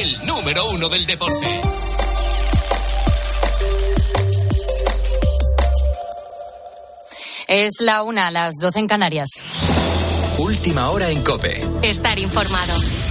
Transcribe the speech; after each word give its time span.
el 0.00 0.26
número 0.26 0.70
uno 0.70 0.88
del 0.88 1.04
deporte. 1.06 1.60
Es 7.46 7.72
la 7.80 8.02
una, 8.02 8.28
a 8.28 8.30
las 8.30 8.54
doce 8.56 8.78
en 8.78 8.88
Canarias. 8.88 9.28
Última 10.38 10.90
hora 10.90 11.10
en 11.10 11.22
Cope. 11.22 11.60
Estar 11.82 12.18
informado. 12.18 13.01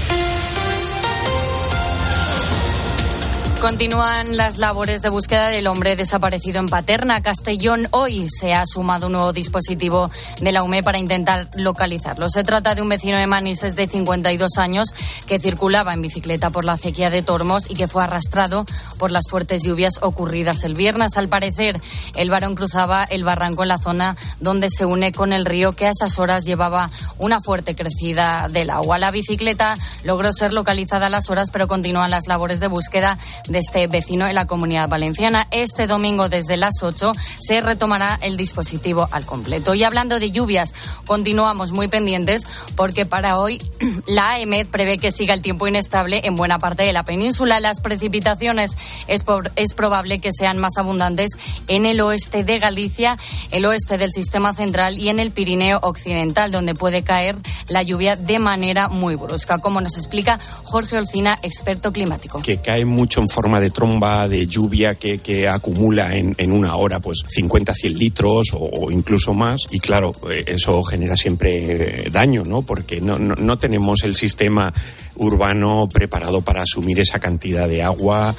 Continúan 3.62 4.36
las 4.38 4.58
labores 4.58 5.04
de 5.04 5.10
búsqueda 5.10 5.50
del 5.50 5.68
hombre 5.68 5.96
desaparecido 5.96 6.60
en 6.60 6.68
Paterna, 6.68 7.22
Castellón. 7.22 7.88
Hoy 7.92 8.28
se 8.28 8.56
ha 8.56 8.66
sumado 8.66 9.06
un 9.06 9.14
nuevo 9.14 9.34
dispositivo 9.34 10.10
de 10.42 10.52
la 10.52 10.64
UME 10.64 10.82
para 10.82 10.98
intentar 10.98 11.48
localizarlo. 11.56 12.28
Se 12.28 12.42
trata 12.42 12.74
de 12.74 12.82
un 12.82 12.90
vecino 12.90 13.20
de 13.20 13.28
Manises 13.28 13.76
de 13.76 13.86
52 13.86 14.58
años 14.58 14.96
que 15.28 15.38
circulaba 15.38 15.94
en 15.94 16.02
bicicleta 16.02 16.50
por 16.50 16.66
la 16.66 16.74
acequia 16.74 17.12
de 17.12 17.22
Tormos 17.22 17.70
y 17.70 17.76
que 17.76 17.88
fue 17.88 18.04
arrastrado 18.04 18.66
por 18.98 19.12
las 19.12 19.30
fuertes 19.30 19.62
lluvias 19.62 20.00
ocurridas 20.02 20.64
el 20.64 20.74
viernes. 20.74 21.16
Al 21.16 21.30
parecer, 21.30 21.80
el 22.16 22.32
varón 22.32 22.56
cruzaba 22.56 23.04
el 23.04 23.24
barranco 23.24 23.62
en 23.62 23.70
la 23.70 23.78
zona 23.78 24.18
donde 24.40 24.72
se 24.72 24.86
une 24.86 25.12
con 25.12 25.34
el 25.34 25.46
río 25.46 25.74
que 25.74 25.86
a 25.86 25.92
esas 25.92 26.18
horas 26.18 26.46
llevaba 26.46 26.90
una 27.20 27.40
fuerte 27.42 27.76
crecida 27.76 28.48
del 28.50 28.72
agua. 28.72 28.98
La 28.98 29.12
bicicleta 29.12 29.76
logró 30.04 30.34
ser 30.34 30.52
localizada 30.52 31.06
a 31.06 31.12
las 31.12 31.30
horas, 31.30 31.52
pero 31.52 31.68
continúan 31.68 32.10
las 32.10 32.26
labores 32.28 32.60
de 32.60 32.68
búsqueda 32.68 33.20
de 33.52 33.60
este 33.60 33.88
vecino 33.88 34.28
en 34.28 34.36
la 34.36 34.48
comunidad 34.48 34.90
valenciana. 34.90 35.48
Este 35.52 35.88
domingo 35.88 36.30
desde 36.30 36.58
las 36.58 36.82
8 36.82 37.12
se 37.40 37.62
retomará 37.62 38.18
el 38.22 38.38
dispositivo 38.38 39.08
al 39.12 39.26
completo. 39.26 39.76
Y 39.76 39.84
hablando 39.84 40.20
de 40.20 40.32
lluvias, 40.32 40.74
continuamos 41.06 41.72
muy 41.72 41.88
pendientes 41.88 42.44
porque 42.76 43.06
para 43.06 43.38
hoy 43.38 43.62
la 44.08 44.32
AEMED 44.32 44.68
prevé 44.68 44.98
que 44.98 45.12
siga 45.12 45.34
el 45.34 45.42
tiempo 45.42 45.68
inestable 45.68 46.22
en 46.24 46.36
buena 46.36 46.60
parte 46.60 46.84
de 46.84 46.94
la 46.94 47.04
península. 47.04 47.60
Las 47.60 47.82
precipitaciones 47.82 48.78
es, 49.08 49.24
es 49.56 49.74
probable 49.74 50.20
que 50.20 50.32
sean 50.32 50.58
más 50.58 50.78
abundantes 50.78 51.32
en 51.68 51.86
el 51.86 52.02
oeste 52.02 52.44
de 52.44 52.60
Galicia, 52.60 53.18
el 53.52 53.66
oeste 53.66 53.98
del 53.98 54.12
sistema 54.12 54.54
central 54.54 54.98
y 54.98 55.10
en 55.10 55.20
el 55.20 55.32
Pirineo 55.32 55.80
occidental, 55.82 56.52
donde 56.52 56.74
puede 56.74 57.04
caer 57.04 57.36
la 57.68 57.84
lluvia 57.84 58.16
de 58.16 58.40
manera 58.40 58.88
muy 58.88 59.16
brusca, 59.16 59.60
como 59.60 59.82
nos 59.82 59.98
explica 59.98 60.40
Jorge 60.64 60.98
Olcina, 60.98 61.36
experto 61.44 61.92
climático. 61.92 62.42
Que 62.42 62.58
cae 62.58 62.86
mucho 62.86 63.22
en 63.22 63.28
forma 63.28 63.41
de 63.42 63.70
tromba, 63.70 64.28
de 64.28 64.48
lluvia 64.48 64.96
que, 64.96 65.20
que 65.20 65.48
acumula 65.48 66.16
en, 66.16 66.36
en, 66.38 66.52
una 66.52 66.76
hora 66.76 67.00
pues 67.00 67.24
50, 67.28 67.74
100 67.74 67.98
litros 67.98 68.48
o, 68.54 68.92
incluso 68.92 69.34
más. 69.34 69.62
Y 69.72 69.80
claro, 69.80 70.12
eh, 70.30 70.44
eso 70.48 70.84
genera 70.84 71.16
siempre 71.16 72.10
daño, 72.12 72.44
¿no? 72.46 72.62
Porque 72.62 73.02
no, 73.02 73.18
no, 73.18 73.36
no 73.36 73.58
tenemos 73.58 74.04
el 74.04 74.16
sistema 74.16 74.74
urbano 75.16 75.88
preparado 75.92 76.42
para 76.42 76.64
asumir 76.64 77.00
esa 77.00 77.20
cantidad 77.20 77.68
de 77.68 77.84
agua. 77.84 78.34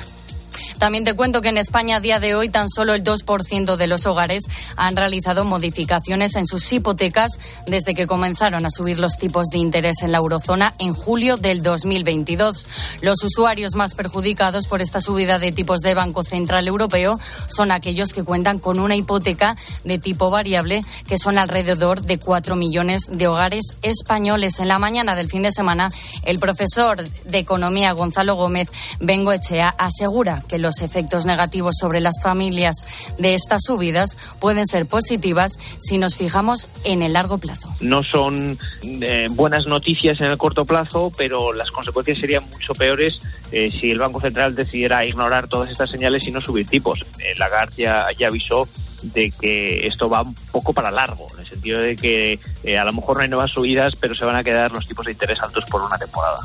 También 0.79 1.05
te 1.05 1.15
cuento 1.15 1.41
que 1.41 1.49
en 1.49 1.59
España 1.59 1.97
a 1.97 2.01
día 2.01 2.19
de 2.19 2.35
hoy 2.35 2.49
tan 2.49 2.69
solo 2.69 2.95
el 2.95 3.05
2% 3.05 3.77
de 3.77 3.87
los 3.87 4.07
hogares 4.07 4.43
han 4.77 4.97
realizado 4.97 5.45
modificaciones 5.45 6.37
en 6.37 6.47
sus 6.47 6.73
hipotecas 6.73 7.33
desde 7.67 7.95
que 7.95 8.07
comenzaron 8.07 8.67
a 8.67 8.71
subir 8.71 8.99
los 8.99 9.17
tipos 9.19 9.49
de 9.49 9.59
interés 9.59 10.03
en 10.03 10.13
la 10.13 10.19
eurozona 10.19 10.75
en 10.79 10.95
julio 10.95 11.37
del 11.37 11.63
2022. 11.63 12.67
Los 13.03 13.23
usuarios 13.23 13.75
más 13.75 13.95
perjudicados 13.95 14.67
por 14.67 14.83
esta 14.83 15.01
subida 15.01 15.39
de 15.39 15.53
tipos 15.53 15.81
de 15.81 15.95
Banco 15.95 16.23
Central 16.23 16.69
Europeo 16.69 17.19
son 17.49 17.73
aquellos 17.73 18.13
que 18.13 18.25
cuentan 18.25 18.59
con 18.59 18.79
una 18.79 18.97
hipoteca 18.97 19.57
de 19.85 19.99
tipo 19.99 20.31
variable, 20.31 20.83
que 21.07 21.19
son 21.19 21.39
alrededor 21.39 22.03
de 22.03 22.19
4 22.19 22.57
millones 22.57 23.09
de 23.11 23.27
hogares 23.27 23.77
españoles. 23.83 24.59
En 24.59 24.69
la 24.69 24.79
mañana 24.79 25.15
del 25.15 25.29
fin 25.29 25.43
de 25.43 25.53
semana, 25.53 25.91
el 26.25 26.39
profesor 26.39 27.03
de 27.03 27.39
Economía 27.39 27.93
Gonzalo 27.93 28.35
Gómez 28.35 28.69
Bengoechea 29.01 29.75
asegura 29.79 30.42
que 30.49 30.59
los 30.59 30.81
efectos 30.83 31.27
negativos 31.27 31.77
sobre 31.81 32.01
las 32.01 32.21
familias 32.23 32.77
de 33.19 33.35
estas 33.35 33.63
subidas 33.65 34.17
pueden 34.41 34.67
ser 34.67 34.87
positivas 34.87 35.59
si 35.79 35.99
nos 35.99 36.17
fijamos 36.17 36.69
en 36.85 37.03
el 37.03 37.15
largo 37.15 37.39
plazo. 37.39 37.75
No 37.81 38.03
son 38.03 38.59
eh, 38.83 39.27
buenas 39.33 39.67
noticias 39.67 40.21
en 40.21 40.27
el 40.27 40.39
corto 40.39 40.65
plazo, 40.65 41.11
pero 41.17 41.53
las 41.53 41.71
consecuencias 41.71 42.19
serían 42.19 42.45
mucho 42.51 42.75
peores 42.75 43.21
eh, 43.51 43.71
si 43.71 43.91
el 43.91 43.99
Banco 43.99 44.21
Central 44.21 44.55
decidiera 44.55 45.05
ignorar 45.05 45.49
todas 45.49 45.71
estas 45.71 45.91
señales 45.91 46.27
y 46.27 46.31
no 46.31 46.41
subir 46.41 46.67
tipos. 46.67 47.01
Eh, 47.19 47.35
Lagarde 47.39 47.83
ya, 47.83 48.05
ya 48.19 48.29
avisó 48.29 48.69
de 49.03 49.31
que 49.31 49.87
esto 49.87 50.09
va 50.09 50.23
un 50.23 50.35
poco 50.51 50.73
para 50.73 50.91
largo, 50.91 51.27
en 51.35 51.41
el 51.41 51.47
sentido 51.47 51.81
de 51.81 51.97
que 51.97 52.39
eh, 52.63 52.79
a 52.79 52.85
lo 52.85 52.93
mejor 52.93 53.17
no 53.17 53.23
hay 53.23 53.29
nuevas 53.29 53.51
subidas, 53.51 53.95
pero 53.97 54.15
se 54.15 54.25
van 54.25 54.37
a 54.37 54.45
quedar 54.45 54.73
los 54.73 54.87
tipos 54.87 55.07
de 55.07 55.13
interés 55.13 55.41
altos 55.41 55.65
por 55.67 55.83
una 55.83 55.99
temporada. 55.99 56.37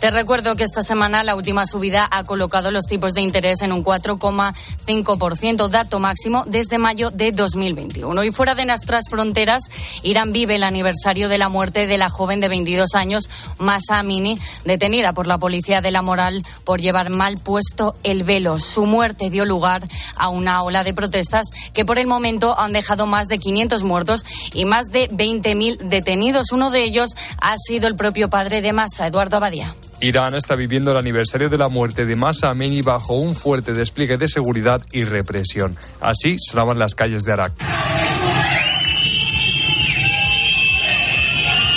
Te 0.00 0.10
recuerdo 0.10 0.56
que 0.56 0.64
esta 0.64 0.82
semana 0.82 1.24
la 1.24 1.34
última 1.34 1.66
subida 1.66 2.08
ha 2.10 2.24
colocado 2.24 2.70
los 2.70 2.86
tipos 2.86 3.14
de 3.14 3.22
interés 3.22 3.62
en 3.62 3.72
un 3.72 3.84
4,5%, 3.84 5.68
dato 5.68 5.98
máximo 5.98 6.44
desde 6.46 6.78
mayo 6.78 7.10
de 7.10 7.32
2021. 7.32 8.24
Y 8.24 8.32
fuera 8.32 8.54
de 8.54 8.66
nuestras 8.66 9.08
fronteras, 9.08 9.64
Irán 10.02 10.32
vive 10.32 10.56
el 10.56 10.64
aniversario 10.64 11.28
de 11.28 11.38
la 11.38 11.48
muerte 11.48 11.86
de 11.86 11.98
la 11.98 12.10
joven 12.10 12.40
de 12.40 12.48
22 12.48 12.94
años, 12.94 13.28
Masa 13.58 13.98
Amini, 13.98 14.38
detenida 14.64 15.12
por 15.12 15.26
la 15.26 15.38
policía 15.38 15.80
de 15.80 15.90
la 15.90 16.02
moral 16.02 16.42
por 16.64 16.80
llevar 16.80 17.10
mal 17.10 17.36
puesto 17.42 17.94
el 18.02 18.24
velo. 18.24 18.58
Su 18.58 18.86
muerte 18.86 19.30
dio 19.30 19.44
lugar 19.44 19.82
a 20.16 20.28
una 20.28 20.62
ola 20.62 20.82
de 20.82 20.94
protestas 20.94 21.46
que 21.72 21.84
por 21.84 21.98
el 21.98 22.06
momento 22.06 22.58
han 22.58 22.72
dejado 22.72 23.06
más 23.06 23.28
de 23.28 23.38
500 23.38 23.82
muertos 23.82 24.24
y 24.52 24.64
más 24.64 24.86
de 24.86 25.08
20.000 25.10 25.78
detenidos. 25.78 26.52
Uno 26.52 26.70
de 26.70 26.84
ellos 26.84 27.10
ha 27.40 27.56
sido 27.58 27.88
el 27.88 27.96
propio 27.96 28.28
padre 28.30 28.60
de 28.60 28.72
Masa, 28.72 29.06
Eduardo 29.06 29.36
Abadía. 29.36 29.61
Irán 30.00 30.34
está 30.34 30.56
viviendo 30.56 30.90
el 30.90 30.98
aniversario 30.98 31.48
de 31.48 31.58
la 31.58 31.68
muerte 31.68 32.04
de 32.04 32.16
Masa 32.16 32.50
Amini 32.50 32.82
bajo 32.82 33.14
un 33.14 33.36
fuerte 33.36 33.72
despliegue 33.72 34.18
de 34.18 34.28
seguridad 34.28 34.82
y 34.90 35.04
represión. 35.04 35.76
Así 36.00 36.36
sonaban 36.40 36.78
las 36.78 36.94
calles 36.94 37.24
de 37.24 37.32
Arak. 37.32 37.52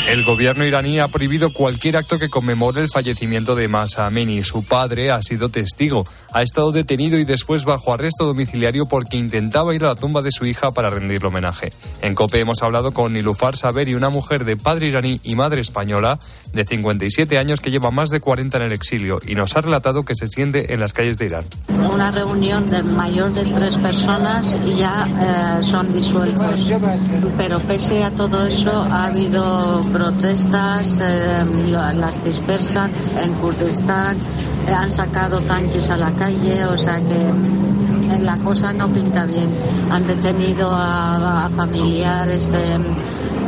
El 0.07 0.23
gobierno 0.23 0.63
iraní 0.63 0.99
ha 0.99 1.07
prohibido 1.07 1.51
cualquier 1.51 1.97
acto 1.97 2.19
que 2.19 2.29
conmemore 2.29 2.79
el 2.79 2.89
fallecimiento 2.89 3.55
de 3.55 3.67
Masa 3.67 4.05
Amini. 4.05 4.43
Su 4.43 4.63
padre 4.63 5.11
ha 5.11 5.19
sido 5.23 5.49
testigo. 5.49 6.03
Ha 6.31 6.43
estado 6.43 6.71
detenido 6.71 7.17
y 7.17 7.25
después 7.25 7.65
bajo 7.65 7.91
arresto 7.91 8.23
domiciliario 8.25 8.85
porque 8.87 9.17
intentaba 9.17 9.73
ir 9.73 9.83
a 9.83 9.87
la 9.87 9.95
tumba 9.95 10.21
de 10.21 10.31
su 10.31 10.45
hija 10.45 10.71
para 10.71 10.91
rendirle 10.91 11.27
homenaje. 11.27 11.73
En 12.03 12.13
COPE 12.13 12.41
hemos 12.41 12.61
hablado 12.61 12.91
con 12.91 13.13
Nilufar 13.13 13.57
Saberi, 13.57 13.95
una 13.95 14.09
mujer 14.09 14.45
de 14.45 14.57
padre 14.57 14.85
iraní 14.87 15.19
y 15.23 15.33
madre 15.33 15.61
española 15.61 16.19
de 16.53 16.65
57 16.65 17.39
años 17.39 17.59
que 17.59 17.71
lleva 17.71 17.89
más 17.89 18.11
de 18.11 18.19
40 18.19 18.57
en 18.57 18.63
el 18.63 18.73
exilio 18.73 19.19
y 19.25 19.33
nos 19.33 19.57
ha 19.57 19.61
relatado 19.61 20.05
que 20.05 20.13
se 20.13 20.27
siente 20.27 20.71
en 20.71 20.81
las 20.81 20.93
calles 20.93 21.17
de 21.17 21.25
Irán. 21.25 21.45
Una 21.91 22.11
reunión 22.11 22.69
de 22.69 22.83
mayor 22.83 23.33
de 23.33 23.43
tres 23.45 23.77
personas 23.77 24.55
ya 24.77 25.59
eh, 25.59 25.63
son 25.63 25.91
disueltos. 25.91 26.71
Pero 27.37 27.59
pese 27.61 28.03
a 28.03 28.11
todo 28.11 28.45
eso 28.45 28.71
ha 28.71 29.05
habido 29.05 29.81
protestas, 30.05 30.99
eh, 31.01 31.43
las 31.71 32.23
dispersan 32.23 32.91
en 33.23 33.33
Kurdistán, 33.35 34.15
eh, 34.67 34.71
han 34.71 34.91
sacado 34.91 35.39
tanques 35.41 35.89
a 35.89 35.97
la 35.97 36.11
calle, 36.11 36.63
o 36.65 36.77
sea 36.77 36.97
que 36.97 38.19
la 38.21 38.37
cosa 38.37 38.71
no 38.71 38.87
pinta 38.89 39.25
bien. 39.25 39.49
Han 39.89 40.05
detenido 40.05 40.69
a, 40.71 41.45
a 41.45 41.49
familiares 41.49 42.51
de, 42.51 42.75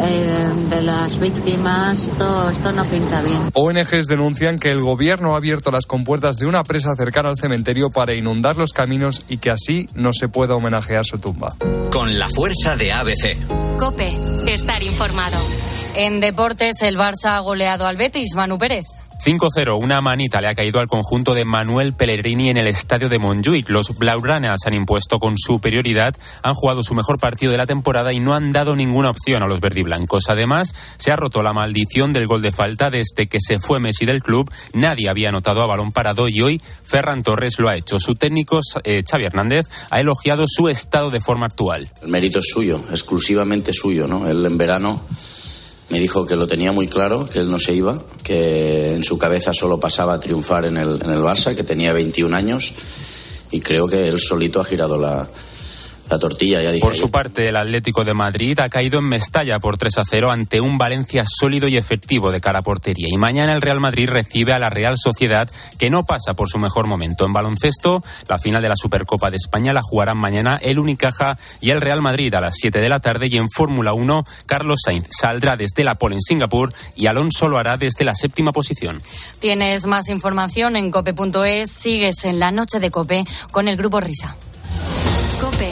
eh, 0.01 0.47
de 0.71 0.81
las 0.81 1.19
víctimas, 1.19 2.09
todo 2.17 2.49
esto 2.49 2.71
no 2.71 2.83
pinta 2.85 3.21
bien. 3.21 3.37
ONGs 3.53 4.07
denuncian 4.07 4.57
que 4.57 4.71
el 4.71 4.81
gobierno 4.81 5.35
ha 5.35 5.37
abierto 5.37 5.69
las 5.69 5.85
compuertas 5.85 6.37
de 6.37 6.47
una 6.47 6.63
presa 6.63 6.95
cercana 6.95 7.29
al 7.29 7.37
cementerio 7.37 7.91
para 7.91 8.15
inundar 8.15 8.57
los 8.57 8.73
caminos 8.73 9.25
y 9.29 9.37
que 9.37 9.51
así 9.51 9.89
no 9.93 10.11
se 10.11 10.27
pueda 10.27 10.55
homenajear 10.55 11.05
su 11.05 11.19
tumba. 11.19 11.53
Con 11.91 12.17
la 12.17 12.27
fuerza 12.29 12.75
de 12.75 12.91
ABC. 12.93 13.77
Cope, 13.77 14.17
estar 14.47 14.81
informado. 14.81 15.37
En 15.99 16.19
deportes, 16.19 16.83
el 16.83 16.95
Barça 16.95 17.37
ha 17.37 17.39
goleado 17.39 17.87
al 17.87 17.95
Betis, 17.95 18.35
Manu 18.35 18.59
Pérez. 18.59 18.85
5-0, 19.25 19.81
una 19.81 19.99
manita 19.99 20.39
le 20.41 20.47
ha 20.47 20.53
caído 20.53 20.79
al 20.79 20.87
conjunto 20.87 21.33
de 21.33 21.43
Manuel 21.43 21.93
Pellegrini 21.93 22.51
en 22.51 22.57
el 22.57 22.67
estadio 22.67 23.09
de 23.09 23.17
Montjuic. 23.17 23.67
Los 23.67 23.97
blaugranas 23.97 24.59
han 24.67 24.75
impuesto 24.75 25.17
con 25.17 25.39
superioridad, 25.39 26.15
han 26.43 26.53
jugado 26.53 26.83
su 26.83 26.93
mejor 26.93 27.17
partido 27.17 27.51
de 27.51 27.57
la 27.57 27.65
temporada 27.65 28.13
y 28.13 28.19
no 28.19 28.35
han 28.35 28.53
dado 28.53 28.75
ninguna 28.75 29.09
opción 29.09 29.41
a 29.41 29.47
los 29.47 29.59
verdiblancos. 29.59 30.29
Además, 30.29 30.75
se 30.97 31.11
ha 31.11 31.15
roto 31.15 31.41
la 31.41 31.51
maldición 31.51 32.13
del 32.13 32.27
gol 32.27 32.43
de 32.43 32.51
falta 32.51 32.91
desde 32.91 33.25
que 33.25 33.39
se 33.41 33.57
fue 33.57 33.79
Messi 33.79 34.05
del 34.05 34.21
club. 34.21 34.51
Nadie 34.73 35.09
había 35.09 35.29
anotado 35.29 35.63
a 35.63 35.65
balón 35.65 35.91
parado 35.91 36.29
y 36.29 36.39
hoy 36.41 36.61
Ferran 36.83 37.23
Torres 37.23 37.57
lo 37.57 37.69
ha 37.69 37.75
hecho. 37.75 37.99
Su 37.99 38.13
técnico, 38.13 38.59
eh, 38.83 39.01
Xavi 39.03 39.25
Hernández, 39.25 39.65
ha 39.89 39.99
elogiado 39.99 40.45
su 40.47 40.69
estado 40.69 41.09
de 41.09 41.21
forma 41.21 41.47
actual. 41.47 41.89
El 42.03 42.09
mérito 42.09 42.37
es 42.37 42.45
suyo, 42.53 42.83
exclusivamente 42.91 43.73
suyo, 43.73 44.07
¿no? 44.07 44.27
Él 44.29 44.45
en 44.45 44.59
verano 44.59 45.01
me 45.89 45.99
dijo 45.99 46.25
que 46.25 46.35
lo 46.35 46.47
tenía 46.47 46.71
muy 46.71 46.87
claro, 46.87 47.25
que 47.25 47.39
él 47.39 47.49
no 47.49 47.59
se 47.59 47.73
iba, 47.73 48.01
que 48.23 48.93
en 48.93 49.03
su 49.03 49.17
cabeza 49.17 49.53
solo 49.53 49.79
pasaba 49.79 50.13
a 50.13 50.19
triunfar 50.19 50.65
en 50.65 50.77
el, 50.77 51.01
en 51.01 51.09
el 51.09 51.19
Barça, 51.19 51.55
que 51.55 51.63
tenía 51.63 51.93
21 51.93 52.35
años 52.35 52.73
y 53.51 53.61
creo 53.61 53.87
que 53.87 54.07
él 54.07 54.19
solito 54.19 54.59
ha 54.59 54.65
girado 54.65 54.97
la, 54.97 55.27
la 56.09 56.19
tortilla, 56.19 56.61
ya 56.61 56.71
dije. 56.71 56.85
Por 56.85 56.95
su 56.95 57.11
parte, 57.11 57.49
el 57.49 57.55
Atlético 57.55 58.03
de 58.03 58.13
Madrid 58.13 58.59
ha 58.59 58.69
caído 58.69 58.99
en 58.99 59.05
Mestalla 59.05 59.59
por 59.59 59.77
3 59.77 59.97
a 59.97 60.03
0 60.05 60.31
ante 60.31 60.61
un 60.61 60.77
Valencia 60.77 61.23
sólido 61.27 61.67
y 61.67 61.77
efectivo 61.77 62.31
de 62.31 62.41
cara 62.41 62.59
a 62.59 62.61
portería. 62.61 63.07
Y 63.09 63.17
mañana 63.17 63.53
el 63.53 63.61
Real 63.61 63.79
Madrid 63.79 64.09
recibe 64.09 64.53
a 64.53 64.59
la 64.59 64.69
Real 64.69 64.95
Sociedad, 64.97 65.49
que 65.77 65.89
no 65.89 66.05
pasa 66.05 66.33
por 66.33 66.49
su 66.49 66.59
mejor 66.59 66.87
momento. 66.87 67.25
En 67.25 67.33
baloncesto, 67.33 68.03
la 68.27 68.39
final 68.39 68.61
de 68.61 68.69
la 68.69 68.75
Supercopa 68.75 69.29
de 69.29 69.37
España 69.37 69.73
la 69.73 69.81
jugarán 69.81 70.17
mañana 70.17 70.57
el 70.61 70.79
Unicaja 70.79 71.37
y 71.61 71.71
el 71.71 71.81
Real 71.81 72.01
Madrid 72.01 72.33
a 72.33 72.41
las 72.41 72.55
7 72.57 72.79
de 72.79 72.89
la 72.89 72.99
tarde. 72.99 73.27
Y 73.29 73.37
en 73.37 73.49
Fórmula 73.49 73.93
1, 73.93 74.23
Carlos 74.45 74.79
Sainz 74.83 75.07
saldrá 75.09 75.57
desde 75.57 75.83
la 75.83 75.95
pole 75.95 76.15
en 76.15 76.21
Singapur 76.21 76.73
y 76.95 77.07
Alonso 77.07 77.47
lo 77.47 77.57
hará 77.57 77.77
desde 77.77 78.05
la 78.05 78.15
séptima 78.15 78.51
posición. 78.51 79.01
Tienes 79.39 79.85
más 79.85 80.09
información 80.09 80.75
en 80.75 80.91
cope.es. 80.91 81.71
Sigues 81.71 82.25
en 82.25 82.39
la 82.39 82.51
noche 82.51 82.79
de 82.79 82.91
Cope 82.91 83.23
con 83.51 83.67
el 83.67 83.77
grupo 83.77 83.99
Risa. 83.99 84.35
Cope, 85.39 85.71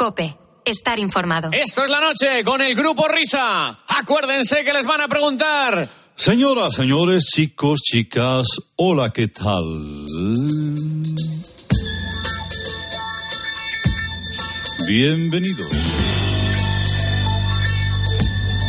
Cope, 0.00 0.34
estar 0.64 0.98
informado. 0.98 1.50
Esto 1.52 1.84
es 1.84 1.90
la 1.90 2.00
noche 2.00 2.42
con 2.42 2.62
el 2.62 2.74
grupo 2.74 3.06
Risa. 3.06 3.80
Acuérdense 3.86 4.64
que 4.64 4.72
les 4.72 4.86
van 4.86 5.02
a 5.02 5.08
preguntar. 5.08 5.90
Señoras, 6.14 6.72
señores, 6.72 7.26
chicos, 7.26 7.80
chicas, 7.82 8.46
hola, 8.76 9.10
¿qué 9.10 9.28
tal? 9.28 10.06
Bienvenidos. 14.88 15.68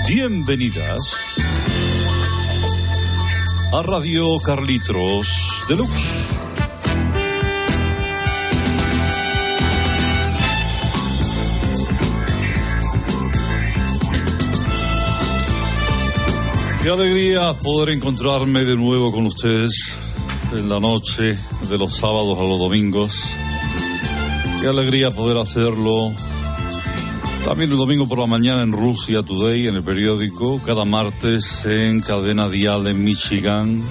Bienvenidas 0.10 1.00
a 3.72 3.82
Radio 3.84 4.38
Carlitos 4.40 5.64
Deluxe. 5.70 6.41
Qué 16.84 16.90
alegría 16.90 17.54
poder 17.54 17.90
encontrarme 17.90 18.66
de 18.66 18.76
nuevo 18.76 19.12
con 19.12 19.28
ustedes 19.28 20.00
en 20.52 20.68
la 20.68 20.80
noche 20.80 21.38
de 21.70 21.78
los 21.78 21.96
sábados 21.96 22.40
a 22.40 22.42
los 22.42 22.58
domingos. 22.58 23.22
Qué 24.60 24.68
alegría 24.68 25.12
poder 25.12 25.38
hacerlo 25.38 26.12
también 27.46 27.72
el 27.72 27.78
domingo 27.78 28.08
por 28.08 28.18
la 28.18 28.26
mañana 28.26 28.64
en 28.64 28.72
Rusia 28.72 29.22
Today, 29.22 29.68
en 29.68 29.76
el 29.76 29.84
periódico, 29.84 30.60
cada 30.66 30.84
martes 30.84 31.66
en 31.66 32.02
Cadena 32.02 32.50
Dial 32.50 32.88
en 32.88 33.04
Michigan, 33.04 33.84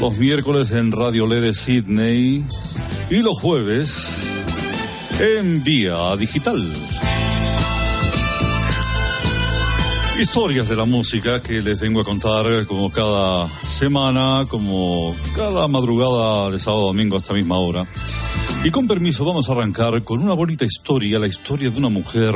los 0.00 0.16
miércoles 0.16 0.70
en 0.70 0.92
Radio 0.92 1.26
LED 1.26 1.42
de 1.42 1.54
Sydney 1.54 2.44
y 3.10 3.16
los 3.16 3.38
jueves 3.38 4.08
en 5.20 5.62
Vía 5.62 6.16
Digital. 6.16 6.62
Historias 10.18 10.68
de 10.68 10.76
la 10.76 10.84
música 10.84 11.42
que 11.42 11.60
les 11.60 11.80
vengo 11.80 12.00
a 12.00 12.04
contar 12.04 12.66
como 12.66 12.88
cada 12.88 13.48
semana, 13.62 14.46
como 14.48 15.12
cada 15.34 15.66
madrugada 15.66 16.52
de 16.52 16.60
sábado 16.60 16.84
a 16.84 16.86
domingo 16.86 17.16
a 17.16 17.18
esta 17.18 17.34
misma 17.34 17.58
hora. 17.58 17.84
Y 18.62 18.70
con 18.70 18.86
permiso 18.86 19.24
vamos 19.24 19.48
a 19.48 19.52
arrancar 19.52 20.04
con 20.04 20.22
una 20.22 20.34
bonita 20.34 20.64
historia, 20.64 21.18
la 21.18 21.26
historia 21.26 21.68
de 21.68 21.78
una 21.78 21.88
mujer 21.88 22.32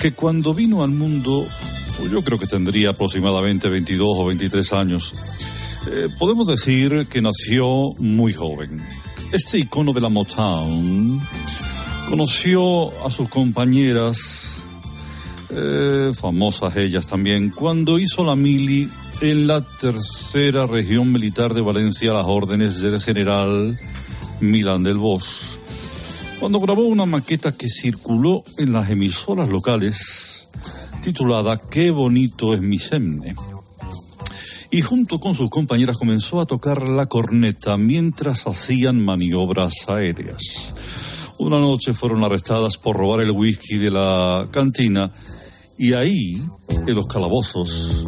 que 0.00 0.14
cuando 0.14 0.52
vino 0.52 0.82
al 0.82 0.90
mundo, 0.90 1.46
pues 1.96 2.10
yo 2.10 2.24
creo 2.24 2.40
que 2.40 2.48
tendría 2.48 2.90
aproximadamente 2.90 3.68
22 3.68 4.08
o 4.18 4.24
23 4.26 4.72
años, 4.72 5.12
eh, 5.92 6.08
podemos 6.18 6.48
decir 6.48 7.06
que 7.08 7.22
nació 7.22 7.92
muy 8.00 8.32
joven. 8.32 8.84
Este 9.30 9.58
icono 9.58 9.92
de 9.92 10.00
la 10.00 10.08
Motown 10.08 11.20
conoció 12.10 13.06
a 13.06 13.10
sus 13.12 13.28
compañeras 13.28 14.53
eh, 15.56 16.12
famosas 16.14 16.76
ellas 16.76 17.06
también, 17.06 17.50
cuando 17.50 17.98
hizo 17.98 18.24
la 18.24 18.34
mili 18.36 18.88
en 19.20 19.46
la 19.46 19.60
tercera 19.60 20.66
región 20.66 21.12
militar 21.12 21.54
de 21.54 21.60
Valencia 21.60 22.10
a 22.10 22.14
las 22.14 22.26
órdenes 22.26 22.80
del 22.80 23.00
general 23.00 23.78
Milán 24.40 24.82
del 24.82 24.98
Bosch, 24.98 25.58
cuando 26.40 26.60
grabó 26.60 26.82
una 26.82 27.06
maqueta 27.06 27.52
que 27.52 27.68
circuló 27.68 28.42
en 28.58 28.72
las 28.72 28.90
emisoras 28.90 29.48
locales 29.48 30.48
titulada 31.02 31.60
Qué 31.70 31.90
bonito 31.90 32.54
es 32.54 32.60
mi 32.60 32.78
semne. 32.78 33.34
Y 34.70 34.80
junto 34.82 35.20
con 35.20 35.34
sus 35.34 35.50
compañeras 35.50 35.98
comenzó 35.98 36.40
a 36.40 36.46
tocar 36.46 36.88
la 36.88 37.06
corneta 37.06 37.76
mientras 37.76 38.46
hacían 38.46 39.04
maniobras 39.04 39.88
aéreas. 39.88 40.74
Una 41.38 41.60
noche 41.60 41.94
fueron 41.94 42.24
arrestadas 42.24 42.78
por 42.78 42.96
robar 42.96 43.20
el 43.20 43.30
whisky 43.30 43.76
de 43.76 43.90
la 43.90 44.48
cantina 44.50 45.12
y 45.78 45.92
ahí, 45.92 46.42
en 46.86 46.94
los 46.94 47.06
calabozos, 47.06 48.06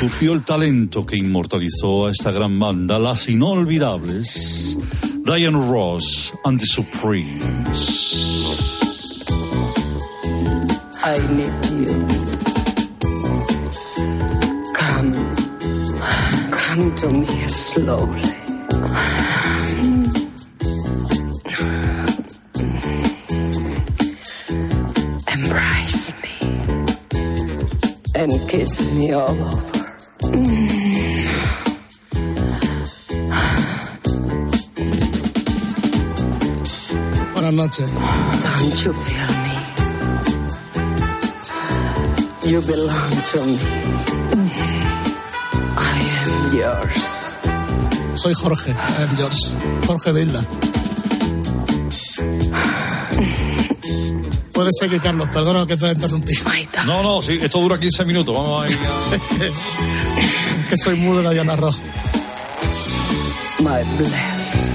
surgió 0.00 0.32
el 0.32 0.42
talento 0.42 1.04
que 1.06 1.16
inmortalizó 1.16 2.06
a 2.06 2.10
esta 2.10 2.30
gran 2.30 2.58
banda, 2.58 2.98
las 2.98 3.28
inolvidables 3.28 4.76
Diane 5.26 5.56
Ross 5.56 6.32
and 6.44 6.60
the 6.60 6.66
Supremes. 6.66 8.06
I 11.02 11.18
need 11.34 11.52
you. 11.66 12.06
Come, 14.72 15.14
come 16.52 16.94
to 16.94 17.08
me 17.10 17.26
slowly. 17.48 18.45
Kiss 28.56 28.80
me 28.94 29.12
all 29.12 29.28
over. 29.28 29.72
Buenas 37.34 37.52
noches. 37.60 37.90
Don't 38.46 38.78
you 38.84 38.92
feel 39.06 39.30
me? 39.44 39.54
You 42.50 42.58
belong 42.62 43.12
to 43.30 43.38
me. 43.44 43.58
I 45.76 45.78
am 46.22 46.32
yours. 46.56 47.04
Soy 48.22 48.32
Jorge, 48.40 48.72
I 48.72 48.74
am 49.02 49.10
yours. 49.18 49.38
Jorge 49.86 50.10
Vilda. 50.16 50.40
Puede 54.56 54.70
ser 54.80 54.88
que 54.88 54.98
Carlos, 54.98 55.28
perdona 55.28 55.66
que 55.66 55.76
te 55.76 55.84
he 55.86 55.92
interrumpido. 55.92 56.42
No, 56.86 57.02
no, 57.02 57.20
sí, 57.20 57.38
esto 57.40 57.60
dura 57.60 57.78
15 57.78 58.04
minutos. 58.06 58.34
Vamos 58.34 58.64
a 58.64 58.68
ir. 58.70 58.78
Es 59.42 59.52
que 60.70 60.76
soy 60.78 60.96
mudo 60.96 61.18
de 61.18 61.24
la 61.24 61.30
Diana 61.32 61.56
Rojo. 61.56 61.78
My 63.60 63.82
bless. 63.98 64.72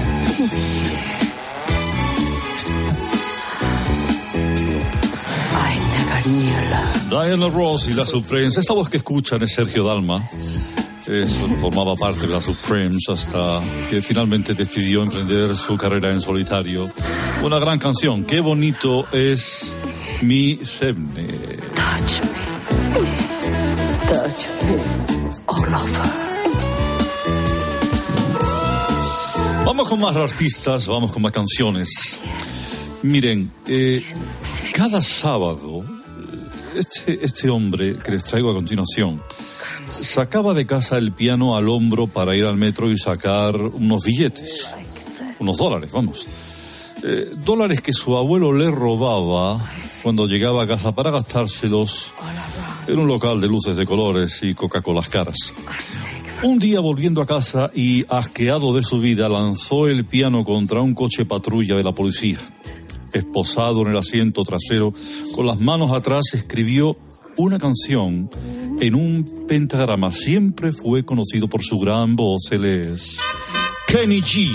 Diana 7.08 7.48
Ross 7.48 7.88
y 7.88 7.94
la 7.94 8.06
Supremes. 8.06 8.56
Esa 8.56 8.72
voz 8.72 8.88
que 8.88 8.98
escuchan 8.98 9.42
es 9.42 9.54
Sergio 9.54 9.84
Dalma. 9.84 10.26
Es- 10.32 10.68
formaba 11.60 11.94
parte 11.96 12.20
de 12.22 12.28
la 12.28 12.40
Supremes 12.40 13.08
hasta 13.08 13.60
que 13.90 14.00
finalmente 14.00 14.54
decidió 14.54 15.02
emprender 15.02 15.54
su 15.56 15.76
carrera 15.76 16.10
en 16.10 16.20
solitario. 16.20 16.88
Una 17.42 17.58
gran 17.58 17.80
canción. 17.80 18.24
Qué 18.24 18.38
bonito 18.38 19.04
es 19.10 19.74
mi 20.20 20.60
semne. 20.64 21.26
Touch 21.26 22.22
me. 22.22 23.02
Touch 24.08 24.46
me 24.64 24.76
all 25.46 25.74
over. 25.74 26.22
Vamos 29.66 29.88
con 29.88 29.98
más 29.98 30.14
artistas, 30.14 30.86
vamos 30.86 31.10
con 31.10 31.20
más 31.20 31.32
canciones. 31.32 32.16
Miren, 33.02 33.50
eh, 33.66 34.04
cada 34.72 35.02
sábado, 35.02 35.80
eh, 35.80 36.78
este, 36.78 37.24
este 37.24 37.50
hombre 37.50 37.96
que 37.96 38.12
les 38.12 38.24
traigo 38.24 38.52
a 38.52 38.54
continuación, 38.54 39.20
sacaba 39.90 40.54
de 40.54 40.64
casa 40.64 40.96
el 40.96 41.10
piano 41.10 41.56
al 41.56 41.68
hombro 41.68 42.06
para 42.06 42.36
ir 42.36 42.44
al 42.44 42.56
metro 42.56 42.88
y 42.88 42.98
sacar 42.98 43.56
unos 43.56 44.04
billetes, 44.04 44.72
unos 45.40 45.56
dólares, 45.56 45.90
vamos. 45.90 46.24
Eh, 47.04 47.30
dólares 47.36 47.80
que 47.80 47.92
su 47.92 48.16
abuelo 48.16 48.52
le 48.52 48.70
robaba 48.70 49.60
cuando 50.02 50.26
llegaba 50.26 50.62
a 50.62 50.66
casa 50.66 50.94
para 50.94 51.10
gastárselos 51.10 52.12
en 52.86 52.98
un 52.98 53.06
local 53.06 53.40
de 53.40 53.48
luces 53.48 53.76
de 53.76 53.86
colores 53.86 54.42
y 54.42 54.54
Coca-Colas 54.54 55.08
caras. 55.08 55.52
Un 56.42 56.58
día 56.58 56.80
volviendo 56.80 57.22
a 57.22 57.26
casa 57.26 57.70
y 57.74 58.04
asqueado 58.08 58.74
de 58.74 58.82
su 58.82 59.00
vida 59.00 59.28
lanzó 59.28 59.86
el 59.86 60.04
piano 60.04 60.44
contra 60.44 60.80
un 60.80 60.92
coche 60.92 61.24
patrulla 61.24 61.76
de 61.76 61.84
la 61.84 61.92
policía. 61.92 62.38
Esposado 63.12 63.82
en 63.82 63.88
el 63.88 63.96
asiento 63.96 64.42
trasero, 64.42 64.92
con 65.34 65.46
las 65.46 65.60
manos 65.60 65.92
atrás 65.92 66.34
escribió 66.34 66.96
una 67.36 67.58
canción 67.58 68.28
en 68.80 68.94
un 68.94 69.46
pentagrama. 69.46 70.12
Siempre 70.12 70.72
fue 70.72 71.04
conocido 71.04 71.48
por 71.48 71.62
su 71.62 71.78
gran 71.78 72.16
voz. 72.16 72.50
Él 72.50 72.64
es 72.64 73.18
Kenny 73.86 74.20
G. 74.20 74.50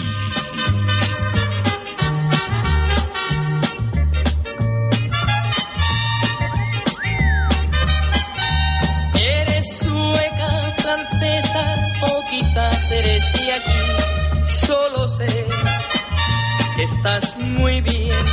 estás 16.97 17.37
muy 17.37 17.81
bien. 17.81 18.25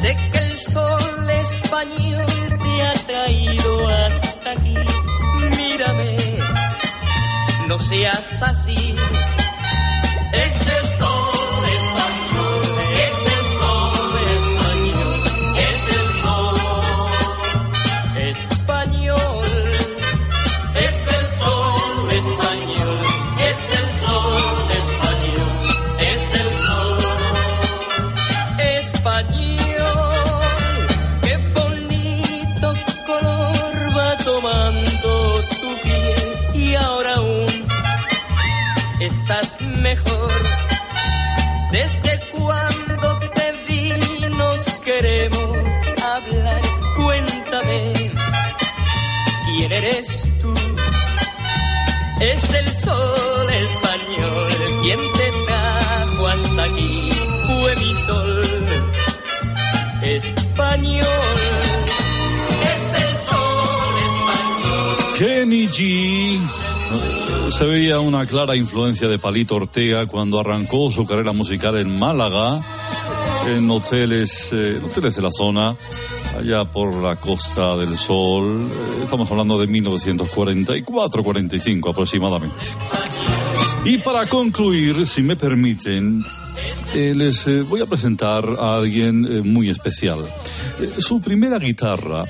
Sé 0.00 0.16
que 0.32 0.38
el 0.38 0.56
sol 0.56 1.30
español 1.30 2.26
te 2.62 2.82
ha 2.82 2.92
traído 3.06 3.88
hasta 3.88 4.52
aquí. 4.52 4.74
Mírame, 5.56 6.16
no 7.66 7.78
seas 7.78 8.42
así. 8.42 8.94
Es 10.32 10.66
mejor. 39.82 40.32
Desde 41.72 42.20
cuando 42.32 43.18
te 43.34 43.52
vi 43.66 43.92
nos 44.36 44.60
queremos 44.84 45.58
hablar. 46.02 46.60
Cuéntame 46.96 47.92
quién 49.46 49.72
eres 49.72 50.28
tú. 50.40 50.54
Es 52.20 52.54
el 52.54 52.68
sol 52.68 53.50
español 53.50 54.48
quien 54.82 54.98
te 55.18 55.32
trajo 55.46 56.26
hasta 56.26 56.64
aquí. 56.64 57.10
Fue 57.46 57.76
mi 57.76 57.94
sol 57.94 58.66
español. 60.02 61.04
Es 62.74 63.02
el 63.02 63.16
sol 63.16 63.94
español. 64.10 65.14
Kenny 65.18 65.68
G. 65.68 66.40
Se 67.50 67.66
veía 67.66 67.98
una 67.98 68.24
clara 68.26 68.54
influencia 68.56 69.08
de 69.08 69.18
Palito 69.18 69.56
Ortega 69.56 70.04
cuando 70.06 70.38
arrancó 70.38 70.90
su 70.90 71.06
carrera 71.06 71.32
musical 71.32 71.78
en 71.78 71.98
Málaga, 71.98 72.60
en 73.46 73.70
hoteles, 73.70 74.50
eh, 74.52 74.78
hoteles 74.84 75.16
de 75.16 75.22
la 75.22 75.32
zona, 75.32 75.74
allá 76.38 76.70
por 76.70 76.94
la 76.94 77.16
Costa 77.16 77.74
del 77.76 77.96
Sol. 77.96 78.70
Eh, 78.70 79.00
Estamos 79.02 79.30
hablando 79.30 79.58
de 79.58 79.66
1944-45 79.66 81.90
aproximadamente. 81.90 82.66
Y 83.84 83.96
para 83.98 84.26
concluir, 84.26 85.06
si 85.06 85.22
me 85.22 85.34
permiten, 85.34 86.22
eh, 86.94 87.14
les 87.16 87.46
eh, 87.46 87.62
voy 87.62 87.80
a 87.80 87.86
presentar 87.86 88.44
a 88.60 88.76
alguien 88.76 89.50
muy 89.50 89.70
especial. 89.70 90.24
Su 90.98 91.20
primera 91.20 91.58
guitarra 91.58 92.24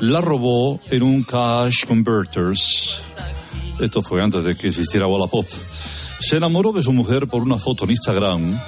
la 0.00 0.20
robó 0.20 0.80
en 0.90 1.02
un 1.02 1.22
Cash 1.24 1.84
Converters. 1.86 3.00
Esto 3.80 4.02
fue 4.02 4.22
antes 4.22 4.44
de 4.44 4.56
que 4.56 4.68
existiera 4.68 5.06
Wallapop. 5.06 5.46
Se 5.46 6.36
enamoró 6.36 6.72
de 6.72 6.82
su 6.82 6.92
mujer 6.92 7.28
por 7.28 7.42
una 7.42 7.58
foto 7.58 7.84
en 7.84 7.90
Instagram 7.90 8.58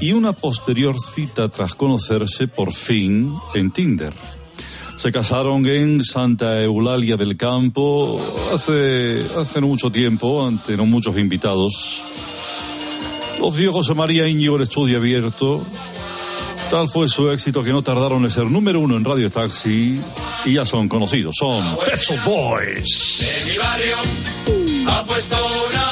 y 0.00 0.12
una 0.12 0.32
posterior 0.32 0.96
cita 1.00 1.48
tras 1.48 1.74
conocerse 1.74 2.46
por 2.46 2.72
fin 2.72 3.34
en 3.54 3.72
Tinder. 3.72 4.12
Se 4.96 5.10
casaron 5.12 5.66
en 5.66 6.02
Santa 6.04 6.62
Eulalia 6.62 7.16
del 7.16 7.36
Campo 7.36 8.20
hace, 8.54 9.26
hace 9.36 9.60
no 9.60 9.66
mucho 9.66 9.90
tiempo, 9.90 10.46
ante 10.46 10.76
no 10.76 10.86
muchos 10.86 11.18
invitados. 11.18 12.02
Los 13.40 13.56
vio 13.56 13.72
José 13.72 13.94
María 13.94 14.28
Íñigo 14.28 14.56
el 14.56 14.62
estudio 14.62 14.98
abierto. 14.98 15.60
Tal 16.74 16.88
fue 16.88 17.08
su 17.08 17.30
éxito 17.30 17.62
que 17.62 17.70
no 17.70 17.84
tardaron 17.84 18.24
en 18.24 18.30
ser 18.32 18.50
número 18.50 18.80
uno 18.80 18.96
en 18.96 19.04
Radio 19.04 19.30
Taxi 19.30 20.02
y 20.44 20.54
ya 20.54 20.66
son 20.66 20.88
conocidos. 20.88 21.36
Son 21.38 21.64
Peso 21.86 22.16
Boys. 22.24 23.46
Mi 23.46 23.58
barrio 23.58 23.96
ha 24.88 25.04
puesto 25.04 25.36
una 25.70 25.83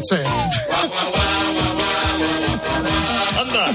noches. 0.00 0.26
Anda. 3.38 3.70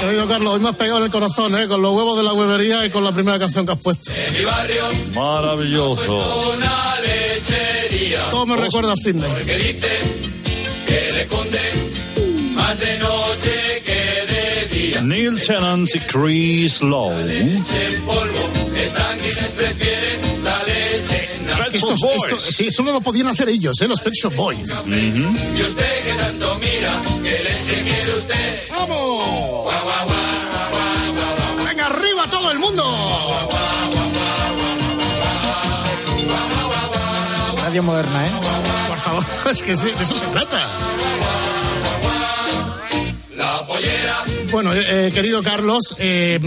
Querido 0.00 0.26
Carlos, 0.26 0.54
hoy 0.54 0.60
me 0.60 0.68
has 0.68 0.76
pegado 0.76 0.98
en 0.98 1.04
el 1.04 1.10
corazón, 1.10 1.56
¿eh? 1.60 1.68
Con 1.68 1.80
los 1.80 1.92
huevos 1.92 2.16
de 2.16 2.22
la 2.24 2.32
huevería 2.32 2.84
y 2.84 2.90
con 2.90 3.04
la 3.04 3.12
primera 3.12 3.38
canción 3.38 3.64
que 3.64 3.72
has 3.72 3.78
puesto. 3.78 4.10
En 4.12 4.32
mi 4.34 4.44
barrio 4.44 4.82
Maravilloso. 5.14 6.52
una 6.54 6.94
lechería. 7.00 8.30
Todo 8.30 8.46
me 8.46 8.56
recuerda 8.56 8.92
a 8.92 8.96
Sidney. 8.96 9.30
Porque 9.30 9.56
dicen 9.56 10.32
que 10.86 11.12
le 11.12 11.26
conde 11.28 11.60
más 12.54 12.78
de 12.80 12.98
noche. 12.98 13.71
Neil 15.00 15.40
Tennant 15.40 15.88
y 15.94 15.98
Chris 16.00 16.80
Lowe. 16.82 17.12
En 17.12 17.62
polvo 18.04 18.50
están 18.80 19.18
quienes 19.18 19.50
prefieren 19.50 20.44
la 20.44 20.62
leche 20.64 21.28
en 21.40 21.50
Es 21.60 21.68
que 21.68 21.76
estos- 21.78 22.02
esto- 22.02 22.40
sí, 22.40 22.70
solo 22.70 22.92
lo 22.92 23.00
podían 23.00 23.28
hacer 23.28 23.48
ellos, 23.48 23.80
¿eh? 23.80 23.88
Los 23.88 24.00
Pet 24.00 24.12
Shop 24.14 24.34
Boys. 24.34 24.68
Y 24.86 25.62
usted 25.62 26.04
que 26.04 26.12
tanto 26.18 26.58
mira, 26.60 27.02
¿qué 27.22 27.30
leche 27.30 27.82
quiere 27.84 28.14
usted? 28.18 28.58
¡Vamos! 28.70 29.72
¡Venga, 31.66 31.86
arriba 31.86 32.26
todo 32.30 32.50
el 32.50 32.58
mundo! 32.58 32.82
Radio 37.62 37.82
moderna, 37.82 38.26
¿eh? 38.26 38.30
Por 38.88 38.98
favor, 38.98 39.24
es 39.52 39.62
que 39.62 39.74
de, 39.76 39.94
de 39.94 40.02
eso 40.02 40.14
se 40.14 40.26
trata. 40.26 40.68
Bueno, 44.52 44.74
eh, 44.74 45.06
eh, 45.06 45.10
querido 45.10 45.42
Carlos, 45.42 45.96
eh, 45.98 46.38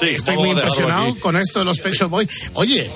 mm, 0.00 0.04
estoy 0.04 0.36
muy 0.36 0.50
impresionado 0.50 1.14
con 1.16 1.36
esto 1.36 1.58
de 1.60 1.64
los 1.64 1.78
Pet 1.80 1.94
Shop 1.94 2.08
Boys. 2.08 2.28
Oye, 2.54 2.90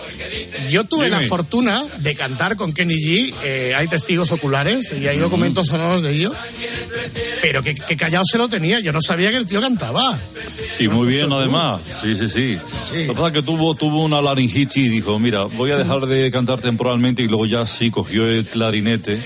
yo 0.70 0.84
tuve 0.84 1.06
Dime. 1.06 1.22
la 1.22 1.28
fortuna 1.28 1.84
de 1.98 2.14
cantar 2.14 2.56
con 2.56 2.72
Kenny 2.72 2.94
G. 2.96 3.34
eh, 3.44 3.72
hay 3.76 3.88
testigos 3.88 4.32
oculares 4.32 4.94
y 4.98 5.06
hay 5.06 5.18
documentos 5.18 5.68
sonoros 5.68 6.02
de 6.02 6.12
ello. 6.14 6.32
Pero 7.42 7.62
que, 7.62 7.74
que 7.74 7.96
callado 7.96 8.24
se 8.24 8.38
lo 8.38 8.48
tenía. 8.48 8.80
Yo 8.80 8.92
no 8.92 9.02
sabía 9.02 9.30
que 9.30 9.36
el 9.36 9.46
tío 9.46 9.60
cantaba. 9.60 10.18
Y 10.78 10.88
muy 10.88 11.08
bien, 11.08 11.32
además. 11.32 11.80
Sí, 12.02 12.16
sí, 12.16 12.28
sí. 12.28 12.58
Lo 13.06 13.12
que 13.12 13.12
pasa 13.14 13.26
es 13.28 13.32
que 13.34 13.42
tuvo, 13.42 13.74
tuvo 13.74 14.04
una 14.04 14.20
laringitis 14.20 14.86
y 14.86 14.88
dijo, 14.88 15.18
mira, 15.18 15.44
voy 15.44 15.70
a 15.70 15.76
dejar 15.76 16.06
de 16.06 16.30
cantar 16.30 16.60
temporalmente 16.60 17.22
y 17.22 17.28
luego 17.28 17.46
ya 17.46 17.66
sí 17.66 17.90
cogió 17.90 18.26
el 18.26 18.44
clarinete. 18.46 19.18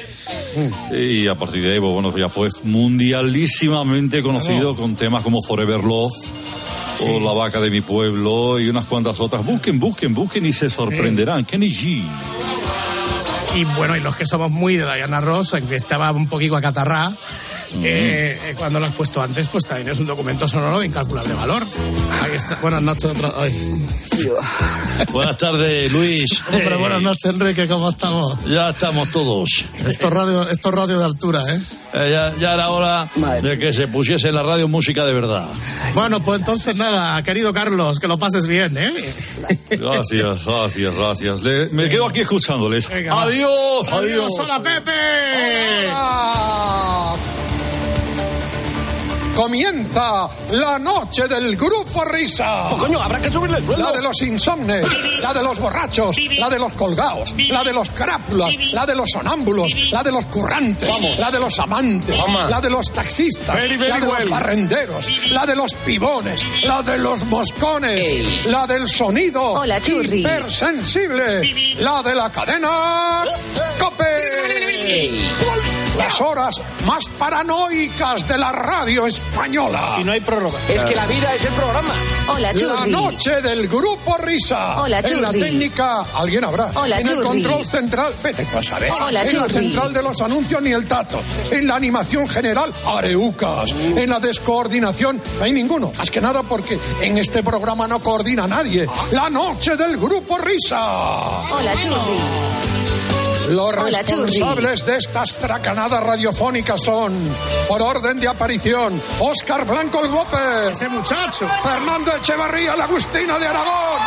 Y 0.93 1.27
a 1.27 1.35
partir 1.35 1.63
de 1.63 1.75
ahí, 1.75 1.81
pues, 1.81 1.93
bueno, 1.93 2.17
ya 2.17 2.29
fue 2.29 2.49
mundialísimamente 2.65 4.23
conocido 4.23 4.77
con 4.77 4.97
temas 4.97 5.23
como 5.23 5.41
Forever 5.43 5.83
Love 5.83 6.13
o 7.07 7.21
La 7.21 7.33
vaca 7.33 7.61
de 7.61 7.71
mi 7.71 7.81
pueblo 7.81 8.61
y 8.61 8.69
unas 8.69 8.85
cuantas 8.85 9.21
otras. 9.21 9.45
Busquen, 9.45 9.79
busquen, 9.79 10.15
busquen 10.15 10.45
y 10.47 10.53
se 10.53 10.71
sorprenderán. 10.71 11.45
Kenny 11.45 11.69
G. 11.69 12.03
Y 13.55 13.65
bueno, 13.77 13.97
y 13.97 14.01
los 14.01 14.15
que 14.15 14.27
somos 14.27 14.51
muy 14.51 14.77
de 14.77 14.85
Diana 14.85 15.21
Ross, 15.21 15.55
aunque 15.55 15.77
estaba 15.77 16.13
un 16.13 16.29
poquito 16.29 16.57
acatarrada, 16.57 17.17
eh, 17.77 18.39
eh, 18.45 18.55
cuando 18.57 18.81
lo 18.81 18.87
has 18.87 18.95
puesto 18.95 19.21
antes, 19.23 19.47
pues 19.49 19.65
también 19.65 19.89
es 19.89 19.99
un 19.99 20.07
documento 20.07 20.47
sonoro 20.49 20.81
de 20.81 20.87
incalculable 20.87 21.33
valor. 21.35 21.63
Ahí 22.23 22.33
está. 22.35 22.57
Buenas 22.57 22.83
noches 22.83 23.05
otra. 23.05 23.33
Buenas 25.13 25.37
tardes, 25.37 25.91
Luis. 25.93 26.43
Hombre, 26.53 26.77
buenas 26.77 27.03
noches, 27.03 27.25
Enrique, 27.31 27.67
¿cómo 27.69 27.91
estamos? 27.91 28.39
Ya 28.47 28.71
estamos 28.71 29.11
todos. 29.11 29.49
Esto 29.87 30.09
es 30.09 30.13
radio, 30.13 30.49
esto 30.49 30.69
es 30.71 30.75
radio 30.75 30.99
de 30.99 31.05
altura, 31.05 31.43
¿eh? 31.49 31.61
Eh, 31.93 32.09
ya, 32.13 32.33
ya 32.39 32.55
era 32.55 32.69
hora 32.71 33.09
de 33.43 33.59
que 33.59 33.73
se 33.73 33.89
pusiese 33.89 34.29
en 34.29 34.35
la 34.37 34.43
radio 34.45 34.69
música 34.69 35.05
de 35.05 35.13
verdad. 35.13 35.49
Bueno, 35.95 36.23
pues 36.23 36.39
entonces 36.39 36.77
nada, 36.77 37.21
querido 37.25 37.53
Carlos, 37.53 37.99
que 37.99 38.07
lo 38.07 38.17
pases 38.19 38.47
bien, 38.47 38.77
¿eh? 38.77 38.93
Gracias, 39.71 40.45
gracias, 40.45 40.95
gracias. 40.95 41.43
Le- 41.43 41.69
me 41.71 41.89
quedo 41.89 42.07
aquí 42.07 42.21
escuchándoles. 42.21 42.89
Venga. 42.89 43.21
Adiós, 43.23 43.93
adiós. 43.93 44.31
hola 44.39 44.61
Pepe. 44.63 44.91
Comienza 49.41 50.29
la 50.51 50.79
noche 50.79 51.27
del 51.27 51.57
grupo 51.57 52.05
Risa. 52.05 52.69
Oh, 52.73 52.77
coño, 52.77 53.01
habrá 53.01 53.19
que 53.23 53.31
subirle 53.33 53.57
el 53.57 53.65
sueldo. 53.65 53.85
La 53.85 53.93
de 53.97 54.03
los 54.03 54.21
insomnes, 54.21 54.87
la 55.23 55.33
de 55.33 55.43
los 55.43 55.59
borrachos, 55.59 56.15
la 56.39 56.51
de 56.51 56.59
los 56.59 56.71
colgados, 56.75 57.33
la 57.49 57.65
de 57.65 57.73
los 57.73 57.89
carápulas, 57.89 58.55
la 58.75 58.85
de 58.85 58.95
los 58.95 59.09
sonámbulos, 59.11 59.75
la 59.93 60.03
de 60.03 60.13
los 60.13 60.27
currantes, 60.27 60.91
Vamos. 60.91 61.19
la 61.19 61.31
de 61.31 61.41
los 61.41 61.59
amantes, 61.59 62.17
Toma. 62.17 62.51
la 62.51 62.61
de 62.61 62.69
los 62.69 62.93
taxistas, 62.93 63.57
Very, 63.57 63.79
very 63.79 63.89
la 63.91 63.99
de 64.01 64.07
los 64.25 64.29
barrenderos, 64.29 65.07
la 65.31 65.47
de 65.47 65.57
los 65.57 65.75
pibones, 65.75 66.43
la 66.65 66.83
de 66.83 66.99
los 66.99 67.25
moscones, 67.25 68.45
la 68.45 68.67
del 68.67 68.87
sonido 68.89 69.53
Hola, 69.55 69.81
churri. 69.81 70.21
hipersensible, 70.21 71.77
la 71.81 72.03
de 72.03 72.15
la 72.15 72.31
cadena 72.31 73.25
Cope. 73.79 74.10
Las 75.99 76.21
horas 76.21 76.55
más 76.87 77.05
paranoicas 77.19 78.27
de 78.27 78.39
la 78.39 78.53
radio 78.53 79.07
española. 79.07 79.83
Si 79.95 80.03
no 80.05 80.13
hay 80.13 80.21
prórroga. 80.21 80.59
Es 80.69 80.83
que 80.85 80.95
la 80.95 81.07
vida 81.07 81.35
es 81.35 81.45
el 81.45 81.53
programa. 81.53 81.93
Hola, 82.29 82.53
La 82.53 82.59
churri. 82.59 82.91
noche 82.91 83.41
del 83.43 83.69
grupo 83.69 84.17
Risa. 84.19 84.81
Hola, 84.81 85.01
En 85.01 85.21
la 85.23 85.29
churri. 85.29 85.41
técnica, 85.41 86.05
alguien 86.17 86.45
habrá. 86.45 86.71
Hola, 86.75 87.01
en 87.01 87.07
el 87.07 87.15
churri. 87.17 87.27
control 87.29 87.67
central, 87.67 88.15
vete 88.23 88.47
a 88.57 88.63
saber. 88.63 88.91
Hola, 88.91 89.09
en 89.09 89.15
la 89.15 89.27
churri. 89.27 89.53
central 89.55 89.93
de 89.93 90.03
los 90.03 90.21
anuncios, 90.21 90.63
ni 90.63 90.73
el 90.73 90.87
tato. 90.87 91.21
En 91.51 91.67
la 91.67 91.77
animación 91.77 92.27
general, 92.29 92.73
areucas. 92.87 93.71
En 93.71 94.09
la 94.09 94.19
descoordinación, 94.21 95.21
no 95.39 95.45
hay 95.45 95.53
ninguno. 95.53 95.93
Más 95.99 96.11
que 96.11 96.21
nada 96.21 96.43
porque 96.43 96.79
en 97.03 97.19
este 97.19 97.43
programa 97.43 97.87
no 97.87 98.01
coordina 98.01 98.47
nadie. 98.47 98.87
La 99.13 99.29
noche 99.31 99.77
del 99.77 99.97
grupo 99.99 100.39
Risa. 100.39 100.81
Hola, 101.53 101.73
churri. 101.75 102.80
Los 103.49 103.77
Hola, 103.77 104.05
churri. 104.05 104.23
responsables 104.27 104.87
de 104.87 104.97
estas 104.97 105.35
tracanadas 105.37 106.03
radiofónicas 106.03 106.81
son, 106.85 107.13
por 107.69 107.83
orden 107.83 108.21
de 108.21 108.29
aparición, 108.29 109.01
Óscar 109.19 109.65
Blanco 109.67 110.05
el 110.05 110.11
Gópez. 110.11 110.71
Ese 110.71 110.89
muchacho. 110.89 111.49
Fernando 111.63 112.15
Echevarría, 112.15 112.77
la 112.77 112.85
Agustina 112.85 113.39
de 113.39 113.47
Aragón. 113.47 114.01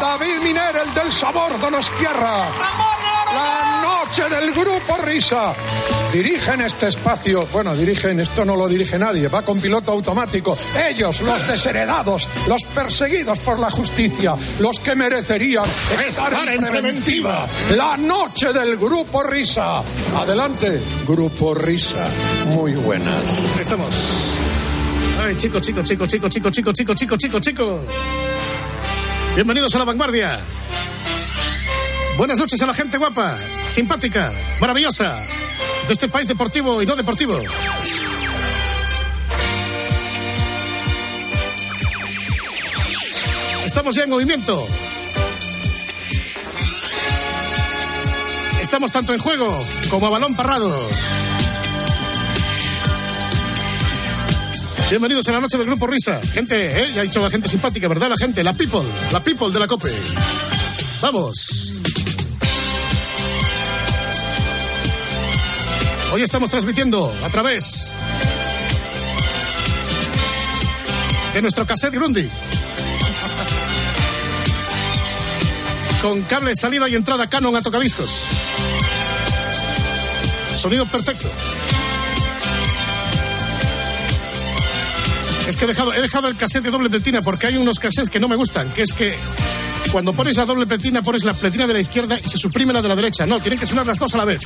David 0.00 0.42
Miner, 0.42 0.76
el 0.84 0.94
del 0.94 1.10
sabor 1.12 1.58
Donostierra. 1.58 2.44
La 3.34 3.80
noche 4.06 4.28
del 4.28 4.52
grupo 4.52 4.96
Risa. 5.04 5.52
Dirigen 6.12 6.60
este 6.60 6.88
espacio. 6.88 7.46
Bueno, 7.52 7.74
dirigen, 7.74 8.20
esto 8.20 8.44
no 8.44 8.54
lo 8.54 8.68
dirige 8.68 8.98
nadie, 8.98 9.28
va 9.28 9.42
con 9.42 9.60
piloto 9.60 9.90
automático. 9.92 10.56
Ellos, 10.88 11.20
los 11.20 11.46
desheredados, 11.48 12.28
los 12.46 12.64
perseguidos 12.66 13.40
por 13.40 13.58
la 13.58 13.70
justicia, 13.70 14.34
los 14.60 14.78
que 14.78 14.94
merecerían 14.94 15.64
estar, 16.06 16.48
en 16.48 16.60
preventiva. 16.60 17.46
La 17.76 17.96
noche 17.96 18.52
del 18.52 18.76
grupo 18.76 19.22
Risa. 19.24 19.82
Adelante, 20.16 20.80
grupo 21.06 21.54
Risa. 21.54 22.06
Muy 22.46 22.72
buenas. 22.74 23.38
Estamos. 23.60 23.90
Ay, 25.20 25.36
chicos, 25.36 25.62
chicos, 25.62 25.84
chicos, 25.84 26.08
chicos, 26.08 26.30
chicos, 26.30 26.52
chicos, 26.52 26.74
chicos, 26.74 26.96
chicos, 26.96 27.18
chicos, 27.18 27.40
chicos. 27.40 27.80
Bienvenidos 29.34 29.74
a 29.74 29.78
la 29.80 29.84
vanguardia. 29.84 30.40
Buenas 32.16 32.38
noches 32.38 32.60
a 32.62 32.66
la 32.66 32.72
gente 32.72 32.96
guapa, 32.96 33.36
simpática, 33.68 34.32
maravillosa, 34.58 35.22
de 35.86 35.92
este 35.92 36.08
país 36.08 36.26
deportivo 36.26 36.80
y 36.80 36.86
no 36.86 36.96
deportivo. 36.96 37.38
Estamos 43.66 43.94
ya 43.94 44.04
en 44.04 44.10
movimiento. 44.10 44.66
Estamos 48.62 48.90
tanto 48.90 49.12
en 49.12 49.18
juego 49.18 49.62
como 49.90 50.06
a 50.06 50.10
balón 50.10 50.34
parrado. 50.34 50.74
Bienvenidos 54.88 55.28
a 55.28 55.32
la 55.32 55.40
noche 55.40 55.58
del 55.58 55.66
Grupo 55.66 55.86
Risa. 55.86 56.18
Gente, 56.32 56.82
¿eh? 56.82 56.92
ya 56.94 57.02
ha 57.02 57.04
dicho 57.04 57.20
la 57.20 57.28
gente 57.28 57.50
simpática, 57.50 57.88
¿verdad? 57.88 58.08
La 58.08 58.16
gente, 58.16 58.42
la 58.42 58.54
people, 58.54 58.80
la 59.12 59.20
people 59.20 59.52
de 59.52 59.58
la 59.58 59.66
COPE. 59.66 59.92
Vamos. 61.02 61.75
Hoy 66.12 66.22
estamos 66.22 66.50
transmitiendo 66.50 67.12
a 67.24 67.28
través 67.28 67.94
de 71.34 71.42
nuestro 71.42 71.66
cassette 71.66 71.94
Grundy. 71.94 72.28
Con 76.00 76.22
cable 76.22 76.54
salida 76.54 76.88
y 76.88 76.94
entrada 76.94 77.28
Canon 77.28 77.56
a 77.56 77.60
tocadiscos. 77.60 78.10
Sonido 80.56 80.86
perfecto. 80.86 81.28
Es 85.48 85.56
que 85.56 85.64
he 85.64 85.68
dejado, 85.68 85.92
he 85.92 86.00
dejado 86.00 86.28
el 86.28 86.36
cassette 86.36 86.64
de 86.64 86.70
doble 86.70 86.88
pletina 86.88 87.20
porque 87.20 87.48
hay 87.48 87.56
unos 87.56 87.78
cassettes 87.78 88.10
que 88.10 88.20
no 88.20 88.28
me 88.28 88.36
gustan, 88.36 88.68
que 88.70 88.82
es 88.82 88.92
que 88.92 89.14
cuando 89.90 90.12
pones 90.12 90.36
la 90.36 90.44
doble 90.44 90.66
pletina 90.66 91.02
pones 91.02 91.24
la 91.24 91.34
pletina 91.34 91.66
de 91.66 91.74
la 91.74 91.80
izquierda 91.80 92.18
y 92.18 92.28
se 92.28 92.38
suprime 92.38 92.72
la 92.72 92.80
de 92.80 92.88
la 92.88 92.96
derecha. 92.96 93.26
No, 93.26 93.40
tienen 93.40 93.58
que 93.58 93.66
sonar 93.66 93.86
las 93.86 93.98
dos 93.98 94.14
a 94.14 94.18
la 94.18 94.24
vez. 94.24 94.40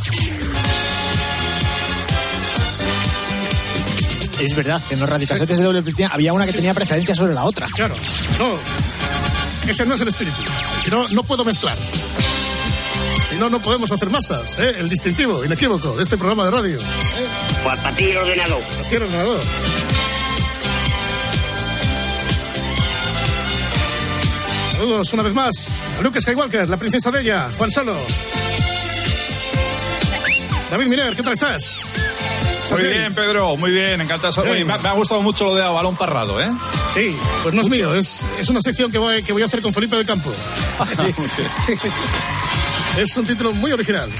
Es 4.40 4.54
verdad, 4.54 4.80
que 4.88 4.94
en 4.94 5.00
los 5.00 5.08
radiocasetes 5.08 5.58
de 5.58 5.64
doble 5.64 5.82
había 6.10 6.32
una 6.32 6.46
que 6.46 6.52
tenía 6.52 6.72
preferencia 6.72 7.14
sobre 7.14 7.34
la 7.34 7.44
otra. 7.44 7.66
Claro, 7.74 7.94
no. 8.38 8.56
Ese 9.68 9.84
no 9.84 9.94
es 9.94 10.00
el 10.00 10.08
espíritu. 10.08 10.40
Si 10.82 10.90
no, 10.90 11.06
no 11.10 11.22
puedo 11.22 11.44
mezclar. 11.44 11.76
Si 13.28 13.36
no, 13.36 13.50
no 13.50 13.60
podemos 13.60 13.92
hacer 13.92 14.08
masas. 14.08 14.58
¿eh? 14.58 14.76
El 14.78 14.88
distintivo, 14.88 15.44
inequívoco, 15.44 15.94
de 15.94 16.02
este 16.02 16.16
programa 16.16 16.46
de 16.46 16.50
radio. 16.50 16.78
Pues 17.62 17.78
para 17.80 17.94
ti 17.94 18.04
el 18.04 18.16
ordenador. 18.16 18.62
Para 18.62 18.88
ti 18.88 18.96
el 18.96 19.02
ordenador. 19.02 19.40
Saludos 24.72 25.12
una 25.12 25.22
vez 25.22 25.34
más 25.34 25.80
a 25.98 26.02
Luke 26.02 26.18
Skywalker, 26.18 26.66
la 26.66 26.78
princesa 26.78 27.10
Bella, 27.10 27.50
Juan 27.58 27.70
Salo. 27.70 27.98
David 30.70 30.86
Miner, 30.86 31.14
¿qué 31.14 31.22
tal 31.22 31.34
estás? 31.34 31.92
Muy 32.70 32.82
bien, 32.86 33.14
Pedro, 33.14 33.56
muy 33.56 33.70
bien, 33.70 34.00
encantado. 34.00 34.44
Me, 34.44 34.60
ha- 34.72 34.78
me 34.78 34.88
ha 34.88 34.92
gustado 34.92 35.22
mucho 35.22 35.44
lo 35.46 35.56
de 35.56 35.64
a 35.64 35.70
balón 35.70 35.96
parrado, 35.96 36.40
¿eh? 36.40 36.48
Sí, 36.94 37.16
pues 37.42 37.54
no 37.54 37.62
es 37.62 37.68
mío, 37.68 37.94
es, 37.94 38.24
es 38.38 38.48
una 38.48 38.60
sección 38.60 38.90
que 38.92 38.98
voy, 38.98 39.22
que 39.22 39.32
voy 39.32 39.42
a 39.42 39.46
hacer 39.46 39.60
con 39.60 39.72
Felipe 39.72 39.96
del 39.96 40.06
Campo. 40.06 40.32
Sí. 41.66 41.72
Es 42.96 43.16
un 43.16 43.24
título 43.24 43.52
muy 43.52 43.70
original. 43.70 44.10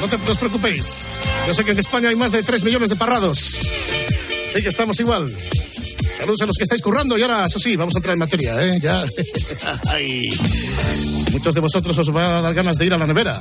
No, 0.00 0.08
te, 0.08 0.16
no 0.18 0.30
os 0.30 0.38
preocupéis. 0.38 1.20
Yo 1.46 1.54
sé 1.54 1.64
que 1.64 1.72
en 1.72 1.78
España 1.78 2.08
hay 2.10 2.16
más 2.16 2.30
de 2.30 2.42
3 2.42 2.62
millones 2.64 2.88
de 2.88 2.96
parrados. 2.96 3.38
Sí 3.38 4.62
que 4.62 4.68
estamos 4.68 4.98
igual. 5.00 5.32
Saludos 6.18 6.40
a 6.42 6.46
los 6.46 6.56
que 6.56 6.64
estáis 6.64 6.82
currando 6.82 7.16
y 7.18 7.22
ahora, 7.22 7.44
eso 7.46 7.58
sí, 7.58 7.76
vamos 7.76 7.94
a 7.94 7.98
entrar 7.98 8.14
en 8.14 8.18
materia, 8.20 8.56
¿eh? 8.60 8.78
Ya. 8.82 9.04
Muchos 11.32 11.54
de 11.54 11.60
vosotros 11.60 11.96
os 11.98 12.14
va 12.14 12.38
a 12.38 12.40
dar 12.42 12.54
ganas 12.54 12.78
de 12.78 12.86
ir 12.86 12.94
a 12.94 12.98
la 12.98 13.06
nevera 13.06 13.38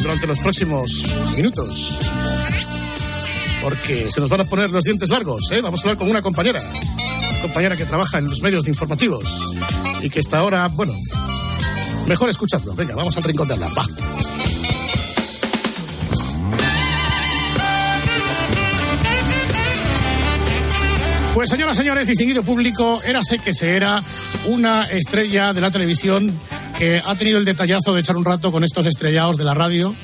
durante 0.00 0.26
los 0.26 0.38
próximos 0.40 1.04
minutos. 1.36 1.98
Porque 3.62 4.10
se 4.10 4.20
nos 4.20 4.28
van 4.28 4.40
a 4.40 4.44
poner 4.44 4.70
los 4.70 4.84
dientes 4.84 5.08
largos, 5.08 5.50
¿eh? 5.52 5.60
Vamos 5.62 5.80
a 5.80 5.84
hablar 5.84 5.98
con 5.98 6.10
una 6.10 6.20
compañera. 6.20 6.60
Compañera 7.40 7.76
que 7.76 7.84
trabaja 7.84 8.18
en 8.18 8.28
los 8.28 8.42
medios 8.42 8.66
informativos. 8.66 9.54
Y 10.02 10.10
que 10.10 10.20
está 10.20 10.38
ahora, 10.38 10.66
bueno, 10.68 10.92
mejor 12.06 12.28
escuchando. 12.28 12.74
Venga, 12.74 12.94
vamos 12.96 13.16
al 13.16 13.22
rincón 13.22 13.46
de 13.48 13.54
hablar. 13.54 13.70
Va. 13.78 13.86
Pues 21.34 21.48
señoras, 21.48 21.76
señores, 21.76 22.06
distinguido 22.06 22.42
público, 22.42 23.00
érase 23.04 23.38
que 23.38 23.54
se 23.54 23.74
era 23.74 24.02
una 24.48 24.84
estrella 24.84 25.54
de 25.54 25.62
la 25.62 25.70
televisión 25.70 26.30
ha 27.04 27.14
tenido 27.14 27.38
el 27.38 27.44
detallazo 27.44 27.92
de 27.92 28.00
echar 28.00 28.16
un 28.16 28.24
rato 28.24 28.50
con 28.50 28.64
estos 28.64 28.86
estrellados 28.86 29.36
de 29.36 29.44
la 29.44 29.54
radio. 29.54 29.94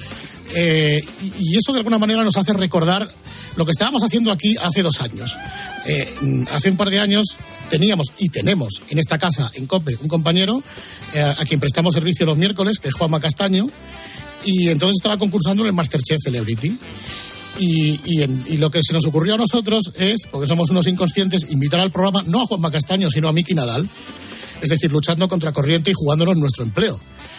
Eh, 0.54 1.04
y, 1.38 1.56
eso 1.56 1.72
de 1.72 1.78
alguna 1.78 1.98
manera 1.98 2.24
nos 2.24 2.36
hace 2.36 2.52
recordar 2.52 3.10
lo 3.56 3.64
que 3.64 3.72
estábamos 3.72 4.02
haciendo 4.02 4.32
aquí 4.32 4.56
hace 4.60 4.82
dos 4.82 5.00
años. 5.00 5.36
Eh, 5.84 6.46
hace 6.50 6.70
un 6.70 6.76
par 6.76 6.90
de 6.90 7.00
años 7.00 7.36
teníamos 7.68 8.12
y 8.18 8.28
tenemos 8.30 8.82
en 8.88 8.98
esta 8.98 9.18
casa, 9.18 9.50
en 9.54 9.66
COPE, 9.66 9.98
un 10.00 10.08
compañero 10.08 10.62
eh, 11.14 11.20
a 11.20 11.44
quien 11.44 11.60
prestamos 11.60 11.94
servicio 11.94 12.24
los 12.24 12.38
miércoles, 12.38 12.78
que 12.78 12.88
es 12.88 12.94
Juanma 12.94 13.20
Castaño. 13.20 13.68
y 14.44 14.68
entonces 14.68 14.96
estaba 14.96 15.18
concursando 15.18 15.62
en 15.62 15.68
el 15.68 15.74
Masterchef 15.74 16.18
Celebrity. 16.22 16.78
Y, 17.60 17.98
y 18.04 18.56
lo 18.56 18.70
que 18.70 18.80
se 18.84 18.92
nos 18.92 19.04
ocurrió 19.06 19.34
a 19.34 19.36
nosotros 19.36 19.92
es, 19.96 20.28
porque 20.30 20.46
somos 20.46 20.70
unos 20.70 20.86
inconscientes, 20.86 21.48
invitar 21.50 21.80
al 21.80 21.90
programa 21.90 22.22
no 22.24 22.42
a 22.42 22.46
Juanma 22.46 22.70
Castaño, 22.70 23.10
sino 23.10 23.26
a 23.26 23.32
Miki 23.32 23.54
Nadal. 23.54 23.88
Es 24.60 24.70
decir, 24.70 24.90
luchando 24.90 25.28
contra 25.28 25.52
corriente 25.52 25.90
y 25.90 25.94
jugándonos 25.94 26.36
nuestro 26.36 26.64
empleo. 26.64 26.98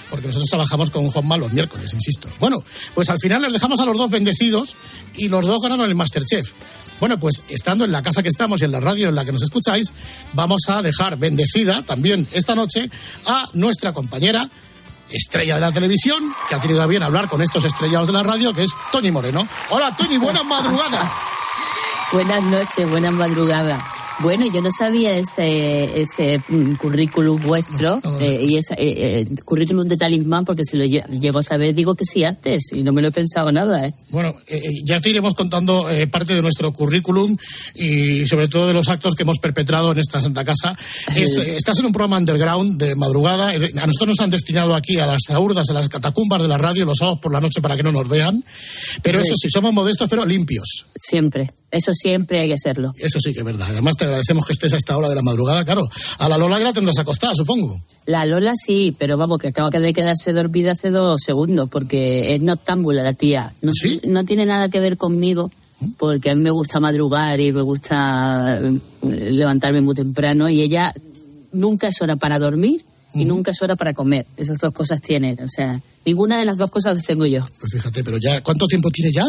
Porque 0.09 0.27
nosotros 0.27 0.49
trabajamos 0.49 0.89
con 0.89 1.07
Juanma 1.07 1.37
los 1.37 1.53
miércoles, 1.53 1.93
insisto. 1.93 2.27
Bueno, 2.39 2.57
pues 2.95 3.09
al 3.09 3.19
final 3.19 3.41
les 3.43 3.53
dejamos 3.53 3.79
a 3.79 3.85
los 3.85 3.97
dos 3.97 4.09
bendecidos 4.09 4.75
y 5.15 5.27
los 5.27 5.45
dos 5.45 5.61
ganaron 5.61 5.87
el 5.87 5.95
Masterchef. 5.95 6.51
Bueno, 6.99 7.19
pues 7.19 7.43
estando 7.47 7.85
en 7.85 7.91
la 7.91 8.01
casa 8.01 8.23
que 8.23 8.29
estamos 8.29 8.61
y 8.61 8.65
en 8.65 8.71
la 8.71 8.79
radio 8.79 9.09
en 9.09 9.15
la 9.15 9.23
que 9.23 9.31
nos 9.31 9.43
escucháis, 9.43 9.91
vamos 10.33 10.63
a 10.67 10.81
dejar 10.81 11.17
bendecida 11.17 11.83
también 11.83 12.27
esta 12.31 12.55
noche 12.55 12.89
a 13.25 13.49
nuestra 13.53 13.93
compañera 13.93 14.49
estrella 15.11 15.55
de 15.55 15.61
la 15.61 15.71
televisión, 15.71 16.33
que 16.47 16.55
ha 16.55 16.59
tenido 16.59 16.81
a 16.81 16.87
bien 16.87 17.03
hablar 17.03 17.27
con 17.27 17.41
estos 17.41 17.65
estrellados 17.65 18.07
de 18.07 18.13
la 18.13 18.23
radio, 18.23 18.53
que 18.53 18.63
es 18.63 18.71
Toñi 18.91 19.11
Moreno. 19.11 19.47
Hola, 19.69 19.95
Toñi, 19.95 20.17
buena 20.17 20.43
madrugada. 20.43 21.11
Buenas 22.11 22.43
noches, 22.43 22.89
buenas 22.89 23.13
madrugadas. 23.13 23.81
Bueno, 24.21 24.45
yo 24.53 24.61
no 24.61 24.69
sabía 24.69 25.15
ese, 25.15 26.01
ese 26.01 26.41
mm, 26.49 26.73
currículum 26.75 27.41
vuestro 27.41 28.01
eh, 28.19 28.47
y 28.49 28.57
ese 28.57 28.73
eh, 28.73 29.21
eh, 29.21 29.27
currículum 29.45 29.87
de 29.87 29.95
talismán 29.95 30.43
porque 30.43 30.65
si 30.65 30.75
lo 30.75 30.83
lle- 30.83 31.07
llego 31.21 31.39
a 31.39 31.43
saber 31.43 31.73
digo 31.73 31.95
que 31.95 32.03
sí 32.03 32.25
antes 32.25 32.73
y 32.73 32.83
no 32.83 32.91
me 32.91 33.01
lo 33.01 33.07
he 33.07 33.11
pensado 33.11 33.49
nada, 33.53 33.85
¿eh? 33.87 33.93
Bueno, 34.09 34.35
eh, 34.47 34.57
eh, 34.57 34.81
ya 34.85 34.99
te 34.99 35.09
iremos 35.09 35.35
contando 35.35 35.89
eh, 35.89 36.05
parte 36.07 36.35
de 36.35 36.41
nuestro 36.41 36.73
currículum 36.73 37.37
y 37.75 38.25
sobre 38.25 38.49
todo 38.49 38.67
de 38.67 38.73
los 38.73 38.89
actos 38.89 39.15
que 39.15 39.23
hemos 39.23 39.39
perpetrado 39.39 39.93
en 39.93 39.99
esta 39.99 40.19
Santa 40.19 40.43
Casa. 40.43 40.75
Es, 41.15 41.37
estás 41.37 41.79
en 41.79 41.85
un 41.85 41.93
programa 41.93 42.17
underground 42.17 42.77
de 42.77 42.95
madrugada. 42.95 43.51
A 43.51 43.85
nosotros 43.87 44.09
nos 44.09 44.19
han 44.19 44.31
destinado 44.31 44.75
aquí 44.75 44.99
a 44.99 45.05
las 45.05 45.21
saurdas, 45.27 45.69
a 45.69 45.73
las 45.73 45.87
catacumbas 45.87 46.41
de 46.41 46.47
la 46.49 46.57
radio 46.57 46.85
los 46.85 46.97
sábados 46.97 47.19
por 47.21 47.31
la 47.31 47.39
noche 47.39 47.61
para 47.61 47.77
que 47.77 47.83
no 47.83 47.93
nos 47.93 48.07
vean. 48.09 48.43
Pero 49.01 49.19
Sí. 49.19 49.25
eso 49.27 49.35
sí, 49.41 49.47
somos 49.49 49.71
modestos 49.73 50.09
pero 50.09 50.25
limpios. 50.25 50.85
Siempre, 50.95 51.51
eso 51.71 51.93
siempre 51.93 52.39
hay 52.39 52.47
que 52.47 52.55
hacerlo. 52.55 52.93
Eso 52.97 53.19
sí 53.19 53.33
que 53.33 53.39
es 53.39 53.45
verdad. 53.45 53.67
Además 53.69 53.95
te 53.95 54.05
agradecemos 54.05 54.45
que 54.45 54.53
estés 54.53 54.73
a 54.73 54.77
esta 54.77 54.97
hora 54.97 55.09
de 55.09 55.15
la 55.15 55.21
madrugada. 55.21 55.63
Claro, 55.63 55.87
a 56.17 56.29
la 56.29 56.37
Lola 56.37 56.57
ya 56.57 56.65
la 56.65 56.73
tendrás 56.73 56.97
acostada, 56.97 57.33
supongo. 57.35 57.79
La 58.05 58.25
Lola 58.25 58.53
sí, 58.55 58.95
pero 58.97 59.17
vamos, 59.17 59.37
que 59.37 59.49
acaba 59.49 59.69
de 59.69 59.93
quedarse 59.93 60.33
dormida 60.33 60.71
hace 60.71 60.89
dos 60.89 61.21
segundos 61.23 61.69
porque 61.69 62.35
es 62.35 62.41
noctámbula 62.41 63.03
la 63.03 63.13
tía. 63.13 63.53
No, 63.61 63.71
no 64.05 64.25
tiene 64.25 64.45
nada 64.45 64.69
que 64.69 64.79
ver 64.79 64.97
conmigo 64.97 65.51
porque 65.97 66.31
a 66.31 66.35
mí 66.35 66.41
me 66.41 66.51
gusta 66.51 66.79
madrugar 66.79 67.39
y 67.39 67.51
me 67.51 67.61
gusta 67.61 68.59
eh, 68.61 68.79
levantarme 69.31 69.81
muy 69.81 69.95
temprano 69.95 70.49
y 70.49 70.61
ella 70.61 70.93
nunca 71.51 71.87
es 71.87 72.01
hora 72.01 72.15
para 72.15 72.39
dormir 72.39 72.83
y 73.13 73.25
nunca 73.25 73.51
es 73.51 73.61
hora 73.61 73.75
para 73.75 73.93
comer. 73.93 74.25
Esas 74.37 74.57
dos 74.59 74.73
cosas 74.73 75.01
tiene. 75.01 75.35
O 75.43 75.49
sea, 75.49 75.81
ninguna 76.05 76.37
de 76.37 76.45
las 76.45 76.57
dos 76.57 76.69
cosas 76.69 76.95
las 76.95 77.05
tengo 77.05 77.25
yo. 77.25 77.45
Pues 77.59 77.71
fíjate, 77.71 78.03
pero 78.03 78.17
ya, 78.17 78.41
¿cuánto 78.41 78.67
tiempo 78.67 78.89
tiene 78.91 79.11
ya? 79.11 79.25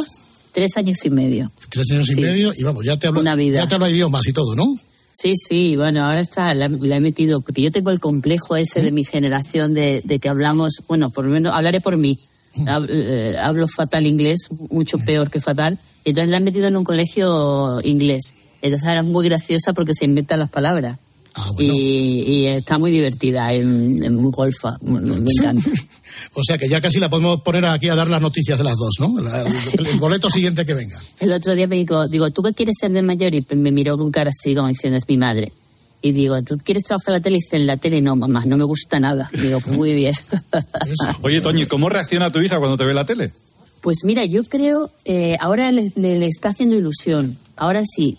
Tres 0.52 0.76
años 0.76 0.98
y 1.04 1.10
medio. 1.10 1.50
Tres 1.68 1.90
años 1.92 2.08
y 2.10 2.20
medio 2.20 2.52
y 2.56 2.62
vamos, 2.62 2.84
ya 2.84 2.96
te 2.98 3.06
habla, 3.06 3.20
Una 3.20 3.34
vida. 3.34 3.58
ya 3.60 3.68
te 3.68 3.74
habla 3.74 3.90
idiomas 3.90 4.26
y 4.26 4.32
todo, 4.32 4.54
¿no? 4.54 4.64
Sí, 5.12 5.34
sí, 5.36 5.76
bueno, 5.76 6.04
ahora 6.04 6.20
está, 6.20 6.54
la, 6.54 6.68
la 6.68 6.96
he 6.96 7.00
metido, 7.00 7.40
porque 7.42 7.60
yo 7.62 7.70
tengo 7.70 7.90
el 7.90 8.00
complejo 8.00 8.56
ese 8.56 8.80
de 8.80 8.90
mi 8.90 9.04
generación 9.04 9.74
de, 9.74 10.00
de 10.04 10.18
que 10.18 10.28
hablamos, 10.28 10.82
bueno, 10.88 11.10
por 11.10 11.24
lo 11.26 11.30
menos 11.30 11.52
hablaré 11.52 11.80
por 11.80 11.96
mí. 11.96 12.18
Hab- 12.66 12.86
eh, 12.88 13.36
hablo 13.38 13.68
fatal 13.68 14.06
inglés, 14.06 14.48
mucho 14.70 14.98
peor 14.98 15.30
que 15.30 15.40
fatal. 15.40 15.78
Entonces 16.04 16.30
la 16.30 16.38
he 16.38 16.40
metido 16.40 16.68
en 16.68 16.76
un 16.76 16.84
colegio 16.84 17.80
inglés. 17.84 18.32
Entonces 18.62 18.88
es 18.88 19.04
muy 19.04 19.24
graciosa 19.26 19.72
porque 19.74 19.92
se 19.94 20.04
inventan 20.06 20.38
las 20.38 20.48
palabras. 20.50 20.98
Y, 21.58 22.22
y 22.26 22.46
está 22.46 22.78
muy 22.78 22.90
divertida, 22.90 23.52
en, 23.52 24.02
en 24.02 24.14
muy 24.16 24.32
golfa, 24.32 24.76
me, 24.82 25.00
me 25.00 25.30
encanta. 25.38 25.70
O 26.34 26.42
sea 26.42 26.58
que 26.58 26.68
ya 26.68 26.80
casi 26.80 26.98
la 26.98 27.08
podemos 27.08 27.40
poner 27.42 27.64
aquí 27.66 27.88
a 27.88 27.94
dar 27.94 28.08
las 28.08 28.20
noticias 28.20 28.58
de 28.58 28.64
las 28.64 28.76
dos, 28.76 28.96
¿no? 29.00 29.20
La- 29.20 29.42
el, 29.42 29.86
el 29.86 29.98
boleto 29.98 30.28
siguiente 30.28 30.64
que 30.64 30.74
venga. 30.74 30.98
El 31.20 31.32
otro 31.32 31.54
día 31.54 31.66
me 31.66 31.76
dijo, 31.76 32.08
digo, 32.08 32.30
¿tú 32.30 32.42
qué 32.42 32.52
quieres 32.52 32.76
ser 32.80 32.90
de 32.92 33.02
mayor? 33.02 33.34
Y 33.34 33.46
me 33.56 33.70
miró 33.70 33.96
con 33.96 34.10
cara 34.10 34.30
así, 34.30 34.54
como 34.54 34.68
diciendo, 34.68 34.98
es 34.98 35.08
mi 35.08 35.16
madre. 35.16 35.52
Y 36.02 36.12
digo, 36.12 36.40
¿tú 36.42 36.58
quieres 36.64 36.84
trabajar 36.84 37.08
en 37.08 37.14
la 37.14 37.20
tele? 37.22 37.36
Y 37.36 37.40
dice, 37.40 37.56
en 37.56 37.66
la 37.66 37.76
tele 37.76 38.00
no, 38.00 38.16
mamá, 38.16 38.44
no 38.46 38.56
me 38.56 38.64
gusta 38.64 38.98
nada. 38.98 39.30
Digo, 39.34 39.60
pues 39.60 39.76
muy 39.76 39.92
bien. 39.92 40.14
Oye, 41.22 41.40
Toñi, 41.42 41.66
¿cómo 41.66 41.88
reacciona 41.90 42.30
tu 42.32 42.40
hija 42.40 42.58
cuando 42.58 42.76
te 42.78 42.84
ve 42.86 42.94
la 42.94 43.04
tele? 43.04 43.32
Pues 43.82 43.98
mira, 44.04 44.24
yo 44.24 44.42
creo, 44.44 44.90
eh, 45.04 45.36
ahora 45.40 45.70
le, 45.72 45.92
le- 45.96 46.18
le 46.18 46.26
está 46.26 46.50
haciendo 46.50 46.74
ilusión. 46.76 47.38
Ahora 47.56 47.82
sí, 47.84 48.16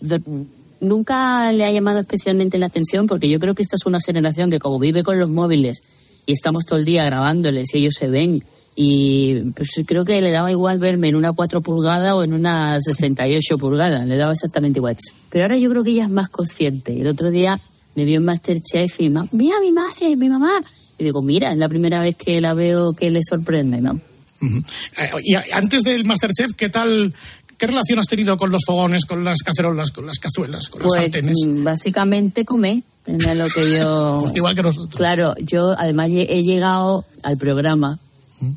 nunca 0.81 1.51
le 1.53 1.63
ha 1.65 1.71
llamado 1.71 1.99
especialmente 1.99 2.57
la 2.59 2.65
atención 2.65 3.07
porque 3.07 3.29
yo 3.29 3.39
creo 3.39 3.55
que 3.55 3.61
esta 3.63 3.75
es 3.77 3.85
una 3.85 3.99
generación 4.01 4.51
que 4.51 4.59
como 4.59 4.77
vive 4.79 5.03
con 5.03 5.17
los 5.19 5.29
móviles 5.29 5.81
y 6.25 6.33
estamos 6.33 6.65
todo 6.65 6.77
el 6.79 6.85
día 6.85 7.05
grabándoles 7.05 7.73
y 7.73 7.77
ellos 7.79 7.93
se 7.97 8.09
ven 8.09 8.43
y 8.75 9.35
pues 9.55 9.69
creo 9.85 10.05
que 10.05 10.21
le 10.21 10.31
daba 10.31 10.49
igual 10.51 10.79
verme 10.79 11.09
en 11.09 11.15
una 11.15 11.33
4 11.33 11.61
pulgadas 11.61 12.13
o 12.13 12.23
en 12.23 12.33
una 12.33 12.79
68 12.79 13.57
pulgadas, 13.57 14.07
le 14.07 14.17
daba 14.17 14.31
exactamente 14.33 14.79
igual. 14.79 14.97
Pero 15.29 15.45
ahora 15.45 15.57
yo 15.57 15.69
creo 15.69 15.83
que 15.83 15.91
ella 15.91 16.03
es 16.05 16.09
más 16.09 16.29
consciente. 16.29 16.99
El 16.99 17.07
otro 17.07 17.31
día 17.31 17.59
me 17.95 18.05
vio 18.05 18.17
en 18.17 18.25
Masterchef 18.25 19.01
y 19.01 19.09
ma- 19.09 19.27
mira 19.33 19.55
mi 19.61 19.71
madre, 19.73 20.15
mi 20.15 20.29
mamá. 20.29 20.63
Y 20.97 21.03
digo, 21.03 21.21
mira, 21.21 21.51
es 21.51 21.57
la 21.57 21.67
primera 21.67 21.99
vez 21.99 22.15
que 22.15 22.39
la 22.39 22.53
veo 22.53 22.93
que 22.93 23.11
le 23.11 23.21
sorprende, 23.23 23.81
¿no? 23.81 23.99
Eh, 24.41 25.09
Y 25.23 25.35
antes 25.51 25.83
del 25.83 26.05
Masterchef, 26.05 26.53
¿qué 26.55 26.69
tal, 26.69 27.13
qué 27.61 27.67
relación 27.67 27.99
has 27.99 28.07
tenido 28.07 28.35
con 28.37 28.49
los 28.49 28.61
fogones, 28.65 29.05
con 29.05 29.23
las 29.23 29.43
cacerolas, 29.43 29.91
con 29.91 30.07
las 30.07 30.17
cazuelas, 30.17 30.67
con 30.67 30.81
las 30.81 30.87
Pues 30.89 31.01
sartenes? 31.03 31.37
mm, 31.45 31.63
básicamente 31.63 32.43
comer, 32.43 32.81
es 33.05 33.37
lo 33.37 33.47
que 33.49 33.77
yo... 33.77 34.31
Igual 34.35 34.55
que 34.55 34.63
nosotros. 34.63 34.95
Claro, 34.95 35.35
yo 35.39 35.75
además 35.77 36.09
he 36.11 36.41
llegado 36.43 37.05
al 37.21 37.37
programa 37.37 37.99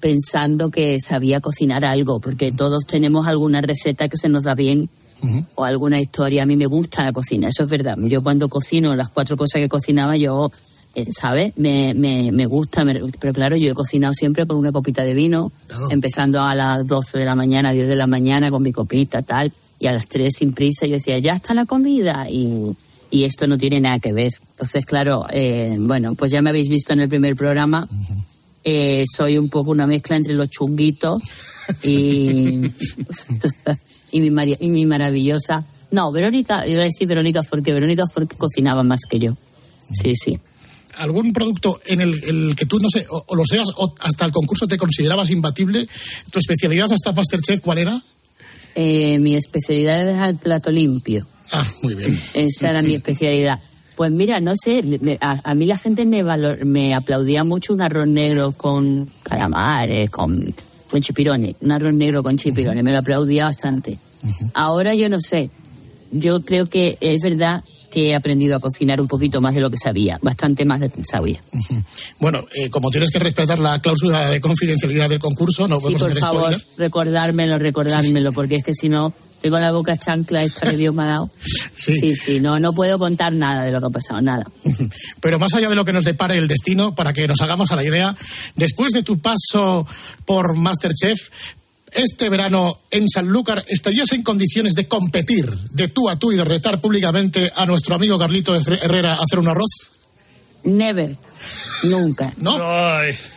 pensando 0.01 0.71
que 0.71 0.99
sabía 1.01 1.41
cocinar 1.41 1.85
algo, 1.85 2.19
porque 2.19 2.51
todos 2.53 2.87
tenemos 2.87 3.27
alguna 3.27 3.61
receta 3.61 4.09
que 4.09 4.17
se 4.17 4.29
nos 4.31 4.45
da 4.45 4.55
bien 4.55 4.89
o 5.55 5.65
alguna 5.65 6.01
historia. 6.01 6.43
A 6.43 6.47
mí 6.47 6.57
me 6.57 6.67
gusta 6.67 7.05
la 7.05 7.13
cocina, 7.13 7.49
eso 7.49 7.63
es 7.65 7.69
verdad. 7.69 7.97
Yo 8.01 8.23
cuando 8.23 8.49
cocino 8.49 8.97
las 8.97 9.11
cuatro 9.11 9.37
cosas 9.37 9.61
que 9.61 9.69
cocinaba, 9.69 10.17
yo, 10.17 10.51
¿sabes? 11.11 11.53
Me, 11.57 11.95
me, 11.95 12.31
me 12.33 12.47
gusta, 12.47 12.85
me- 12.85 13.01
pero 13.21 13.33
claro, 13.33 13.57
yo 13.57 13.71
he 13.71 13.75
cocinado 13.75 14.13
siempre 14.15 14.47
con 14.47 14.57
una 14.57 14.73
copita 14.73 15.03
de 15.05 15.15
vino, 15.15 15.53
empezando 15.91 16.41
a 16.43 16.55
las 16.55 16.87
12 16.87 17.19
de 17.19 17.25
la 17.25 17.35
mañana, 17.35 17.73
10 17.73 17.89
de 17.89 17.97
la 17.97 18.07
mañana 18.07 18.51
con 18.51 18.63
mi 18.63 18.73
copita, 18.73 19.23
tal, 19.23 19.53
y 19.79 19.87
a 19.87 19.93
las 19.93 20.07
3 20.07 20.33
sin 20.35 20.53
prisa 20.53 20.87
yo 20.87 20.95
decía, 20.95 21.19
ya 21.19 21.35
está 21.35 21.53
la 21.55 21.65
comida, 21.67 22.29
y, 22.31 22.77
y 23.11 23.25
esto 23.25 23.47
no 23.47 23.59
tiene 23.59 23.81
nada 23.81 23.99
que 23.99 24.13
ver. 24.13 24.31
Entonces, 24.53 24.87
claro, 24.87 25.27
eh, 25.31 25.77
bueno, 25.81 26.15
pues 26.15 26.31
ya 26.33 26.41
me 26.43 26.51
habéis 26.51 26.69
visto 26.69 26.93
en 26.93 27.01
el 27.01 27.09
primer 27.09 27.35
programa. 27.37 27.87
Eh, 28.67 29.05
soy 29.15 29.37
un 29.37 29.51
poco 29.51 29.73
una 29.73 29.87
mezcla 29.87 30.17
entre 30.17 30.33
los 30.35 30.49
chunguitos 30.49 31.23
y, 31.83 32.63
y, 34.13 34.21
mi, 34.21 34.57
y 34.61 34.71
mi 34.71 34.87
maravillosa. 34.87 35.65
No, 35.91 36.11
Verónica, 36.13 36.67
iba 36.67 36.81
a 36.81 36.85
decir 36.85 37.07
Verónica 37.07 37.43
porque 37.43 37.73
Verónica 37.73 38.07
Forque 38.07 38.37
cocinaba 38.37 38.83
más 38.83 39.01
que 39.09 39.19
yo. 39.19 39.37
Sí, 39.93 40.15
sí. 40.17 40.39
¿Algún 40.97 41.33
producto 41.33 41.81
en 41.85 42.01
el, 42.01 42.23
el 42.25 42.57
que 42.57 42.67
tú, 42.67 42.79
no 42.79 42.89
sé, 42.89 43.07
o, 43.11 43.25
o 43.27 43.35
lo 43.37 43.45
seas, 43.45 43.69
o 43.77 43.95
hasta 44.01 44.25
el 44.27 44.33
concurso 44.33 44.67
te 44.67 44.77
considerabas 44.77 45.31
imbatible? 45.31 45.87
¿Tu 46.31 46.39
especialidad 46.39 46.91
hasta 46.93 47.13
Masterchef 47.13 47.61
cuál 47.61 47.79
era? 47.79 48.03
Eh, 48.75 49.19
mi 49.21 49.37
especialidad 49.37 50.09
es 50.09 50.29
el 50.29 50.37
plato 50.37 50.71
limpio. 50.71 51.27
Ah, 51.53 51.67
muy 51.83 51.95
bien. 51.95 52.19
Esa 52.35 52.71
era 52.71 52.83
mi 52.83 52.95
especialidad. 52.95 53.61
Pues 53.97 54.11
mira, 54.11 54.41
no 54.41 54.55
sé, 54.57 54.83
me- 54.83 55.19
a, 55.21 55.41
a 55.49 55.55
mí 55.55 55.67
la 55.67 55.79
gente 55.79 56.05
me, 56.05 56.25
valor- 56.25 56.65
me 56.65 56.95
aplaudía 56.95 57.45
mucho 57.45 57.73
un 57.73 57.81
arroz 57.83 58.09
negro 58.09 58.51
con 58.53 59.09
calamares, 59.23 60.11
con, 60.11 60.53
con 60.91 61.01
chipirones, 61.01 61.55
un 61.61 61.71
arroz 61.71 61.95
negro 61.95 62.23
con 62.25 62.37
chipirones, 62.37 62.83
me 62.83 62.91
lo 62.91 62.99
aplaudía 62.99 63.45
bastante. 63.45 63.99
Ahora 64.55 64.95
yo 64.97 65.09
no 65.09 65.21
sé, 65.21 65.51
yo 66.11 66.45
creo 66.45 66.67
que 66.67 66.99
es 67.01 67.23
verdad 67.23 67.63
que 67.95 68.09
he 68.11 68.15
aprendido 68.17 68.57
a 68.57 68.61
cocinar 68.61 69.01
un 69.01 69.07
poquito 69.07 69.41
más 69.41 69.55
de 69.55 69.61
lo 69.61 69.71
que 69.71 69.77
sabía, 69.79 70.19
bastante 70.21 70.65
más 70.65 70.81
de 70.81 70.89
lo 70.89 70.95
que 70.97 71.05
sabía. 71.05 71.41
Bueno, 72.19 72.45
eh, 72.53 72.69
como 72.69 72.91
tienes 72.91 73.11
que 73.13 73.21
respetar 73.21 73.61
la 73.61 73.81
cláusula 73.81 74.29
de 74.31 74.41
confidencialidad 74.41 75.09
del 75.09 75.21
concurso, 75.21 75.69
no 75.69 75.77
Sí, 75.79 75.83
podemos 75.85 76.03
por 76.03 76.11
hacer 76.11 76.21
favor, 76.21 76.43
spoiler. 76.43 76.67
recordármelo, 76.77 77.59
recordármelo, 77.59 78.33
porque 78.33 78.57
es 78.57 78.65
que 78.65 78.75
si 78.75 78.89
no, 78.89 79.13
tengo 79.41 79.59
la 79.61 79.71
boca 79.71 79.97
chancla 79.97 80.43
esta 80.43 80.71
que 80.71 80.77
Dios 80.77 80.93
me 80.95 81.05
ha 81.05 81.07
dado. 81.07 81.31
Sí, 81.77 82.17
sí, 82.17 82.41
no, 82.41 82.59
no 82.59 82.73
puedo 82.73 82.99
contar 82.99 83.33
nada 83.35 83.63
de 83.65 83.71
lo 83.71 83.79
que 83.79 83.87
ha 83.87 83.91
pasado, 83.91 84.21
nada. 84.23 84.45
Pero 85.21 85.39
más 85.39 85.53
allá 85.55 85.69
de 85.69 85.75
lo 85.75 85.85
que 85.85 85.93
nos 85.93 86.05
depare 86.05 86.39
el 86.39 86.49
destino, 86.49 86.95
para 86.95 87.13
que 87.13 87.29
nos 87.29 87.41
hagamos 87.43 87.71
a 87.73 87.77
la 87.77 87.85
idea, 87.85 88.17
después 88.57 88.93
de 88.93 89.03
tu 89.03 89.19
paso 89.21 89.87
por 90.25 90.57
Masterchef, 90.57 91.19
este 91.95 92.29
verano 92.29 92.79
en 92.91 93.09
Sanlúcar, 93.09 93.65
¿estarías 93.69 94.13
en 94.13 94.23
condiciones 94.23 94.75
de 94.75 94.87
competir 94.89 95.47
de 95.71 95.89
tú 95.89 96.09
a 96.09 96.17
tú 96.19 96.33
y 96.33 96.37
de 96.37 96.45
retar 96.45 96.81
públicamente 96.81 97.51
a 97.55 97.65
nuestro 97.67 97.95
amigo 97.95 98.19
Carlito 98.19 98.55
Herre- 98.55 98.81
Herrera 98.83 99.15
a 99.15 99.23
hacer 99.23 99.39
un 99.39 99.49
arroz? 99.49 99.71
Never. 100.65 101.15
Nunca. 101.83 102.33
¿No? 102.39 102.57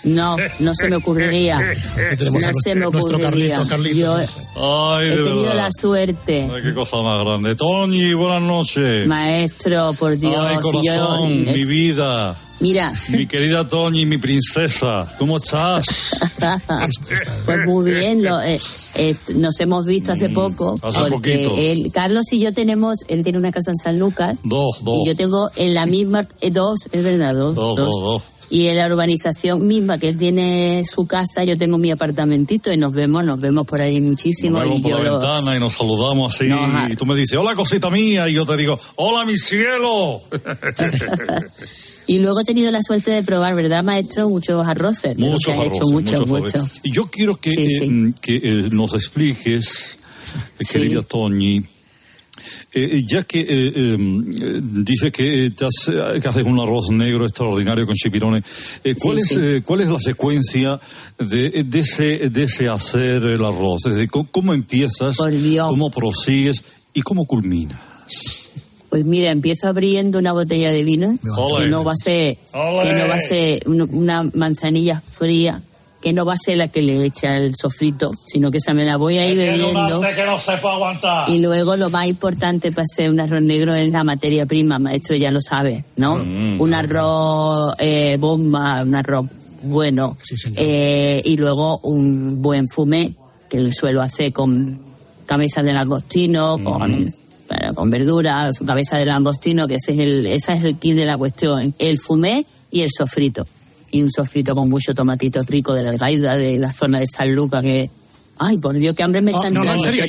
No, 0.06 0.38
no 0.60 0.76
se 0.76 0.89
me 0.89 0.96
ocurriría. 0.96 1.60
tenemos 2.17 2.41
a 2.43 2.48
No 2.48 2.54
se 2.63 2.74
me 2.76 2.86
ocurriría. 2.86 3.58
Carlito, 3.58 3.67
Carlito. 3.67 3.96
Yo 3.98 4.96
Ay, 4.96 5.08
he 5.08 5.10
de 5.10 5.15
tenido 5.17 5.41
verdad. 5.41 5.56
la 5.58 5.70
suerte. 5.78 6.50
Ay, 6.54 6.62
qué 6.63 6.74
cosa 6.74 7.02
más 7.02 7.22
grande. 7.26 7.56
Toñi, 7.56 8.13
buenas 8.13 8.43
noches. 8.43 9.06
Maestro, 9.08 9.93
por 10.00 10.17
Dios. 10.17 10.38
Ay, 10.39 10.56
yo- 10.56 10.62
corazón, 10.62 11.46
mi 11.54 11.65
vida. 11.65 12.38
Mira, 12.60 12.91
Mi 13.10 13.28
querida 13.28 13.67
Toñi, 13.67 14.06
mi 14.08 14.17
princesa, 14.17 15.08
¿cómo 15.20 15.38
estás? 15.38 15.86
pues 17.46 17.60
muy 17.67 17.91
bien, 17.91 18.24
lo, 18.24 18.41
eh, 18.41 18.60
eh, 18.96 19.15
nos 19.36 19.60
hemos 19.60 19.86
visto 19.86 20.12
hace 20.13 20.30
poco. 20.30 20.80
hace 20.82 21.00
porque 21.12 21.38
poquito. 21.46 21.56
él- 21.56 21.91
Carlos 21.93 22.26
y 22.32 22.39
yo 22.39 22.54
tenemos, 22.54 23.00
él 23.10 23.24
tiene 23.24 23.38
una 23.38 23.52
casa 23.52 23.70
en 23.72 23.78
San 23.78 24.00
Lucas 24.00 24.38
Dos, 24.43 24.84
dos. 24.84 25.00
y 25.04 25.08
yo 25.08 25.15
tengo 25.15 25.52
en 25.56 25.76
la 25.76 25.86
misma, 25.86 26.28
eh, 26.41 26.50
dos, 26.50 26.80
es 26.91 27.04
verdad, 27.04 27.36
dos. 27.36 27.54
Dos, 27.54 27.78
dos. 27.78 27.89
dos, 27.89 28.02
dos. 28.02 28.24
Y 28.50 28.67
en 28.67 28.78
la 28.78 28.88
urbanización 28.88 29.67
misma, 29.67 29.98
que 30.00 30.08
él 30.08 30.17
tiene 30.17 30.82
su 30.89 31.06
casa, 31.06 31.43
yo 31.43 31.58
tengo 31.58 31.78
mi 31.78 31.91
apartamentito 31.91 32.72
y 32.72 32.78
nos 32.78 32.93
vemos, 32.93 33.26
nos 33.26 33.41
vemos 33.41 33.67
por 33.67 33.82
ahí 33.82 34.00
muchísimo. 34.00 34.60
Nos 34.60 34.63
vemos 34.63 34.80
y 34.80 34.82
por 34.84 34.91
yo 34.91 34.98
la 35.00 35.04
lo- 35.04 35.20
ventana 35.20 35.56
y 35.58 35.60
nos 35.60 35.74
saludamos 35.76 36.34
así. 36.34 36.50
Y 36.89 36.96
tú 36.96 37.06
me 37.06 37.13
dices, 37.15 37.38
hola 37.38 37.56
cosita 37.56 37.89
mía. 37.89 38.28
Y 38.30 38.34
yo 38.36 38.46
te 38.46 38.56
digo, 38.58 38.80
hola 38.96 39.26
mi 39.26 39.36
cielo. 39.38 40.22
Y 42.08 42.20
luego 42.20 42.39
he 42.39 42.46
tenido 42.46 42.72
la 42.72 42.82
suerte 42.82 43.12
de 43.12 43.22
probar, 43.24 43.54
¿verdad, 43.54 43.84
maestro? 43.84 44.30
Muchos 44.30 44.65
arroces. 44.65 45.17
muchos 45.17 45.50
arroces, 45.54 45.78
hecho, 45.78 45.86
muchos, 45.91 46.20
muchos 46.28 46.28
muchos. 46.28 46.80
Y 46.84 46.91
yo 46.91 47.06
quiero 47.08 47.36
que, 47.36 47.52
Sí, 47.52 47.65
eh, 47.65 47.80
sí. 47.82 47.88
mm, 47.89 48.13
que 48.22 48.36
eh, 48.41 48.70
nos 48.72 48.93
expliques, 48.93 49.98
eh, 50.60 50.63
querida 50.72 51.02
Toñi, 51.02 51.63
eh, 52.74 53.04
ya 53.06 53.24
que 53.24 53.46
eh, 53.50 53.98
dice 54.62 55.12
que, 55.12 55.52
haces 56.26 56.43
un 56.43 56.60
arroz 56.60 56.89
negro 56.91 57.26
extraordinario 57.26 57.86
con 57.86 57.96
chipirones, 57.96 58.43
¿cuál, 59.02 59.20
Sí, 59.20 59.34
es, 59.36 59.39
sí. 59.56 59.62
¿cuál 59.65 59.82
es 59.82 59.89
la 59.89 60.00
secuencia 60.00 60.80
de, 61.17 61.63
de 61.63 61.80
ese, 61.80 62.30
de 62.30 62.43
ese 62.43 62.70
hacer 62.70 63.24
el 63.24 63.43
arroz? 63.43 63.86
Es 63.86 63.96
decir, 63.96 64.10
¿cómo, 64.10 64.30
cómo 64.32 64.54
empiezas, 64.54 65.17
cómo 65.17 65.89
prosigues 65.89 66.63
y 66.93 67.02
cómo 67.02 67.26
culminas? 67.26 67.80
Pues 68.98 69.06
mira, 69.06 69.30
empiezo 69.32 69.68
abriendo 69.68 70.18
una 70.18 70.32
botella 70.34 70.72
de 70.72 70.84
vino 70.84 71.18
que 71.60 71.68
no 71.68 71.84
va 71.84 71.92
a 71.92 71.96
ser, 71.96 72.38
que 72.38 72.94
no 72.94 73.08
va 73.08 73.16
a 73.16 73.20
ser 73.22 73.62
un- 73.68 73.90
una 73.94 74.24
manzanilla 74.34 75.00
fría, 75.02 75.62
que 76.02 76.14
no 76.14 76.26
va 76.26 76.34
a 76.34 76.38
ser 76.38 76.58
la 76.58 76.68
que 76.70 76.82
le 76.82 77.04
echa 77.06 77.38
el 77.38 77.54
sofrito, 77.56 78.12
sino 78.26 78.50
que 78.50 78.58
esa 78.58 78.74
me 78.74 78.86
la 78.86 78.98
voy 78.98 79.18
a 79.20 79.28
ir 79.28 79.38
bebiendo. 79.38 80.02
que 80.02 80.26
no 80.26 80.40
se 80.40 80.58
puede 80.58 80.76
aguantar. 80.76 81.30
Y 81.30 81.40
luego 81.40 81.76
lo 81.76 81.90
más 81.92 82.08
importante 82.08 82.72
para 82.72 82.86
hacer 82.86 83.10
un 83.12 83.20
arroz 83.20 83.42
negro 83.42 83.76
es 83.76 83.92
la 83.92 84.04
materia 84.04 84.46
prima, 84.48 84.80
maestro 84.80 85.16
ya 85.16 85.30
lo 85.32 85.42
sabe, 85.42 85.86
¿no? 85.96 86.18
Mm. 86.18 86.60
un 86.62 86.74
arroz 86.74 87.74
eh, 87.80 88.18
bomba, 88.20 88.82
un 88.84 88.96
arroz 88.96 89.28
bueno. 89.64 90.18
Eh, 90.56 91.22
y 91.24 91.38
luego 91.38 91.80
un 91.80 92.42
buen 92.42 92.68
fumé, 92.68 93.16
que 93.50 93.60
lo 93.60 93.72
suelo 93.72 94.02
hacer 94.02 94.32
con 94.34 94.80
cabeza 95.26 95.62
de 95.64 95.74
langostino, 95.74 96.58
con, 96.64 97.14
con 97.76 97.90
verduras, 97.90 98.58
su 98.58 98.66
cabeza 98.66 98.98
de 98.98 99.06
langostino, 99.06 99.68
que 99.68 99.76
ese 99.76 99.94
es 99.94 100.00
el, 100.00 100.28
esa 100.28 100.54
es 100.54 100.64
el 100.64 100.78
kit 100.78 100.96
de 100.96 101.06
la 101.06 101.18
cuestión. 101.18 101.74
El 101.80 102.00
fumé 102.00 102.46
y 102.72 102.82
el 102.82 102.90
sofrito. 102.92 103.48
Y 103.92 104.02
un 104.02 104.12
sofrito 104.12 104.56
con 104.56 104.70
mucho 104.70 104.94
tomatito 104.94 105.44
rico 105.44 105.74
de 105.74 105.84
la 105.84 105.94
gaida 105.94 106.36
de 106.36 106.58
la 106.58 106.74
zona 106.74 107.00
de 107.00 107.08
San 107.08 107.34
Lucas, 107.34 107.62
que... 107.62 107.90
Ay, 108.40 108.60
por 108.60 108.76
Dios, 108.76 108.96
qué 108.96 109.02
hambre 109.02 109.22
me 109.22 109.34
Oh, 109.34 109.38
está 109.38 109.50
no, 109.50 109.64
no, 109.64 109.74
en 109.74 109.80
serio. 109.80 110.06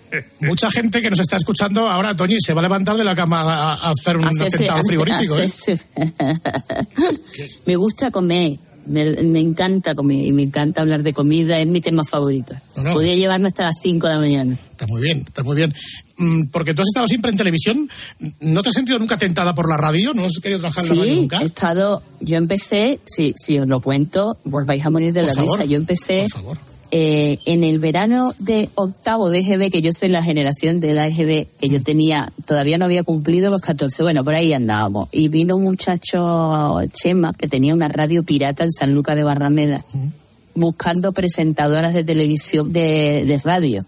Mucha 0.40 0.70
gente 0.70 1.02
que 1.02 1.10
nos 1.10 1.20
está 1.20 1.36
escuchando 1.36 1.86
ahora, 1.86 2.16
Toñi, 2.16 2.38
se 2.40 2.54
va 2.54 2.60
a 2.60 2.62
levantar 2.62 2.96
de 2.96 3.04
la 3.04 3.14
cama 3.14 3.42
a, 3.42 3.74
a 3.74 3.90
hacer 3.90 4.16
un 4.16 4.24
atentado 4.24 4.80
frigorífico, 4.86 5.38
¿eh? 5.38 5.46
me 7.66 7.76
gusta 7.76 8.10
comer, 8.10 8.58
me, 8.86 9.12
me 9.22 9.40
encanta 9.40 9.94
comer 9.94 10.24
y 10.24 10.32
me 10.32 10.42
encanta 10.42 10.80
hablar 10.82 11.02
de 11.02 11.12
comida, 11.12 11.58
es 11.58 11.66
mi 11.66 11.80
tema 11.80 12.04
favorito. 12.04 12.54
No, 12.76 12.82
no. 12.82 12.92
Podría 12.94 13.14
llevarme 13.14 13.48
hasta 13.48 13.64
las 13.66 13.74
5 13.82 14.06
de 14.08 14.12
la 14.14 14.20
mañana. 14.20 14.58
Está 14.70 14.86
muy 14.86 15.00
bien, 15.02 15.18
está 15.20 15.42
muy 15.42 15.56
bien. 15.56 15.72
Mm, 16.18 16.46
Porque 16.50 16.74
tú 16.74 16.82
has 16.82 16.88
estado 16.88 17.06
siempre 17.08 17.30
en 17.30 17.36
televisión, 17.38 17.88
¿no 18.40 18.62
te 18.62 18.68
has 18.68 18.74
sentido 18.74 18.98
nunca 18.98 19.16
tentada 19.16 19.54
por 19.54 19.68
la 19.68 19.76
radio? 19.76 20.12
¿No 20.14 20.24
has 20.24 20.32
querido 20.42 20.60
trabajar 20.60 20.84
en 20.84 20.90
la 20.90 20.94
radio 20.96 21.14
Sí, 21.14 21.20
nunca? 21.20 21.40
he 21.42 21.46
estado, 21.46 22.02
yo 22.20 22.36
empecé, 22.36 23.00
si, 23.04 23.32
si 23.36 23.58
os 23.58 23.66
lo 23.68 23.80
cuento, 23.80 24.38
os 24.50 24.66
vais 24.66 24.84
a 24.84 24.90
morir 24.90 25.12
de 25.12 25.20
Por 25.20 25.28
la 25.28 25.34
favor, 25.34 25.58
risa. 25.58 25.64
Yo 25.70 25.76
empecé 25.78 26.26
eh, 26.94 27.38
en 27.46 27.64
el 27.64 27.78
verano 27.78 28.34
de 28.38 28.68
octavo 28.74 29.30
de 29.30 29.38
EGB, 29.38 29.70
que 29.70 29.80
yo 29.80 29.94
soy 29.94 30.10
la 30.10 30.22
generación 30.22 30.78
de 30.78 30.92
la 30.92 31.06
EGB, 31.06 31.46
que 31.58 31.70
yo 31.70 31.82
tenía, 31.82 32.30
todavía 32.44 32.76
no 32.76 32.84
había 32.84 33.02
cumplido 33.02 33.50
los 33.50 33.62
14, 33.62 34.02
bueno, 34.02 34.22
por 34.22 34.34
ahí 34.34 34.52
andábamos. 34.52 35.08
Y 35.10 35.28
vino 35.28 35.56
un 35.56 35.62
muchacho, 35.62 36.78
Chema, 36.92 37.32
que 37.32 37.48
tenía 37.48 37.72
una 37.72 37.88
radio 37.88 38.22
pirata 38.24 38.64
en 38.64 38.72
San 38.72 38.92
Lucas 38.94 39.16
de 39.16 39.22
Barrameda, 39.22 39.82
buscando 40.54 41.12
presentadoras 41.12 41.94
de 41.94 42.04
televisión, 42.04 42.74
de, 42.74 43.24
de 43.26 43.38
radio. 43.38 43.86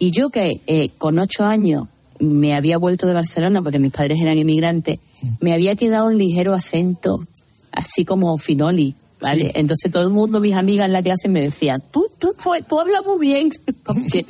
Y 0.00 0.10
yo 0.10 0.30
que 0.30 0.60
eh, 0.66 0.88
con 0.98 1.20
ocho 1.20 1.44
años 1.44 1.86
me 2.18 2.56
había 2.56 2.78
vuelto 2.78 3.06
de 3.06 3.14
Barcelona 3.14 3.62
porque 3.62 3.78
mis 3.78 3.92
padres 3.92 4.20
eran 4.20 4.36
inmigrantes, 4.36 4.98
me 5.40 5.52
había 5.52 5.76
quedado 5.76 6.06
un 6.06 6.18
ligero 6.18 6.52
acento, 6.52 7.24
así 7.70 8.04
como 8.04 8.36
finoli, 8.38 8.96
¿vale? 9.22 9.44
Sí. 9.46 9.50
Entonces 9.54 9.90
todo 9.90 10.02
el 10.02 10.10
mundo, 10.10 10.40
mis 10.40 10.54
amigas 10.54 10.86
en 10.86 10.92
la 10.92 11.02
clase 11.02 11.28
me 11.28 11.40
decían, 11.42 11.82
tú, 11.92 12.06
tú, 12.18 12.34
tú, 12.68 12.80
hablas 12.80 13.00
muy 13.06 13.26
bien. 13.26 13.50
Porque 13.84 14.24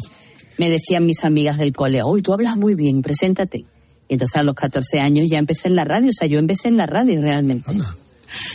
me 0.58 0.68
decían 0.68 1.06
mis 1.06 1.24
amigas 1.24 1.58
del 1.58 1.72
cole, 1.72 2.02
uy, 2.04 2.22
tú 2.22 2.32
hablas 2.32 2.56
muy 2.56 2.74
bien, 2.74 3.02
preséntate. 3.02 3.64
Y 4.08 4.14
entonces 4.14 4.36
a 4.36 4.42
los 4.42 4.54
14 4.54 5.00
años 5.00 5.26
ya 5.30 5.38
empecé 5.38 5.68
en 5.68 5.76
la 5.76 5.84
radio, 5.84 6.10
o 6.10 6.12
sea, 6.12 6.26
yo 6.26 6.38
empecé 6.38 6.68
en 6.68 6.76
la 6.76 6.86
radio 6.86 7.20
realmente. 7.20 7.70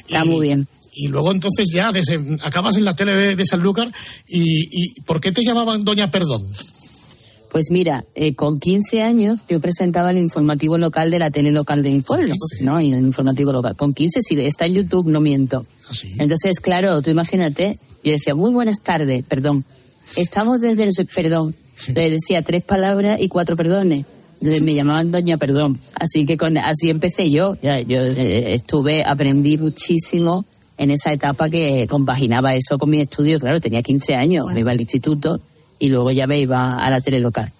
Está 0.07 0.25
muy 0.25 0.47
bien. 0.47 0.67
Y 0.93 1.07
luego 1.07 1.31
entonces 1.31 1.67
ya 1.73 1.91
desde- 1.91 2.17
acabas 2.41 2.77
en 2.77 2.85
la 2.85 2.95
tele 2.95 3.13
de, 3.13 3.35
de 3.35 3.45
Sanlúcar 3.45 3.91
y, 4.27 4.67
y 4.71 5.01
¿por 5.01 5.19
qué 5.19 5.31
te 5.31 5.43
llamaban 5.43 5.83
Doña 5.83 6.09
Perdón? 6.09 6.41
Pues 7.51 7.71
mira, 7.71 8.05
eh, 8.15 8.35
con 8.35 8.59
15 8.59 9.01
años 9.01 9.39
yo 9.47 9.59
presentaba 9.61 10.11
el 10.11 10.17
informativo 10.17 10.77
local 10.77 11.09
de 11.09 11.19
la 11.19 11.31
tele 11.31 11.51
local 11.51 11.83
de 11.83 11.91
mi 11.91 12.01
pueblo, 12.01 12.35
¿no? 12.61 12.81
Y 12.81 12.91
el 12.91 12.99
informativo 12.99 13.53
local. 13.53 13.75
Con 13.75 13.93
15, 13.93 14.19
sí, 14.21 14.39
está 14.39 14.65
en 14.65 14.73
YouTube, 14.73 15.07
no 15.07 15.21
miento. 15.21 15.65
Entonces, 16.17 16.59
claro, 16.59 17.01
tú 17.01 17.11
imagínate, 17.11 17.79
yo 18.03 18.11
decía, 18.11 18.35
muy 18.35 18.51
buenas 18.51 18.81
tardes, 18.81 19.23
perdón. 19.23 19.63
Estamos 20.15 20.61
desde 20.61 20.83
el... 20.83 21.07
Perdón. 21.13 21.55
Le 21.93 22.09
decía 22.09 22.41
tres 22.41 22.63
palabras 22.63 23.19
y 23.19 23.27
cuatro 23.27 23.55
perdones. 23.55 24.05
Entonces 24.39 24.61
me 24.61 24.73
llamaban 24.73 25.11
Doña 25.11 25.37
Perdón. 25.37 25.79
Así 25.93 26.25
que 26.25 26.37
con, 26.37 26.57
así 26.57 26.89
empecé 26.89 27.31
yo. 27.31 27.57
Ya, 27.61 27.79
yo 27.79 28.01
eh, 28.01 28.53
estuve, 28.53 29.03
aprendí 29.03 29.57
muchísimo 29.57 30.45
en 30.77 30.91
esa 30.91 31.11
etapa 31.13 31.49
que 31.49 31.87
compaginaba 31.89 32.53
eso 32.55 32.77
con 32.77 32.89
mi 32.89 33.01
estudio. 33.01 33.39
Claro, 33.39 33.59
tenía 33.59 33.81
15 33.81 34.15
años, 34.15 34.45
me 34.53 34.59
iba 34.59 34.71
al 34.71 34.81
instituto 34.81 35.41
y 35.79 35.89
luego 35.89 36.11
ya 36.11 36.27
me 36.27 36.39
iba 36.39 36.77
a 36.77 36.89
la 36.89 37.01
tele 37.01 37.19
local. 37.19 37.51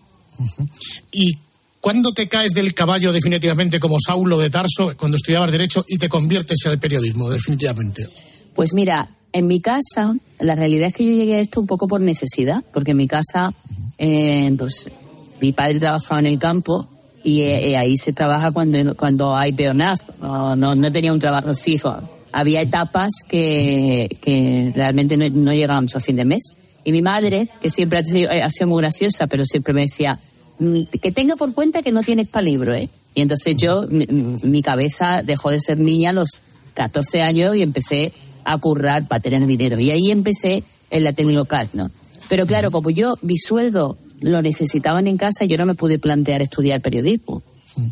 ¿Y 1.12 1.38
cuándo 1.80 2.14
te 2.14 2.28
caes 2.28 2.54
del 2.54 2.74
caballo 2.74 3.12
definitivamente 3.12 3.80
como 3.80 3.98
Saulo 4.00 4.40
de 4.40 4.50
Tarso 4.50 4.94
cuando 4.98 5.18
estudiabas 5.18 5.52
Derecho 5.52 5.86
y 5.88 5.98
te 5.98 6.10
conviertes 6.10 6.66
al 6.66 6.80
periodismo 6.80 7.30
definitivamente? 7.30 8.06
Pues 8.54 8.74
mira, 8.74 9.10
en 9.34 9.48
mi 9.48 9.60
casa, 9.60 10.16
la 10.40 10.56
realidad 10.56 10.88
es 10.88 10.94
que 10.94 11.06
yo 11.06 11.12
llegué 11.12 11.36
a 11.36 11.40
esto 11.40 11.60
un 11.60 11.68
poco 11.68 11.88
por 11.88 12.02
necesidad, 12.02 12.64
porque 12.74 12.92
en 12.92 12.98
mi 12.98 13.08
casa, 13.08 13.54
eh, 13.98 14.54
pues 14.58 14.90
mi 15.42 15.52
padre 15.52 15.80
trabajaba 15.80 16.20
en 16.20 16.28
el 16.28 16.40
campo 16.40 16.88
y 17.24 17.42
eh, 17.42 17.72
eh, 17.72 17.78
ahí 17.78 17.98
se 17.98 18.14
trabaja 18.14 18.52
cuando, 18.52 18.96
cuando 18.96 19.36
hay 19.36 19.52
peonazgo, 19.52 20.14
no, 20.22 20.56
no, 20.56 20.76
no 20.76 20.92
tenía 20.92 21.12
un 21.12 21.20
trabajo 21.20 21.54
fijo. 21.54 21.96
Había 22.32 22.62
etapas 22.62 23.12
que, 23.28 24.08
que 24.22 24.72
realmente 24.76 25.18
no, 25.18 25.30
no 25.30 25.54
llegábamos 25.54 25.96
a 25.96 26.00
fin 26.00 26.16
de 26.16 26.26
mes. 26.26 26.56
Y 26.86 26.92
mi 26.92 27.02
madre, 27.02 27.50
que 27.62 27.70
siempre 27.70 28.00
ha 28.00 28.04
sido, 28.04 28.32
eh, 28.32 28.42
ha 28.42 28.50
sido 28.50 28.68
muy 28.68 28.82
graciosa, 28.82 29.28
pero 29.28 29.44
siempre 29.44 29.74
me 29.74 29.82
decía, 29.82 30.20
"Mm, 30.60 30.84
que 31.02 31.12
tenga 31.12 31.36
por 31.36 31.54
cuenta 31.54 31.82
que 31.82 31.92
no 31.92 32.04
tienes 32.04 32.30
para 32.30 32.44
libro, 32.44 32.74
¿eh? 32.74 32.88
Y 33.16 33.22
entonces 33.22 33.58
yo, 33.58 33.88
mi, 33.90 34.06
mi 34.08 34.62
cabeza 34.62 35.24
dejó 35.24 35.50
de 35.50 35.60
ser 35.60 35.80
niña 35.80 36.12
a 36.12 36.14
los 36.14 36.42
14 36.76 37.22
años 37.22 37.56
y 37.56 37.64
empecé 37.64 38.14
a 38.44 38.58
currar 38.60 39.08
para 39.08 39.22
tener 39.22 39.46
dinero. 39.48 39.80
Y 39.80 39.90
ahí 39.92 40.12
empecé 40.12 40.64
en 40.92 41.04
la 41.04 41.14
tele 41.14 41.34
local, 41.34 41.70
¿no? 41.74 41.90
Pero 42.30 42.46
claro, 42.46 42.72
como 42.72 42.92
yo, 42.92 43.18
mi 43.22 43.38
sueldo 43.38 43.98
lo 44.22 44.42
necesitaban 44.42 45.08
en 45.08 45.18
casa, 45.18 45.46
yo 45.46 45.58
no 45.58 45.66
me 45.66 45.76
pude 45.76 45.98
plantear 46.00 46.42
estudiar 46.42 46.82
periodismo. 46.82 47.42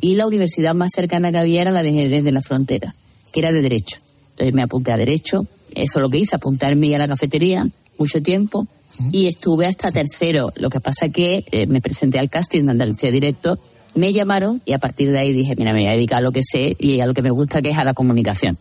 Y 0.01 0.15
la 0.15 0.27
universidad 0.27 0.75
más 0.75 0.91
cercana 0.93 1.31
que 1.31 1.39
había 1.39 1.61
era 1.63 1.71
la 1.71 1.83
de 1.83 1.91
Jerez 1.91 2.23
de 2.23 2.31
la 2.31 2.41
Frontera, 2.41 2.95
que 3.31 3.39
era 3.39 3.51
de 3.51 3.61
Derecho. 3.61 3.97
Entonces 4.31 4.53
me 4.53 4.61
apunté 4.61 4.91
a 4.91 4.97
Derecho, 4.97 5.45
eso 5.73 5.99
es 5.99 6.01
lo 6.01 6.09
que 6.09 6.19
hice, 6.19 6.35
apuntarme 6.35 6.95
a 6.95 6.99
la 6.99 7.07
cafetería 7.07 7.67
mucho 7.97 8.21
tiempo 8.21 8.67
y 9.11 9.27
estuve 9.27 9.65
hasta 9.65 9.91
tercero. 9.91 10.51
Lo 10.55 10.69
que 10.69 10.79
pasa 10.79 11.09
que 11.09 11.45
eh, 11.51 11.67
me 11.67 11.81
presenté 11.81 12.19
al 12.19 12.29
casting 12.29 12.63
de 12.63 12.71
Andalucía 12.71 13.11
Directo, 13.11 13.59
me 13.95 14.13
llamaron 14.13 14.61
y 14.65 14.73
a 14.73 14.79
partir 14.79 15.11
de 15.11 15.19
ahí 15.19 15.33
dije, 15.33 15.55
mira, 15.55 15.73
me 15.73 15.81
voy 15.81 15.89
a 15.89 15.93
dedicar 15.93 16.19
a 16.19 16.21
lo 16.21 16.31
que 16.31 16.41
sé 16.43 16.75
y 16.79 16.99
a 16.99 17.05
lo 17.05 17.13
que 17.13 17.21
me 17.21 17.31
gusta, 17.31 17.61
que 17.61 17.69
es 17.69 17.77
a 17.77 17.83
la 17.83 17.93
comunicación. 17.93 18.57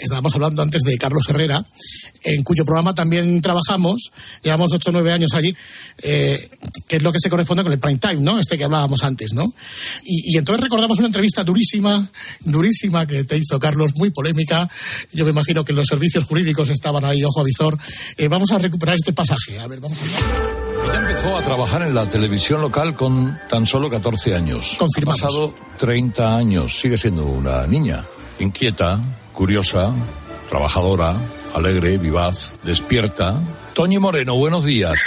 Estábamos 0.00 0.34
hablando 0.34 0.62
antes 0.62 0.82
de 0.82 0.96
Carlos 0.96 1.28
Herrera, 1.28 1.64
en 2.22 2.42
cuyo 2.42 2.64
programa 2.64 2.94
también 2.94 3.40
trabajamos, 3.40 4.12
llevamos 4.42 4.72
ocho 4.72 4.90
o 4.90 4.92
nueve 4.92 5.12
años 5.12 5.34
allí, 5.34 5.54
eh, 5.98 6.48
que 6.86 6.96
es 6.96 7.02
lo 7.02 7.12
que 7.12 7.18
se 7.18 7.28
corresponde 7.28 7.64
con 7.64 7.72
el 7.72 7.80
prime 7.80 7.98
time, 7.98 8.20
¿no? 8.20 8.38
Este 8.38 8.56
que 8.56 8.64
hablábamos 8.64 9.02
antes, 9.02 9.32
¿no? 9.34 9.52
Y, 10.04 10.34
y 10.34 10.38
entonces 10.38 10.62
recordamos 10.62 10.98
una 10.98 11.08
entrevista 11.08 11.42
durísima, 11.42 12.08
durísima 12.40 13.06
que 13.06 13.24
te 13.24 13.36
hizo 13.36 13.58
Carlos, 13.58 13.92
muy 13.96 14.10
polémica. 14.10 14.68
Yo 15.12 15.24
me 15.24 15.32
imagino 15.32 15.64
que 15.64 15.72
los 15.72 15.86
servicios 15.86 16.24
jurídicos 16.24 16.68
estaban 16.68 17.04
ahí, 17.04 17.24
ojo 17.24 17.40
a 17.40 17.44
visor. 17.44 17.76
Eh, 18.16 18.28
vamos 18.28 18.50
a 18.52 18.58
recuperar 18.58 18.94
este 18.94 19.12
pasaje. 19.12 19.58
A 19.58 19.66
ver, 19.66 19.80
vamos 19.80 19.98
a 20.00 20.84
Ella 20.84 21.08
empezó 21.08 21.36
a 21.36 21.42
trabajar 21.42 21.82
en 21.82 21.94
la 21.94 22.08
televisión 22.08 22.60
local 22.60 22.94
con 22.94 23.38
tan 23.50 23.66
solo 23.66 23.90
14 23.90 24.34
años. 24.34 24.74
Confirmamos. 24.78 25.22
Ha 25.22 25.26
pasado 25.26 25.54
30 25.78 26.36
años, 26.36 26.78
sigue 26.78 26.96
siendo 26.96 27.24
una 27.26 27.66
niña. 27.66 28.04
inquieta, 28.38 29.00
curiosa, 29.32 29.92
trabajadora, 30.48 31.14
alegre, 31.54 31.98
vivaz, 31.98 32.56
despierta. 32.62 33.36
Toñi 33.74 33.98
Moreno, 33.98 34.34
buenos 34.36 34.66
días. 34.66 34.98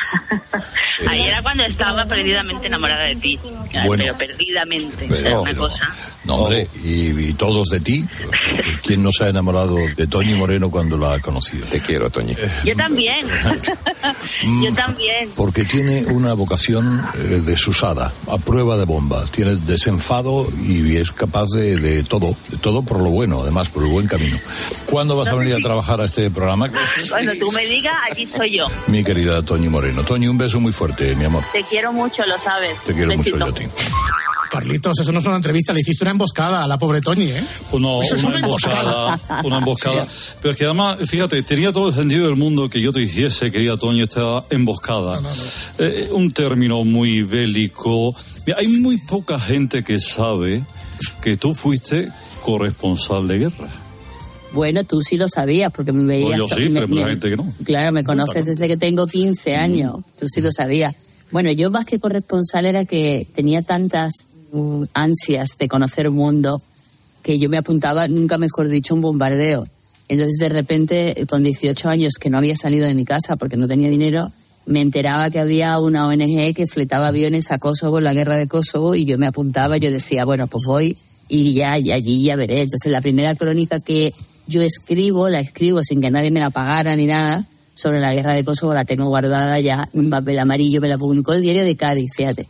Ahí 1.08 1.22
era 1.22 1.40
cuando 1.44 1.64
estaba 1.66 2.04
perdidamente 2.06 2.66
enamorada 2.66 3.04
de 3.04 3.16
ti. 3.18 3.40
Bueno. 3.86 4.04
pero 4.06 4.18
perdidamente. 4.18 5.06
Pero- 5.08 5.28
Era 5.28 5.40
una 5.42 5.52
pero- 5.52 5.62
cosa. 5.70 5.88
No, 6.24 6.36
hombre, 6.38 6.68
y, 6.84 7.10
y 7.30 7.34
todos 7.34 7.68
de 7.68 7.80
ti. 7.80 8.04
¿Quién 8.84 9.04
no 9.04 9.12
se 9.12 9.26
ha 9.26 9.30
enamorado 9.30 9.76
de 9.96 10.08
Toñi 10.08 10.34
Moreno 10.34 10.72
cuando 10.72 10.98
la 10.98 11.14
ha 11.14 11.20
conocido? 11.20 11.68
Te 11.68 11.80
quiero, 11.80 12.10
Toñi. 12.10 12.36
Yo 12.64 12.76
también. 12.76 13.20
Yo 14.64 14.74
también. 14.74 15.30
Porque 15.36 15.66
tiene 15.66 16.06
una 16.06 16.34
vocación 16.34 17.02
eh, 17.16 17.42
desusada, 17.44 18.14
a 18.30 18.38
prueba 18.38 18.78
de 18.78 18.86
bomba. 18.86 19.26
Tiene 19.32 19.56
desenfado 19.56 20.48
y 20.64 20.96
es 20.98 21.12
capaz 21.12 21.50
de, 21.50 21.78
de 21.78 22.04
todo, 22.04 22.36
de 22.50 22.58
todo 22.58 22.84
por 22.84 23.02
lo 23.02 23.10
bueno, 23.10 23.42
además, 23.42 23.70
por 23.70 23.84
el 23.84 23.90
buen 23.90 24.08
camino. 24.08 24.38
¿Cuándo 24.86 25.16
vas 25.16 25.30
a 25.30 25.36
venir 25.36 25.56
a 25.56 25.60
trabajar 25.60 26.02
a 26.02 26.06
este 26.06 26.30
programa? 26.30 26.70
Cuando 27.10 27.34
tú 27.40 27.52
me 27.52 27.66
digas, 27.66 27.96
allí 28.12 28.26
soy 28.28 28.58
yo. 28.58 28.68
Mi 28.88 29.04
querida 29.04 29.42
Toñi 29.44 29.70
Moreno. 29.70 30.04
Toñi, 30.04 30.28
un 30.28 30.38
beso 30.38 30.60
muy 30.60 30.74
fuerte, 30.74 31.16
mi 31.16 31.26
amor. 31.26 31.44
Te 31.52 31.64
quiero 31.64 31.92
mucho, 31.92 32.26
lo 32.26 32.38
sabes. 32.40 32.82
Te 32.84 32.94
quiero 32.94 33.16
mucho 33.16 33.38
Besito. 33.38 33.46
yo 33.46 33.52
a 33.52 33.54
ti. 33.54 33.66
Carlitos, 34.60 35.00
eso 35.00 35.12
no 35.12 35.20
es 35.20 35.26
una 35.26 35.36
entrevista, 35.36 35.74
le 35.74 35.82
hiciste 35.82 36.04
una 36.04 36.12
emboscada 36.12 36.64
a 36.64 36.68
la 36.68 36.78
pobre 36.78 37.02
Toñi, 37.02 37.30
¿eh? 37.32 37.38
Eso 37.40 38.16
es 38.16 38.24
una 38.24 38.30
una 38.30 38.40
emboscada. 38.40 39.14
emboscada. 39.14 39.42
Una 39.44 39.58
emboscada. 39.58 40.08
Pero 40.42 40.52
es 40.54 40.58
que 40.58 40.66
además, 40.66 40.98
fíjate, 41.06 41.42
tenía 41.44 41.72
todo 41.74 41.90
el 41.90 41.94
sentido 41.96 42.26
del 42.28 42.36
mundo 42.36 42.70
que 42.70 42.80
yo 42.82 42.92
te 42.92 43.02
hiciese, 43.02 43.52
querida 43.52 43.78
Toño, 43.78 44.04
esta 44.04 44.44
emboscada. 44.50 45.22
Eh, 45.80 46.10
un 46.12 46.32
término 46.32 46.84
muy 46.84 47.24
bélico. 47.24 48.16
Mira, 48.46 48.60
hay 48.60 48.68
muy 48.68 48.98
poca 48.98 49.40
gente 49.40 49.84
que 49.84 50.00
sabe 50.00 50.64
que 51.22 51.36
tú 51.38 51.54
fuiste 51.54 52.10
corresponsal 52.44 53.28
de 53.28 53.40
guerra. 53.40 53.70
Bueno, 54.54 54.86
tú 54.86 55.02
sí 55.02 55.18
lo 55.18 55.28
sabías 55.28 55.72
porque 55.76 55.92
me 55.92 56.06
veías. 56.06 56.28
Pues 56.28 56.38
yo 56.38 56.48
sí, 56.56 56.70
me- 56.70 56.88
pero 56.88 57.08
gente 57.08 57.30
que 57.30 57.36
no. 57.36 57.54
Claro, 57.66 57.92
me 57.92 58.04
conoces 58.06 58.46
desde 58.46 58.68
que 58.70 58.78
tengo 58.78 59.06
15 59.06 59.56
años. 59.58 59.98
Tú 60.18 60.28
sí 60.30 60.40
lo 60.40 60.50
sabías. 60.52 60.96
Bueno, 61.32 61.52
yo 61.52 61.70
más 61.72 61.86
que 61.86 62.00
corresponsal 62.00 62.66
era 62.66 62.86
que 62.86 63.28
tenía 63.36 63.64
tantas 63.64 64.28
ansias 64.94 65.58
de 65.60 65.68
conocer 65.68 66.06
el 66.06 66.12
mundo 66.12 66.62
que 67.22 67.40
yo 67.40 67.50
me 67.50 67.58
apuntaba, 67.58 68.08
nunca 68.08 68.38
mejor 68.38 68.68
dicho, 68.68 68.94
un 68.94 69.02
bombardeo. 69.02 69.68
Entonces, 70.08 70.38
de 70.38 70.50
repente, 70.50 71.26
con 71.28 71.44
18 71.44 71.90
años 71.90 72.14
que 72.20 72.30
no 72.30 72.38
había 72.38 72.56
salido 72.56 72.86
de 72.86 72.94
mi 72.94 73.06
casa 73.06 73.36
porque 73.36 73.58
no 73.58 73.68
tenía 73.68 73.90
dinero, 73.90 74.32
me 74.68 74.82
enteraba 74.82 75.30
que 75.30 75.40
había 75.40 75.80
una 75.80 76.08
ONG 76.08 76.54
que 76.54 76.68
fletaba 76.68 77.08
aviones 77.08 77.52
a 77.52 77.58
Kosovo, 77.58 77.98
en 77.98 78.04
la 78.04 78.14
guerra 78.14 78.36
de 78.36 78.48
Kosovo, 78.48 78.96
y 78.96 79.06
yo 79.06 79.18
me 79.18 79.28
apuntaba, 79.28 79.78
yo 79.78 79.92
decía, 79.92 80.26
bueno, 80.26 80.48
pues 80.48 80.66
voy 80.66 80.98
y 81.28 81.54
ya, 81.54 81.80
y 81.80 81.92
allí 81.92 82.24
ya 82.24 82.36
veré. 82.36 82.62
Entonces, 82.62 82.92
la 82.92 83.02
primera 83.02 83.36
crónica 83.36 83.80
que 83.80 84.14
yo 84.48 84.62
escribo, 84.62 85.30
la 85.30 85.40
escribo 85.40 85.84
sin 85.84 86.02
que 86.02 86.12
nadie 86.12 86.32
me 86.32 86.40
la 86.40 86.52
pagara 86.52 86.96
ni 86.96 87.08
nada, 87.08 87.48
sobre 87.74 88.00
la 88.00 88.14
guerra 88.14 88.34
de 88.34 88.44
Kosovo, 88.46 88.74
la 88.74 88.86
tengo 88.86 89.06
guardada 89.06 89.60
ya 89.60 89.90
en 89.94 90.10
papel 90.10 90.40
amarillo, 90.40 90.80
me 90.82 90.88
la 90.88 90.98
publicó 90.98 91.34
el 91.34 91.42
diario 91.42 91.64
de 91.64 91.76
Cádiz, 91.76 92.14
fíjate. 92.16 92.48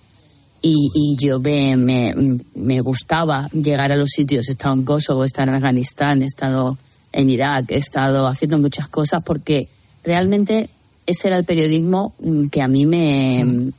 Y, 0.68 0.90
y 0.96 1.16
yo 1.16 1.40
me, 1.40 1.78
me, 1.78 2.16
me 2.56 2.82
gustaba 2.82 3.48
llegar 3.50 3.92
a 3.92 3.96
los 3.96 4.10
sitios. 4.10 4.48
He 4.48 4.54
estado 4.54 4.74
en 4.74 4.84
Kosovo, 4.84 5.22
he 5.22 5.28
estado 5.28 5.50
en 5.50 5.56
Afganistán, 5.58 6.24
he 6.24 6.26
estado 6.26 6.80
en 7.12 7.30
Irak, 7.30 7.66
he 7.70 7.78
estado 7.78 8.26
haciendo 8.26 8.58
muchas 8.58 8.88
cosas 8.88 9.22
porque 9.24 9.70
realmente 10.04 10.72
ese 11.06 11.28
era 11.28 11.38
el 11.38 11.46
periodismo 11.46 12.16
que 12.52 12.64
a 12.64 12.68
mí 12.68 12.88
me, 12.88 13.72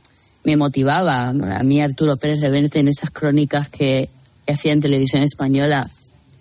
me 0.45 0.55
motivaba. 0.55 1.27
A 1.27 1.63
mí 1.63 1.81
Arturo 1.81 2.15
Pérez 2.15 2.39
Reverte 2.39 2.79
en 2.79 2.87
esas 2.87 3.11
crónicas 3.11 3.67
que, 3.67 4.09
que 4.45 4.53
hacía 4.53 4.71
en 4.71 4.79
televisión 4.79 5.23
española, 5.23 5.89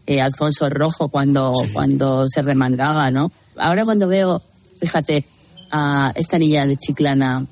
eh, 0.06 0.20
Alfonso 0.20 0.70
Rojo 0.70 1.08
cuando, 1.08 1.54
cuando 1.72 2.28
se 2.28 2.42
remangaba, 2.42 3.10
¿no? 3.10 3.32
Ahora 3.56 3.84
cuando 3.84 4.06
veo, 4.06 4.42
fíjate, 4.80 5.24
a 5.72 6.12
esta 6.14 6.38
niña 6.38 6.66
de 6.66 6.76
Chiclana, 6.76 7.46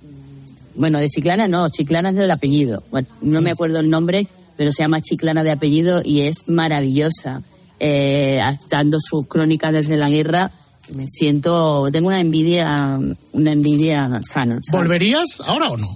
bueno, 0.75 0.99
de 0.99 1.09
Chiclana 1.09 1.49
no, 1.49 1.69
Chiclana 1.69 2.11
es 2.11 2.17
el 2.17 2.31
apellido. 2.31 2.83
Bueno, 2.91 3.09
no 3.23 3.41
me 3.41 3.51
acuerdo 3.51 3.81
el 3.81 3.91
nombre, 3.91 4.29
pero 4.57 4.73
se 4.73 4.83
llama 4.83 5.01
Chiclana 5.01 5.45
de 5.45 5.51
apellido 5.51 6.03
y 6.05 6.23
es 6.23 6.49
maravillosa. 6.49 7.43
Eh, 7.81 8.41
dando 8.71 8.99
sus 9.01 9.27
crónicas 9.27 9.73
desde 9.73 9.97
la 9.97 10.09
guerra, 10.09 10.51
me 10.95 11.09
siento, 11.09 11.89
tengo 11.91 12.09
una 12.09 12.21
envidia, 12.21 12.99
una 13.33 13.53
envidia 13.53 14.09
sana. 14.25 14.59
¿sabes? 14.63 14.71
¿Volverías 14.73 15.41
ahora 15.45 15.71
o 15.71 15.77
no? 15.77 15.89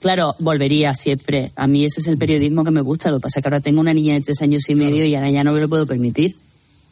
Claro, 0.00 0.34
volvería 0.40 0.94
siempre. 0.94 1.52
A 1.54 1.66
mí 1.66 1.84
ese 1.84 2.00
es 2.00 2.08
el 2.08 2.18
periodismo 2.18 2.64
que 2.64 2.72
me 2.72 2.80
gusta. 2.80 3.10
Lo 3.10 3.18
que 3.18 3.22
pasa 3.22 3.38
es 3.38 3.44
que 3.44 3.48
ahora 3.48 3.60
tengo 3.60 3.80
una 3.80 3.94
niña 3.94 4.14
de 4.14 4.20
tres 4.20 4.42
años 4.42 4.68
y 4.68 4.74
medio 4.74 5.04
y 5.04 5.14
ahora 5.14 5.30
ya 5.30 5.44
no 5.44 5.52
me 5.52 5.60
lo 5.60 5.68
puedo 5.68 5.86
permitir. 5.86 6.36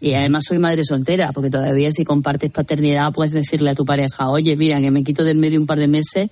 Y 0.01 0.14
además 0.14 0.45
soy 0.47 0.59
madre 0.59 0.85
soltera, 0.85 1.33
porque 1.33 1.51
todavía 1.51 1.93
si 1.93 2.05
compartes 2.05 2.51
paternidad 2.51 3.12
puedes 3.12 3.33
decirle 3.33 3.71
a 3.71 3.75
tu 3.75 3.85
pareja, 3.85 4.31
oye, 4.31 4.57
mira, 4.57 4.81
que 4.81 4.90
me 4.90 5.05
quito 5.05 5.25
del 5.25 5.37
medio 5.37 5.61
un 5.61 5.66
par 5.66 5.79
de 5.79 5.88
meses, 5.88 6.31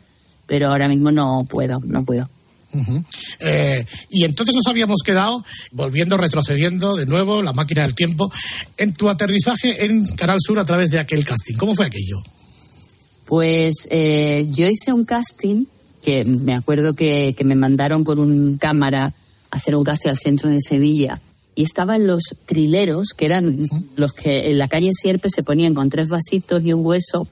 pero 0.48 0.70
ahora 0.70 0.88
mismo 0.88 1.12
no 1.12 1.46
puedo, 1.48 1.78
no 1.84 2.04
puedo. 2.04 2.28
Eh, 3.38 3.86
y 4.10 4.24
entonces 4.24 4.54
nos 4.54 4.66
habíamos 4.66 5.02
quedado, 5.04 5.44
volviendo, 5.72 6.16
retrocediendo 6.16 6.96
de 6.96 7.06
nuevo, 7.06 7.42
la 7.42 7.52
máquina 7.52 7.82
del 7.82 7.94
tiempo, 7.94 8.32
en 8.76 8.92
tu 8.94 9.08
aterrizaje 9.08 9.84
en 9.84 10.04
Canal 10.16 10.38
Sur 10.40 10.58
a 10.58 10.64
través 10.64 10.90
de 10.90 10.98
aquel 10.98 11.24
casting. 11.24 11.54
¿Cómo 11.54 11.74
fue 11.74 11.86
aquello? 11.86 12.22
Pues 13.26 13.86
eh, 13.90 14.48
yo 14.50 14.66
hice 14.68 14.92
un 14.92 15.04
casting 15.04 15.66
que 16.02 16.24
me 16.24 16.54
acuerdo 16.54 16.94
que, 16.94 17.34
que 17.36 17.44
me 17.44 17.54
mandaron 17.54 18.04
con 18.04 18.18
un 18.18 18.56
cámara 18.56 19.12
a 19.50 19.56
hacer 19.56 19.76
un 19.76 19.84
casting 19.84 20.10
al 20.10 20.18
centro 20.18 20.48
de 20.50 20.60
Sevilla 20.60 21.20
y 21.54 21.64
estaban 21.64 22.06
los 22.06 22.22
trileros, 22.46 23.08
que 23.16 23.26
eran 23.26 23.66
los 23.96 24.12
que 24.12 24.50
en 24.50 24.58
la 24.58 24.68
calle 24.68 24.90
Sierpe 24.92 25.28
se 25.28 25.42
ponían 25.42 25.74
con 25.74 25.90
tres 25.90 26.08
vasitos 26.08 26.62
y 26.64 26.72
un 26.72 26.86
hueso 26.86 27.26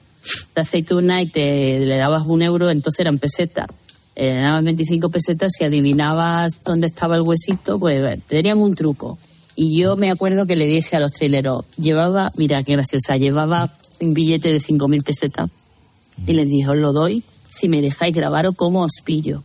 de 0.55 0.61
aceituna 0.61 1.21
y 1.21 1.27
te 1.27 1.79
le 1.79 1.97
dabas 1.97 2.23
un 2.25 2.41
euro, 2.41 2.69
entonces 2.69 2.99
eran 2.99 3.19
pesetas. 3.19 3.67
Eh, 4.15 4.33
le 4.33 4.41
dabas 4.41 4.63
25 4.63 5.09
pesetas 5.09 5.51
si 5.57 5.63
adivinabas 5.63 6.63
dónde 6.63 6.87
estaba 6.87 7.15
el 7.15 7.21
huesito, 7.21 7.79
pues 7.79 8.03
eh, 8.03 8.21
tenían 8.27 8.57
un 8.57 8.75
truco. 8.75 9.17
Y 9.55 9.79
yo 9.79 9.95
me 9.95 10.11
acuerdo 10.11 10.45
que 10.45 10.55
le 10.55 10.67
dije 10.67 10.95
a 10.95 10.99
los 10.99 11.11
trileros, 11.11 11.65
llevaba, 11.77 12.31
mira 12.35 12.63
qué 12.63 12.73
graciosa, 12.73 13.17
llevaba 13.17 13.75
un 13.99 14.13
billete 14.13 14.53
de 14.53 14.59
5.000 14.59 15.03
pesetas 15.03 15.49
y 16.25 16.33
les 16.33 16.47
dije, 16.47 16.69
os 16.69 16.77
lo 16.77 16.93
doy 16.93 17.23
si 17.49 17.69
me 17.69 17.81
dejáis 17.81 18.13
grabaros 18.13 18.55
cómo 18.55 18.81
os 18.81 19.01
pillo. 19.03 19.43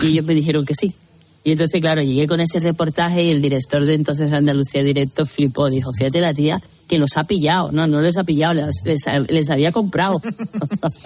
Y 0.00 0.08
ellos 0.08 0.24
me 0.24 0.34
dijeron 0.34 0.64
que 0.64 0.74
sí. 0.74 0.94
Y 1.44 1.52
entonces, 1.52 1.80
claro, 1.80 2.02
llegué 2.02 2.26
con 2.26 2.40
ese 2.40 2.60
reportaje 2.60 3.24
y 3.24 3.30
el 3.30 3.40
director 3.40 3.84
de 3.84 3.94
entonces 3.94 4.32
Andalucía 4.32 4.82
Directo 4.82 5.26
flipó. 5.26 5.70
Dijo, 5.70 5.92
fíjate 5.92 6.20
la 6.20 6.34
tía 6.34 6.60
que 6.88 6.98
los 6.98 7.16
ha 7.16 7.24
pillado. 7.24 7.70
No, 7.70 7.86
no 7.86 8.00
les 8.00 8.16
ha 8.16 8.24
pillado, 8.24 8.54
les, 8.54 8.80
les, 8.84 9.00
les 9.30 9.50
había 9.50 9.70
comprado. 9.72 10.20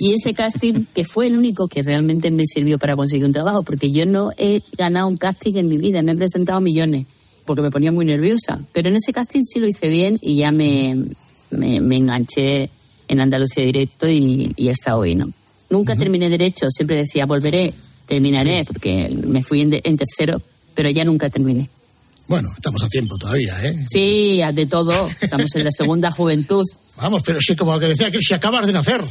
y 0.00 0.14
ese 0.14 0.34
casting, 0.34 0.84
que 0.94 1.04
fue 1.04 1.26
el 1.26 1.36
único 1.36 1.68
que 1.68 1.82
realmente 1.82 2.30
me 2.30 2.44
sirvió 2.46 2.78
para 2.78 2.96
conseguir 2.96 3.24
un 3.26 3.32
trabajo, 3.32 3.62
porque 3.62 3.90
yo 3.92 4.06
no 4.06 4.30
he 4.36 4.62
ganado 4.76 5.06
un 5.08 5.16
casting 5.16 5.54
en 5.56 5.68
mi 5.68 5.76
vida, 5.78 6.02
me 6.02 6.12
he 6.12 6.16
presentado 6.16 6.60
millones, 6.60 7.06
porque 7.44 7.62
me 7.62 7.70
ponía 7.70 7.92
muy 7.92 8.04
nerviosa. 8.04 8.60
Pero 8.72 8.88
en 8.88 8.96
ese 8.96 9.12
casting 9.12 9.42
sí 9.44 9.60
lo 9.60 9.68
hice 9.68 9.88
bien 9.88 10.18
y 10.20 10.36
ya 10.36 10.50
me, 10.50 11.04
me, 11.50 11.80
me 11.80 11.96
enganché 11.96 12.70
en 13.08 13.20
Andalucía 13.20 13.64
Directo 13.64 14.08
y, 14.08 14.52
y 14.56 14.68
hasta 14.70 14.96
hoy, 14.96 15.14
¿no? 15.14 15.30
Nunca 15.70 15.96
terminé 15.96 16.28
derecho, 16.28 16.66
siempre 16.70 16.96
decía, 16.96 17.26
volveré, 17.26 17.74
terminaré, 18.06 18.64
porque 18.64 19.08
me 19.26 19.42
fui 19.42 19.60
en, 19.62 19.70
de- 19.70 19.80
en 19.84 19.96
tercero, 19.96 20.40
pero 20.74 20.90
ya 20.90 21.04
nunca 21.04 21.30
terminé. 21.30 21.68
Bueno, 22.26 22.50
estamos 22.54 22.82
a 22.82 22.88
tiempo 22.88 23.16
todavía, 23.18 23.62
¿eh? 23.64 23.74
Sí, 23.88 24.40
de 24.52 24.66
todo, 24.66 25.08
estamos 25.20 25.54
en 25.54 25.64
la 25.64 25.70
segunda 25.70 26.10
juventud. 26.10 26.64
Vamos, 26.96 27.22
pero 27.24 27.40
sí, 27.40 27.56
como 27.56 27.78
que 27.78 27.88
decía 27.88 28.10
que 28.10 28.20
si 28.20 28.34
acabas 28.34 28.66
de 28.66 28.72
nacer. 28.72 29.02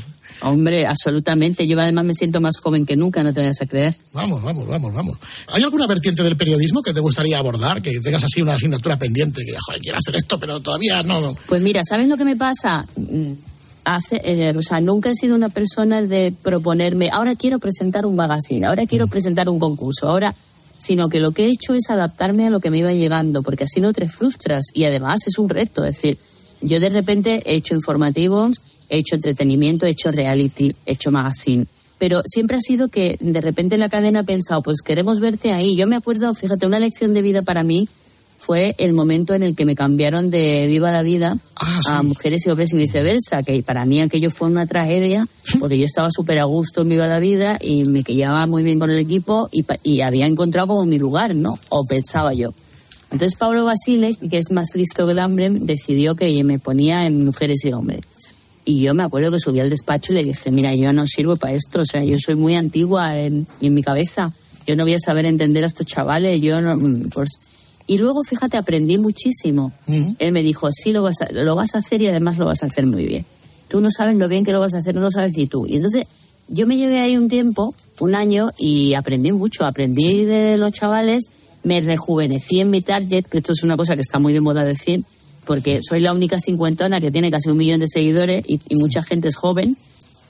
Hombre, 0.42 0.86
absolutamente, 0.86 1.68
yo 1.68 1.80
además 1.80 2.06
me 2.06 2.14
siento 2.14 2.42
más 2.42 2.58
joven 2.58 2.86
que 2.86 2.96
nunca, 2.96 3.24
no 3.24 3.34
te 3.34 3.42
vayas 3.42 3.62
a 3.62 3.66
creer. 3.66 3.96
Vamos, 4.14 4.42
vamos, 4.42 4.68
vamos, 4.68 4.94
vamos. 4.94 5.18
¿Hay 5.50 5.64
alguna 5.64 5.86
vertiente 5.86 6.24
del 6.24 6.36
periodismo 6.36 6.82
que 6.82 6.94
te 6.94 7.00
gustaría 7.00 7.38
abordar? 7.38 7.82
Que 7.82 8.00
tengas 8.00 8.24
así 8.24 8.42
una 8.42 8.54
asignatura 8.54 8.98
pendiente, 8.98 9.44
que 9.46 9.56
joder, 9.60 9.82
quiero 9.82 9.98
hacer 9.98 10.16
esto, 10.16 10.40
pero 10.40 10.60
todavía 10.60 11.04
no. 11.04 11.36
Pues 11.48 11.62
mira, 11.62 11.82
¿sabes 11.88 12.08
lo 12.08 12.18
que 12.18 12.26
me 12.26 12.36
pasa? 12.36 12.86
Mm, 12.96 13.34
Hace, 13.86 14.22
eh, 14.24 14.54
o 14.58 14.62
sea, 14.62 14.80
nunca 14.80 15.10
he 15.10 15.14
sido 15.14 15.36
una 15.36 15.50
persona 15.50 16.02
de 16.02 16.34
proponerme, 16.42 17.10
ahora 17.12 17.36
quiero 17.36 17.60
presentar 17.60 18.06
un 18.06 18.16
magazine, 18.16 18.66
ahora 18.66 18.86
quiero 18.86 19.08
presentar 19.08 19.50
un 19.50 19.60
concurso, 19.60 20.08
ahora, 20.10 20.34
sino 20.84 21.08
que 21.10 21.20
lo 21.20 21.32
que 21.32 21.46
he 21.46 21.50
hecho 21.50 21.74
es 21.74 21.90
adaptarme 21.90 22.46
a 22.46 22.50
lo 22.50 22.60
que 22.60 22.70
me 22.70 22.80
iba 22.80 22.94
llegando, 22.94 23.42
porque 23.42 23.64
así 23.64 23.80
no 23.80 23.94
te 23.94 24.08
frustras 24.10 24.66
y 24.74 24.84
además 24.84 25.22
es 25.28 25.38
un 25.38 25.50
reto, 25.50 25.86
es 25.86 25.96
decir, 25.96 26.18
yo 26.62 26.80
de 26.80 26.90
repente 26.90 27.42
he 27.46 27.56
hecho 27.56 27.74
informativos, 27.74 28.62
he 28.90 28.98
hecho 28.98 29.16
entretenimiento, 29.16 29.86
he 29.86 29.92
hecho 29.92 30.12
reality, 30.12 30.76
he 30.86 30.94
hecho 30.94 31.12
magazine. 31.12 31.68
Pero 31.98 32.22
siempre 32.26 32.58
ha 32.58 32.62
sido 32.62 32.90
que 32.90 33.18
de 33.22 33.40
repente 33.40 33.78
la 33.78 33.88
cadena 33.88 34.20
ha 34.20 34.24
pensado, 34.24 34.62
pues 34.62 34.82
queremos 34.82 35.20
verte 35.20 35.54
ahí. 35.54 35.76
Yo 35.78 35.88
me 35.88 35.96
acuerdo, 35.96 36.34
fíjate, 36.34 36.66
una 36.66 36.80
lección 36.80 37.14
de 37.14 37.22
vida 37.22 37.44
para 37.44 37.64
mí 37.64 37.88
fue 38.46 38.76
el 38.78 38.94
momento 38.94 39.34
en 39.34 39.42
el 39.44 39.56
que 39.56 39.66
me 39.66 39.74
cambiaron 39.74 40.30
de 40.30 40.66
Viva 40.68 40.92
la 40.92 41.02
Vida 41.02 41.38
a 41.90 42.04
Mujeres 42.04 42.46
y 42.46 42.50
Hombres 42.50 42.74
y 42.74 42.78
viceversa, 42.78 43.42
que 43.42 43.64
para 43.64 43.86
mí 43.86 44.02
aquello 44.02 44.30
fue 44.32 44.50
una 44.50 44.68
tragedia, 44.68 45.26
porque 45.60 45.78
yo 45.78 45.86
estaba 45.86 46.10
súper 46.12 46.40
a 46.40 46.44
gusto 46.44 46.82
en 46.82 46.90
Viva 46.90 47.08
la 47.08 47.20
Vida 47.20 47.58
y 47.62 47.86
me 47.86 48.04
quedaba 48.04 48.46
muy 48.48 48.64
bien 48.64 48.80
con 48.80 48.90
el 48.90 49.00
equipo 49.00 49.48
y, 49.52 49.66
y 49.84 50.02
había 50.02 50.26
encontrado 50.26 50.68
como 50.68 50.86
mi 50.86 51.00
lugar, 51.00 51.36
¿no? 51.36 51.58
O 51.70 51.86
pensaba 51.86 52.34
yo. 52.34 52.54
Entonces 53.12 53.38
Pablo 53.38 53.64
Basile, 53.64 54.16
que 54.16 54.38
es 54.40 54.52
más 54.52 54.70
listo 54.76 55.06
que 55.06 55.12
el 55.14 55.20
hambre, 55.20 55.50
decidió 55.50 56.16
que 56.16 56.44
me 56.44 56.60
ponía 56.60 57.06
en 57.06 57.24
mujeres 57.26 57.64
y 57.64 57.72
hombres. 57.72 58.02
Y 58.66 58.82
yo 58.82 58.94
me 58.94 59.04
acuerdo 59.04 59.32
que 59.32 59.40
subí 59.40 59.60
al 59.62 59.70
despacho 59.70 60.12
y 60.12 60.16
le 60.18 60.24
dije, 60.26 60.52
mira, 60.52 60.74
yo 60.76 60.92
no 60.92 61.06
sirvo 61.08 61.36
para 61.38 61.54
esto, 61.54 61.82
o 61.82 61.86
sea, 61.86 62.04
yo 62.04 62.18
soy 62.20 62.36
muy 62.36 62.56
antigua 62.56 63.18
en, 63.20 63.48
en 63.62 63.74
mi 63.74 63.84
cabeza, 63.84 64.34
yo 64.68 64.76
no 64.76 64.84
voy 64.84 64.94
a 64.96 65.00
saber 65.00 65.26
entender 65.26 65.64
a 65.64 65.68
estos 65.68 65.86
chavales, 65.86 66.42
yo 66.42 66.62
no... 66.62 66.76
mm, 66.76 67.10
Pues... 67.14 67.30
Y 67.86 67.98
luego, 67.98 68.24
fíjate, 68.24 68.58
aprendí 68.58 68.98
muchísimo. 68.98 69.74
Él 70.20 70.32
me 70.32 70.42
dijo, 70.42 70.70
sí, 70.72 70.94
lo 70.94 71.04
vas, 71.04 71.22
a, 71.22 71.32
lo 71.32 71.56
vas 71.56 71.76
a 71.76 71.80
hacer 71.80 72.02
y 72.02 72.08
además 72.08 72.38
lo 72.38 72.46
vas 72.46 72.64
a 72.64 72.68
hacer 72.68 72.86
muy 72.86 73.06
bien. 73.06 73.26
Tú 73.68 73.82
no 73.82 73.90
sabes 73.92 74.16
lo 74.16 74.28
bien 74.28 74.46
que 74.46 74.52
lo 74.52 74.60
vas 74.60 74.74
a 74.74 74.78
hacer, 74.78 74.96
no 74.96 75.02
lo 75.02 75.12
sabes 75.12 75.36
ni 75.36 75.48
tú. 75.48 75.66
Y 75.68 75.76
entonces 75.78 76.06
yo 76.48 76.66
me 76.66 76.78
llevé 76.78 77.00
ahí 77.00 77.18
un 77.18 77.28
tiempo, 77.28 77.76
un 78.00 78.16
año, 78.16 78.52
y 78.58 78.94
aprendí 78.94 79.32
mucho. 79.32 79.66
Aprendí 79.66 80.24
de 80.24 80.58
los 80.58 80.72
chavales, 80.72 81.26
me 81.64 81.82
rejuvenecí 81.82 82.62
en 82.62 82.70
mi 82.70 82.82
target, 82.82 83.26
que 83.26 83.40
esto 83.40 83.52
es 83.52 83.64
una 83.64 83.76
cosa 83.76 83.96
que 83.96 84.02
está 84.02 84.20
muy 84.20 84.32
de 84.32 84.42
moda 84.42 84.64
decir, 84.64 85.04
porque 85.46 85.82
soy 85.82 86.00
la 86.00 86.14
única 86.14 86.40
cincuentona 86.40 87.02
que 87.02 87.12
tiene 87.12 87.30
casi 87.32 87.50
un 87.50 87.58
millón 87.58 87.82
de 87.82 87.88
seguidores 87.88 88.44
y, 88.48 88.62
y 88.70 88.76
mucha 88.76 89.04
gente 89.04 89.28
es 89.28 89.36
joven. 89.36 89.76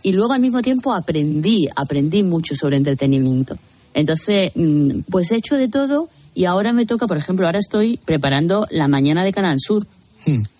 Y 0.02 0.14
luego 0.14 0.34
al 0.34 0.42
mismo 0.42 0.62
tiempo 0.62 0.92
aprendí, 0.92 1.68
aprendí 1.76 2.24
mucho 2.24 2.56
sobre 2.56 2.78
entretenimiento. 2.78 3.58
Entonces, 3.94 4.52
mm, 4.56 5.02
pues 5.10 5.32
he 5.32 5.36
hecho 5.36 5.56
de 5.56 5.70
todo 5.70 6.10
y 6.36 6.46
ahora 6.46 6.74
me 6.74 6.86
toca, 6.86 7.08
por 7.08 7.18
ejemplo, 7.18 7.46
ahora 7.46 7.60
estoy 7.60 7.98
preparando 7.98 8.68
la 8.72 8.88
mañana 8.88 9.24
de 9.24 9.34
Canal 9.34 9.60
Sur. 9.60 9.86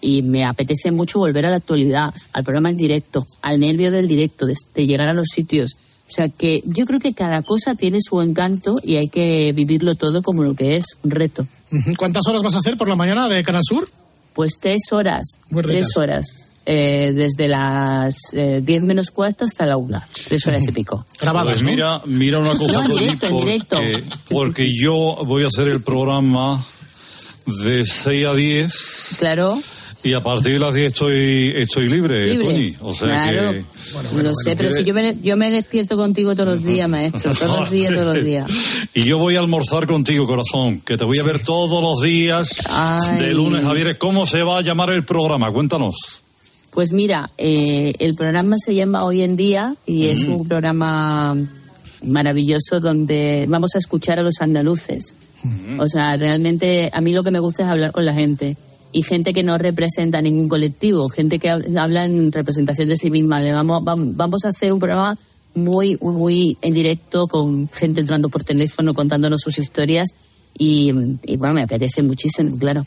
Y 0.02 0.24
me 0.24 0.44
apetece 0.44 0.92
mucho 0.92 1.20
volver 1.20 1.46
a 1.46 1.50
la 1.50 1.56
actualidad, 1.56 2.14
al 2.34 2.44
programa 2.44 2.70
en 2.70 2.76
directo, 2.76 3.26
al 3.42 3.62
nervio 3.62 3.92
del 3.92 4.10
directo, 4.10 4.46
de, 4.46 4.56
de 4.76 4.86
llegar 4.86 5.08
a 5.08 5.14
los 5.14 5.28
sitios. 5.34 5.78
O 6.06 6.12
sea 6.12 6.28
que 6.28 6.62
yo 6.66 6.86
creo 6.86 7.00
que 7.00 7.14
cada 7.14 7.42
cosa 7.44 7.74
tiene 7.74 8.00
su 8.02 8.22
encanto 8.22 8.80
y 8.84 8.98
hay 8.98 9.08
que 9.08 9.54
vivirlo 9.54 9.96
todo 9.96 10.22
como 10.22 10.44
lo 10.44 10.54
que 10.54 10.76
es, 10.76 10.98
un 11.02 11.12
reto. 11.12 11.48
¿Cuántas 11.98 12.28
horas 12.28 12.44
vas 12.44 12.56
a 12.56 12.60
hacer 12.60 12.76
por 12.76 12.90
la 12.90 12.96
mañana 12.96 13.30
de 13.30 13.42
Canal 13.42 13.62
Sur? 13.64 13.90
Pues 14.34 14.60
tres 14.60 14.92
horas, 14.92 15.40
Muy 15.50 15.64
tres 15.64 15.96
horas. 15.96 16.50
Eh, 16.66 17.12
desde 17.14 17.48
las 17.48 18.16
eh, 18.34 18.62
diez 18.64 18.84
menos 18.84 19.12
cuarto 19.12 19.46
hasta 19.46 19.66
la 19.66 19.78
una, 19.78 20.08
tres 20.28 20.46
horas 20.48 20.68
y 20.68 20.72
pico. 20.72 21.06
Pues 21.20 21.64
mira, 21.64 22.02
mira 22.06 22.40
una 22.40 22.58
cosa, 22.58 22.88
No, 22.88 22.88
directo, 22.96 23.28
en 23.28 23.38
directo. 23.40 23.78
porque, 23.78 24.04
porque 24.30 24.76
yo 24.76 25.18
voy 25.26 25.44
a 25.44 25.48
hacer 25.48 25.68
el 25.68 25.82
programa 25.82 26.66
de 27.46 27.86
6 27.86 28.26
a 28.26 28.34
10 28.34 28.74
Claro, 29.20 29.62
y 30.04 30.14
a 30.14 30.22
partir 30.22 30.54
de 30.54 30.60
las 30.60 30.74
10 30.74 30.88
estoy, 30.88 31.54
estoy 31.56 31.88
libre, 31.88 32.28
Libre. 32.28 32.46
Tony. 32.46 32.76
O 32.82 32.94
sea 32.94 33.32
claro. 33.32 33.52
que... 33.54 34.24
lo 34.24 34.36
sé, 34.36 34.56
pero 34.58 34.70
si 34.70 34.84
yo 34.84 34.94
me, 34.94 35.18
yo 35.22 35.38
me 35.38 35.50
despierto 35.50 35.96
contigo 35.96 36.36
todos 36.36 36.56
los 36.56 36.64
días, 36.64 36.90
maestro, 36.90 37.34
todos 37.34 37.62
los 37.62 37.72
días, 37.72 37.94
todos 37.94 38.16
los 38.16 38.24
días. 38.24 38.50
Y 38.96 39.06
yo 39.06 39.18
voy 39.18 39.38
a 39.38 39.40
almorzar 39.40 39.88
contigo, 39.88 40.28
corazón, 40.28 40.82
que 40.82 40.98
te 40.98 41.04
voy 41.04 41.18
a 41.18 41.24
ver 41.24 41.40
todos 41.40 41.82
los 41.82 42.02
días 42.02 42.48
Ay. 42.70 43.18
de 43.18 43.34
lunes 43.34 43.66
a 43.66 43.74
viernes. 43.74 43.98
¿Cómo 43.98 44.28
se 44.28 44.44
va 44.44 44.60
a 44.60 44.62
llamar 44.62 44.92
el 44.92 45.04
programa? 45.04 45.52
Cuéntanos. 45.52 46.24
Pues 46.74 46.92
mira, 46.92 47.30
eh, 47.38 47.94
el 48.00 48.16
programa 48.16 48.56
se 48.58 48.74
llama 48.74 49.04
Hoy 49.06 49.22
en 49.22 49.36
Día 49.36 49.76
y 49.86 50.08
es 50.08 50.22
un 50.24 50.48
programa 50.48 51.38
maravilloso 52.04 52.80
donde 52.80 53.46
vamos 53.48 53.76
a 53.76 53.78
escuchar 53.78 54.20
a 54.20 54.24
los 54.24 54.42
andaluces. 54.42 55.14
O 55.80 55.88
sea, 55.88 56.16
realmente 56.18 56.90
a 56.94 57.02
mí 57.02 57.14
lo 57.14 57.24
que 57.24 57.32
me 57.32 57.40
gusta 57.40 57.64
es 57.64 57.70
hablar 57.70 57.92
con 57.92 58.06
la 58.06 58.14
gente 58.14 58.58
y 58.92 59.04
gente 59.04 59.34
que 59.34 59.44
no 59.44 59.58
representa 59.58 60.22
ningún 60.22 60.48
colectivo, 60.50 61.10
gente 61.10 61.38
que 61.40 61.50
hab- 61.50 61.78
habla 61.78 62.06
en 62.06 62.32
representación 62.32 62.90
de 62.90 62.98
sí 62.98 63.10
misma. 63.12 63.40
Le 63.42 63.52
vamos, 63.52 63.82
vam- 63.84 64.14
vamos 64.16 64.46
a 64.46 64.50
hacer 64.50 64.72
un 64.74 64.80
programa 64.80 65.18
muy, 65.56 65.98
muy 66.02 66.58
en 66.62 66.74
directo 66.74 67.28
con 67.28 67.70
gente 67.70 68.02
entrando 68.02 68.30
por 68.30 68.44
teléfono 68.44 68.94
contándonos 68.94 69.42
sus 69.42 69.60
historias 69.60 70.10
y, 70.58 70.92
y 71.26 71.38
bueno, 71.38 71.54
me 71.56 71.62
apetece 71.64 72.02
muchísimo, 72.04 72.58
claro. 72.58 72.86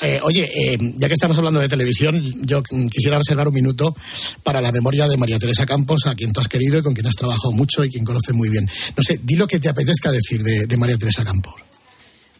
Eh, 0.00 0.18
oye, 0.22 0.50
eh, 0.54 0.78
ya 0.96 1.08
que 1.08 1.14
estamos 1.14 1.36
hablando 1.38 1.60
de 1.60 1.68
televisión, 1.68 2.22
yo 2.46 2.62
quisiera 2.90 3.18
reservar 3.18 3.48
un 3.48 3.54
minuto 3.54 3.94
para 4.42 4.60
la 4.60 4.72
memoria 4.72 5.06
de 5.08 5.16
María 5.16 5.38
Teresa 5.38 5.66
Campos, 5.66 6.06
a 6.06 6.14
quien 6.14 6.32
tú 6.32 6.40
has 6.40 6.48
querido 6.48 6.78
y 6.78 6.82
con 6.82 6.94
quien 6.94 7.06
has 7.06 7.16
trabajado 7.16 7.52
mucho 7.52 7.84
y 7.84 7.90
quien 7.90 8.04
conoce 8.04 8.32
muy 8.32 8.48
bien. 8.48 8.68
No 8.96 9.02
sé, 9.02 9.20
di 9.22 9.36
lo 9.36 9.46
que 9.46 9.60
te 9.60 9.68
apetezca 9.68 10.10
decir 10.10 10.42
de, 10.42 10.66
de 10.66 10.76
María 10.76 10.96
Teresa 10.96 11.24
Campos. 11.24 11.54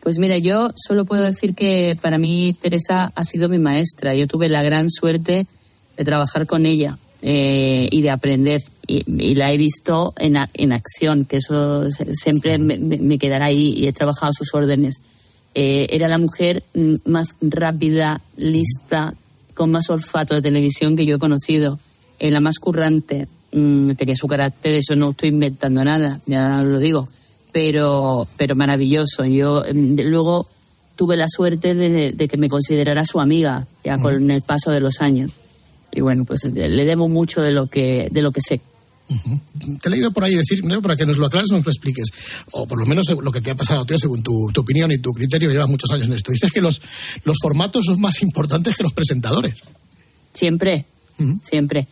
Pues 0.02 0.18
mira, 0.18 0.38
yo 0.38 0.70
solo 0.76 1.04
puedo 1.04 1.22
decir 1.24 1.54
que 1.54 1.96
para 2.00 2.16
mí 2.16 2.56
Teresa 2.60 3.12
ha 3.14 3.24
sido 3.24 3.48
mi 3.50 3.58
maestra. 3.58 4.14
Yo 4.14 4.26
tuve 4.26 4.48
la 4.48 4.62
gran 4.62 4.88
suerte 4.90 5.46
de 5.96 6.04
trabajar 6.04 6.46
con 6.46 6.64
ella 6.64 6.96
eh, 7.20 7.86
y 7.90 8.00
de 8.00 8.08
aprender. 8.10 8.62
Y, 8.86 9.04
y 9.22 9.34
la 9.34 9.52
he 9.52 9.58
visto 9.58 10.14
en, 10.16 10.38
a- 10.38 10.48
en 10.54 10.72
acción, 10.72 11.26
que 11.26 11.36
eso 11.36 11.84
siempre 12.14 12.56
me, 12.56 12.78
me- 12.78 13.18
quedará 13.18 13.44
ahí 13.44 13.74
y 13.76 13.86
he 13.88 13.92
trabajado 13.92 14.30
a 14.30 14.32
sus 14.32 14.54
órdenes. 14.54 15.02
Eh, 15.54 15.88
era 15.90 16.08
la 16.08 16.18
mujer 16.18 16.62
mm, 16.74 16.94
más 17.06 17.34
rápida, 17.40 18.20
lista, 18.36 19.14
con 19.54 19.70
más 19.70 19.90
olfato 19.90 20.34
de 20.34 20.42
televisión 20.42 20.96
que 20.96 21.04
yo 21.06 21.16
he 21.16 21.18
conocido. 21.18 21.78
Eh, 22.18 22.30
la 22.30 22.40
más 22.40 22.58
currante. 22.58 23.26
Mm, 23.52 23.92
tenía 23.92 24.14
su 24.16 24.28
carácter, 24.28 24.74
eso 24.74 24.94
no 24.94 25.10
estoy 25.10 25.30
inventando 25.30 25.84
nada, 25.84 26.20
ya 26.26 26.62
lo 26.62 26.78
digo 26.78 27.08
pero, 27.52 28.28
pero 28.36 28.54
maravilloso. 28.54 29.24
Yo 29.24 29.62
de- 29.62 30.04
luego 30.04 30.46
tuve 30.94 31.16
la 31.16 31.26
suerte 31.28 31.74
de, 31.74 32.12
de 32.12 32.28
que 32.28 32.36
me 32.36 32.48
considerara 32.48 33.04
su 33.04 33.18
amiga 33.20 33.66
ya 33.82 33.98
con 33.98 34.30
el 34.30 34.42
paso 34.42 34.70
de 34.70 34.78
los 34.78 35.00
años. 35.00 35.32
Y 35.92 36.00
bueno, 36.00 36.24
pues 36.24 36.44
le 36.44 36.68
le 36.68 36.84
debo 36.84 37.08
mucho 37.08 37.42
de 37.42 37.50
lo 37.50 37.66
que, 37.66 38.08
de 38.12 38.22
lo 38.22 38.30
que 38.30 38.40
sé. 38.40 38.60
Te 39.80 39.88
he 39.88 39.90
leído 39.90 40.12
por 40.12 40.24
ahí 40.24 40.34
decir, 40.34 40.64
¿no? 40.64 40.80
para 40.82 40.96
que 40.96 41.06
nos 41.06 41.18
lo 41.18 41.26
aclares, 41.26 41.50
nos 41.50 41.64
lo 41.64 41.70
expliques, 41.70 42.08
o 42.52 42.66
por 42.66 42.78
lo 42.78 42.86
menos 42.86 43.08
lo 43.10 43.32
que 43.32 43.40
te 43.40 43.50
ha 43.50 43.56
pasado 43.56 43.82
a 43.82 43.86
ti, 43.86 43.94
según 43.98 44.22
tu, 44.22 44.50
tu 44.52 44.60
opinión 44.60 44.90
y 44.92 44.98
tu 44.98 45.12
criterio, 45.12 45.50
llevas 45.50 45.68
muchos 45.68 45.90
años 45.90 46.06
en 46.06 46.14
esto. 46.14 46.32
Dices 46.32 46.52
que 46.52 46.60
los, 46.60 46.80
los 47.24 47.36
formatos 47.42 47.84
son 47.86 48.00
más 48.00 48.22
importantes 48.22 48.76
que 48.76 48.82
los 48.82 48.92
presentadores. 48.92 49.62
Siempre, 50.32 50.86
siempre. 51.42 51.86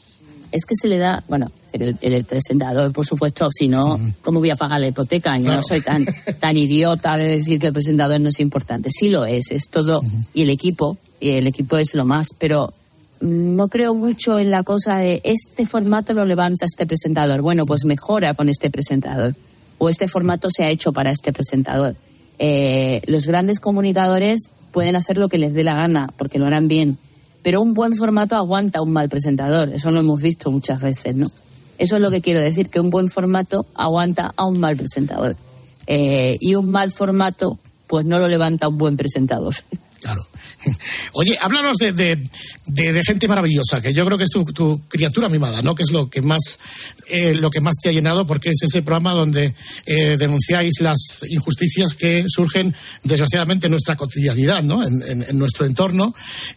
Es 0.50 0.64
que 0.64 0.74
se 0.80 0.88
le 0.88 0.96
da, 0.96 1.24
bueno, 1.28 1.52
el, 1.72 1.98
el 2.00 2.24
presentador, 2.24 2.92
por 2.92 3.04
supuesto, 3.04 3.50
si 3.52 3.68
no, 3.68 3.98
¿cómo 4.22 4.40
voy 4.40 4.50
a 4.50 4.56
pagar 4.56 4.80
la 4.80 4.88
hipoteca? 4.88 5.36
Yo 5.38 5.52
no 5.52 5.62
soy 5.62 5.82
tan, 5.82 6.06
tan 6.40 6.56
idiota 6.56 7.16
de 7.16 7.28
decir 7.28 7.58
que 7.58 7.66
el 7.66 7.72
presentador 7.72 8.20
no 8.20 8.30
es 8.30 8.40
importante. 8.40 8.90
Sí 8.90 9.10
lo 9.10 9.26
es, 9.26 9.50
es 9.50 9.68
todo. 9.68 10.02
Y 10.32 10.42
el 10.42 10.50
equipo, 10.50 10.96
y 11.20 11.30
el 11.30 11.46
equipo 11.46 11.76
es 11.76 11.94
lo 11.94 12.04
más, 12.04 12.28
pero 12.38 12.72
no 13.20 13.68
creo 13.68 13.94
mucho 13.94 14.38
en 14.38 14.50
la 14.50 14.62
cosa 14.62 14.98
de 14.98 15.20
este 15.24 15.66
formato 15.66 16.12
lo 16.12 16.24
levanta 16.24 16.64
este 16.64 16.86
presentador. 16.86 17.42
Bueno, 17.42 17.66
pues 17.66 17.84
mejora 17.84 18.34
con 18.34 18.48
este 18.48 18.70
presentador. 18.70 19.34
O 19.78 19.88
este 19.88 20.08
formato 20.08 20.50
se 20.50 20.64
ha 20.64 20.70
hecho 20.70 20.92
para 20.92 21.10
este 21.10 21.32
presentador. 21.32 21.96
Eh, 22.38 23.00
los 23.06 23.26
grandes 23.26 23.60
comunicadores 23.60 24.52
pueden 24.72 24.96
hacer 24.96 25.18
lo 25.18 25.28
que 25.28 25.38
les 25.38 25.54
dé 25.54 25.64
la 25.64 25.74
gana, 25.74 26.12
porque 26.16 26.38
lo 26.38 26.46
harán 26.46 26.68
bien. 26.68 26.98
Pero 27.42 27.62
un 27.62 27.74
buen 27.74 27.94
formato 27.94 28.36
aguanta 28.36 28.80
a 28.80 28.82
un 28.82 28.92
mal 28.92 29.08
presentador. 29.08 29.70
Eso 29.70 29.90
lo 29.90 30.00
hemos 30.00 30.20
visto 30.20 30.50
muchas 30.50 30.80
veces, 30.80 31.14
¿no? 31.14 31.30
Eso 31.78 31.96
es 31.96 32.02
lo 32.02 32.10
que 32.10 32.20
quiero 32.20 32.40
decir, 32.40 32.70
que 32.70 32.80
un 32.80 32.90
buen 32.90 33.08
formato 33.08 33.66
aguanta 33.74 34.32
a 34.36 34.44
un 34.44 34.58
mal 34.58 34.76
presentador. 34.76 35.36
Eh, 35.86 36.36
y 36.40 36.56
un 36.56 36.70
mal 36.70 36.90
formato, 36.90 37.58
pues 37.86 38.04
no 38.04 38.18
lo 38.18 38.28
levanta 38.28 38.68
un 38.68 38.78
buen 38.78 38.96
presentador. 38.96 39.54
Claro. 40.00 40.26
Oye, 41.14 41.36
háblanos 41.40 41.76
de, 41.78 41.92
de, 41.92 43.02
gente 43.04 43.26
maravillosa, 43.26 43.80
que 43.80 43.92
yo 43.92 44.04
creo 44.06 44.16
que 44.16 44.24
es 44.24 44.30
tu, 44.30 44.44
tu 44.44 44.80
criatura 44.88 45.28
mimada, 45.28 45.60
¿no? 45.62 45.74
Que 45.74 45.82
es 45.82 45.90
lo 45.90 46.08
que 46.08 46.22
más 46.22 46.58
eh, 47.08 47.34
lo 47.34 47.50
que 47.50 47.60
más 47.60 47.74
te 47.82 47.88
ha 47.88 47.92
llenado, 47.92 48.26
porque 48.26 48.50
es 48.50 48.62
ese 48.62 48.82
programa 48.82 49.12
donde 49.12 49.54
eh, 49.86 50.16
denunciáis 50.16 50.80
las 50.80 51.24
injusticias 51.28 51.94
que 51.94 52.24
surgen 52.28 52.74
desgraciadamente 53.02 53.66
en 53.66 53.72
nuestra 53.72 53.96
cotidianidad, 53.96 54.62
¿no? 54.62 54.82
En, 54.86 55.02
en- 55.02 55.22
en 55.28 55.38
nuestro 55.38 55.66
entorno, 55.66 56.14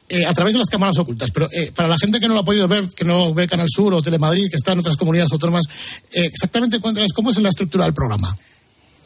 eh, 0.07 0.25
a 0.25 0.33
través 0.33 0.53
de 0.53 0.59
las 0.59 0.69
cámaras 0.69 0.97
ocultas. 0.99 1.31
Pero 1.31 1.49
eh, 1.51 1.71
para 1.75 1.87
la 1.89 1.97
gente 1.97 2.19
que 2.19 2.27
no 2.27 2.33
lo 2.35 2.41
ha 2.41 2.45
podido 2.45 2.67
ver, 2.67 2.89
que 2.89 3.05
no 3.05 3.33
ve 3.33 3.47
Canal 3.47 3.67
Sur 3.69 3.93
o 3.93 4.01
Telemadrid, 4.01 4.49
que 4.49 4.55
está 4.57 4.73
en 4.73 4.79
otras 4.79 4.97
comunidades 4.97 5.31
autónomas, 5.31 5.65
eh, 6.11 6.25
exactamente 6.25 6.79
cómo 6.79 7.31
es 7.31 7.37
la 7.39 7.49
estructura 7.49 7.85
del 7.85 7.93
programa. 7.93 8.35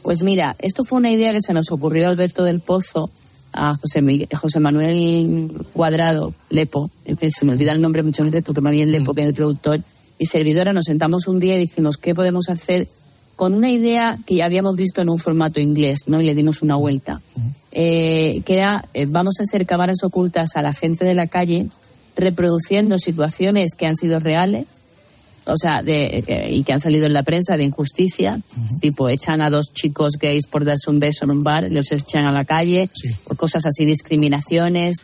Pues 0.03 0.21
mira, 0.23 0.55
esto 0.59 0.83
fue 0.83 0.99
una 0.99 1.09
idea 1.09 1.31
que 1.31 1.41
se 1.41 1.53
nos 1.53 1.71
ocurrió 1.71 2.07
Alberto 2.09 2.43
del 2.43 2.59
Pozo, 2.59 3.09
a 3.55 3.75
José, 3.75 4.01
Miguel- 4.01 4.27
José 4.35 4.59
Manuel 4.59 5.49
Cuadrado 5.73 6.33
Lepo, 6.49 6.89
que 7.19 7.31
se 7.31 7.45
me 7.45 7.53
olvida 7.53 7.71
el 7.71 7.81
nombre 7.81 8.03
muchas 8.03 8.25
veces 8.27 8.43
porque 8.45 8.61
Manuel 8.61 8.91
Lepo, 8.91 9.13
que 9.13 9.21
es 9.21 9.27
el 9.27 9.33
productor, 9.33 9.81
y 10.17 10.25
servidora, 10.27 10.71
nos 10.73 10.85
sentamos 10.85 11.27
un 11.27 11.39
día 11.39 11.55
y 11.55 11.59
dijimos, 11.59 11.97
¿qué 11.97 12.13
podemos 12.15 12.49
hacer 12.49 12.87
con 13.35 13.53
una 13.53 13.69
idea 13.69 14.17
que 14.25 14.35
ya 14.35 14.45
habíamos 14.45 14.75
visto 14.77 15.01
en 15.01 15.09
un 15.09 15.19
formato 15.19 15.59
inglés, 15.59 16.03
¿no? 16.07 16.21
Y 16.21 16.25
le 16.25 16.33
dimos 16.35 16.61
una 16.61 16.77
vuelta. 16.77 17.21
Eh, 17.73 18.41
que 18.45 18.53
era, 18.53 18.85
eh, 18.93 19.07
vamos 19.09 19.39
a 19.39 19.43
hacer 19.43 19.65
cámaras 19.65 20.03
ocultas 20.03 20.55
a 20.55 20.61
la 20.61 20.71
gente 20.71 21.03
de 21.03 21.15
la 21.15 21.27
calle, 21.27 21.67
reproduciendo 22.15 22.97
situaciones 22.97 23.75
que 23.75 23.87
han 23.87 23.97
sido 23.97 24.19
reales, 24.21 24.67
o 25.47 25.57
sea, 25.57 25.83
de, 25.83 26.23
eh, 26.27 26.49
y 26.51 26.63
que 26.63 26.73
han 26.73 26.79
salido 26.79 27.05
en 27.05 27.13
la 27.13 27.23
prensa 27.23 27.55
de 27.57 27.63
injusticia, 27.63 28.39
tipo 28.81 29.09
echan 29.09 29.41
a 29.41 29.49
dos 29.49 29.73
chicos 29.73 30.13
gays 30.19 30.47
por 30.47 30.65
darse 30.65 30.89
un 30.89 30.99
beso 30.99 31.25
en 31.25 31.31
un 31.31 31.43
bar, 31.43 31.67
los 31.71 31.91
echan 31.91 32.25
a 32.25 32.31
la 32.31 32.45
calle, 32.45 32.89
por 33.27 33.37
cosas 33.37 33.65
así, 33.65 33.85
discriminaciones. 33.85 34.97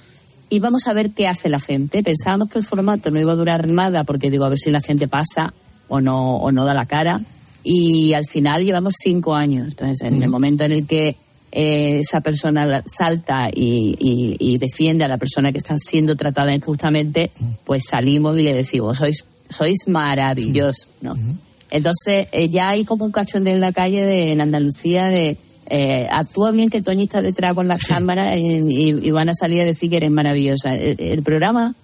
Y 0.49 0.59
vamos 0.59 0.87
a 0.87 0.93
ver 0.93 1.11
qué 1.11 1.27
hace 1.27 1.47
la 1.47 1.59
gente. 1.59 2.03
Pensábamos 2.03 2.49
que 2.49 2.59
el 2.59 2.65
formato 2.65 3.09
no 3.11 3.19
iba 3.19 3.31
a 3.31 3.35
durar 3.35 3.67
nada, 3.67 4.03
porque 4.03 4.29
digo, 4.29 4.43
a 4.45 4.49
ver 4.49 4.57
si 4.59 4.69
la 4.71 4.81
gente 4.81 5.07
pasa 5.07 5.53
o 5.87 6.01
no, 6.01 6.37
o 6.37 6.51
no 6.51 6.65
da 6.65 6.73
la 6.73 6.85
cara. 6.85 7.21
Y 7.63 8.13
al 8.13 8.25
final 8.25 8.65
llevamos 8.65 8.95
cinco 9.01 9.35
años. 9.35 9.67
Entonces, 9.69 10.01
en 10.01 10.21
el 10.21 10.29
momento 10.29 10.63
en 10.65 10.71
el 10.73 10.87
que 10.87 11.15
eh, 11.53 11.99
esa 11.99 12.21
persona 12.21 12.81
salta 12.85 13.49
y, 13.53 13.95
y- 13.99 14.35
y 14.39 14.57
defiende 14.57 15.03
a 15.05 15.07
la 15.07 15.17
persona 15.17 15.51
que 15.51 15.57
está 15.57 15.77
siendo 15.77 16.15
tratada 16.15 16.53
injustamente, 16.55 17.29
pues 17.65 17.83
salimos 17.89 18.37
y 18.39 18.43
le 18.43 18.53
decimos, 18.53 18.97
sois, 18.97 19.25
sois 19.51 19.87
maravillosos, 19.87 20.87
¿no? 21.01 21.15
Entonces, 21.69 22.27
eh, 22.31 22.49
ya 22.49 22.69
hay 22.69 22.83
como 22.83 23.05
un 23.05 23.11
cachondeo 23.11 23.53
en 23.53 23.61
la 23.61 23.71
calle 23.71 24.03
de, 24.05 24.31
en 24.33 24.41
Andalucía 24.41 25.07
de 25.07 25.37
eh, 25.73 26.07
actúa 26.11 26.51
bien 26.51 26.69
que 26.69 26.81
Toñi 26.81 27.03
está 27.03 27.21
detrás 27.21 27.53
con 27.53 27.67
la 27.69 27.77
cámara 27.77 28.35
y, 28.37 28.57
y- 28.57 29.07
y 29.07 29.11
van 29.11 29.29
a 29.29 29.33
salir 29.33 29.61
a 29.61 29.65
decir 29.65 29.89
que 29.89 29.97
eres 29.97 30.11
maravillosa. 30.11 30.75
El, 30.75 30.99
el 30.99 31.23
programa 31.23 31.75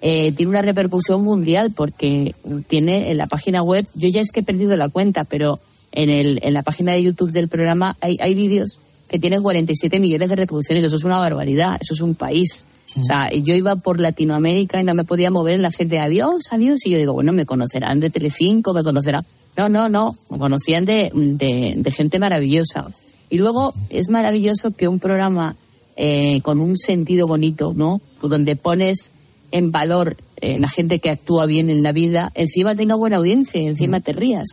eh, 0.00 0.32
tiene 0.32 0.50
una 0.50 0.62
repercusión 0.62 1.22
mundial 1.22 1.70
porque 1.70 2.34
tiene 2.66 3.12
en 3.12 3.18
la 3.18 3.28
página 3.28 3.62
web, 3.62 3.86
yo 3.94 4.08
ya 4.08 4.20
es 4.20 4.32
que 4.32 4.40
he 4.40 4.42
perdido 4.42 4.76
la 4.76 4.88
cuenta, 4.88 5.22
pero 5.22 5.60
en, 5.92 6.10
el, 6.10 6.40
en 6.42 6.52
la 6.54 6.62
página 6.64 6.90
de 6.92 7.02
YouTube 7.04 7.30
del 7.30 7.46
programa 7.48 7.96
hay, 8.00 8.16
hay 8.20 8.34
vídeos 8.34 8.80
que 9.08 9.20
tienen 9.20 9.42
47 9.42 10.00
millones 10.00 10.30
de 10.30 10.36
reproducciones. 10.36 10.82
Eso 10.84 10.96
es 10.96 11.04
una 11.04 11.18
barbaridad, 11.18 11.78
eso 11.80 11.94
es 11.94 12.00
un 12.00 12.16
país. 12.16 12.64
O 13.00 13.04
sea, 13.04 13.30
yo 13.32 13.54
iba 13.54 13.76
por 13.76 14.00
Latinoamérica 14.00 14.80
y 14.80 14.84
no 14.84 14.94
me 14.94 15.04
podía 15.04 15.30
mover 15.30 15.54
en 15.54 15.62
la 15.62 15.70
gente, 15.70 15.98
adiós, 15.98 16.44
adiós. 16.50 16.84
Y 16.84 16.90
yo 16.90 16.98
digo, 16.98 17.12
bueno, 17.12 17.32
me 17.32 17.46
conocerán 17.46 18.00
de 18.00 18.10
Telecinco, 18.10 18.74
me 18.74 18.82
conocerán. 18.82 19.24
No, 19.56 19.68
no, 19.68 19.88
no, 19.88 20.16
me 20.30 20.38
conocían 20.38 20.84
de, 20.84 21.10
de, 21.14 21.74
de 21.76 21.90
gente 21.90 22.18
maravillosa. 22.18 22.90
Y 23.30 23.38
luego 23.38 23.72
es 23.90 24.10
maravilloso 24.10 24.72
que 24.72 24.88
un 24.88 24.98
programa 24.98 25.56
eh, 25.96 26.40
con 26.42 26.60
un 26.60 26.78
sentido 26.78 27.26
bonito, 27.26 27.74
¿no? 27.76 28.00
Donde 28.22 28.56
pones 28.56 29.12
en 29.50 29.72
valor 29.72 30.16
eh, 30.40 30.58
la 30.58 30.68
gente 30.68 30.98
que 31.00 31.10
actúa 31.10 31.44
bien 31.44 31.68
en 31.68 31.82
la 31.82 31.92
vida, 31.92 32.32
encima 32.34 32.74
tenga 32.74 32.94
buena 32.94 33.18
audiencia, 33.18 33.60
encima 33.60 34.00
te 34.00 34.12
rías. 34.12 34.48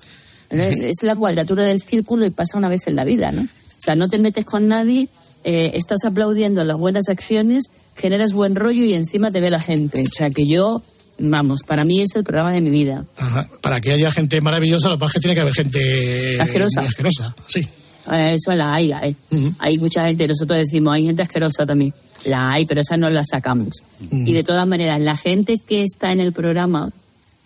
Es 0.49 1.03
la 1.03 1.15
cuadratura 1.15 1.63
del 1.63 1.81
círculo 1.81 2.25
y 2.25 2.29
pasa 2.31 2.57
una 2.57 2.69
vez 2.69 2.87
en 2.87 2.95
la 2.95 3.05
vida, 3.05 3.31
¿no? 3.31 3.43
O 3.43 3.81
sea, 3.81 3.95
no 3.95 4.09
te 4.09 4.19
metes 4.19 4.43
con 4.43 4.67
nadie, 4.67 5.07
eh, 5.45 5.71
estás 5.75 6.03
aplaudiendo 6.05 6.63
las 6.63 6.77
buenas 6.77 7.07
acciones, 7.07 7.65
generas 7.99 8.33
buen 8.33 8.55
rollo 8.55 8.83
y 8.83 8.93
encima 8.93 9.31
te 9.31 9.39
ve 9.41 9.49
la 9.49 9.59
gente. 9.59 10.01
O 10.01 10.11
sea, 10.11 10.29
que 10.29 10.47
yo, 10.47 10.81
vamos, 11.19 11.61
para 11.63 11.83
mí 11.85 12.01
es 12.01 12.15
el 12.15 12.23
programa 12.23 12.51
de 12.51 12.61
mi 12.61 12.69
vida. 12.69 13.05
Ajá. 13.17 13.49
Para 13.61 13.81
que 13.81 13.91
haya 13.91 14.11
gente 14.11 14.41
maravillosa, 14.41 14.89
lo 14.89 14.95
que 14.95 14.99
pasa 15.01 15.09
es 15.09 15.13
que 15.15 15.19
tiene 15.19 15.35
que 15.35 15.41
haber 15.41 15.53
gente 15.53 16.41
Asquerosa. 16.41 16.81
muy 16.81 16.87
asquerosa. 16.89 17.35
Sí. 17.47 17.67
Eh, 18.11 18.35
Eso 18.35 18.53
la 18.55 18.73
hay, 18.73 18.87
la 18.87 18.99
hay. 18.99 19.15
Hay 19.59 19.77
mucha 19.77 20.07
gente, 20.07 20.27
nosotros 20.27 20.57
decimos, 20.59 20.93
hay 20.93 21.05
gente 21.05 21.21
asquerosa 21.21 21.65
también. 21.65 21.93
La 22.25 22.51
hay, 22.51 22.65
pero 22.65 22.81
esa 22.81 22.97
no 22.97 23.09
la 23.09 23.23
sacamos. 23.23 23.83
Y 24.11 24.33
de 24.33 24.43
todas 24.43 24.67
maneras, 24.67 24.99
la 24.99 25.15
gente 25.15 25.57
que 25.57 25.83
está 25.83 26.11
en 26.11 26.19
el 26.19 26.33
programa 26.33 26.91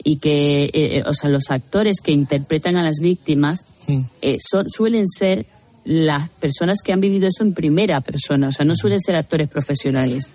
y 0.04 0.18
que, 0.18 0.66
eh, 0.66 0.72
eh, 0.74 1.04
o 1.06 1.14
sea, 1.14 1.30
los 1.30 1.50
actores 1.50 1.98
que 2.04 2.12
interpretan 2.12 2.76
a 2.76 2.84
las 2.84 3.00
víctimas 3.00 3.66
eh, 4.22 4.38
son, 4.40 4.70
suelen 4.70 5.08
ser 5.08 5.46
las 5.86 6.30
personas 6.30 6.80
que 6.84 6.92
han 6.94 7.02
vivido 7.02 7.28
eso 7.28 7.44
en 7.44 7.54
primera 7.54 8.02
persona, 8.02 8.48
o 8.48 8.52
sea, 8.52 8.66
no 8.66 8.76
suelen 8.76 9.00
ser 9.00 9.16
actores 9.16 9.48
profesionales. 9.48 10.28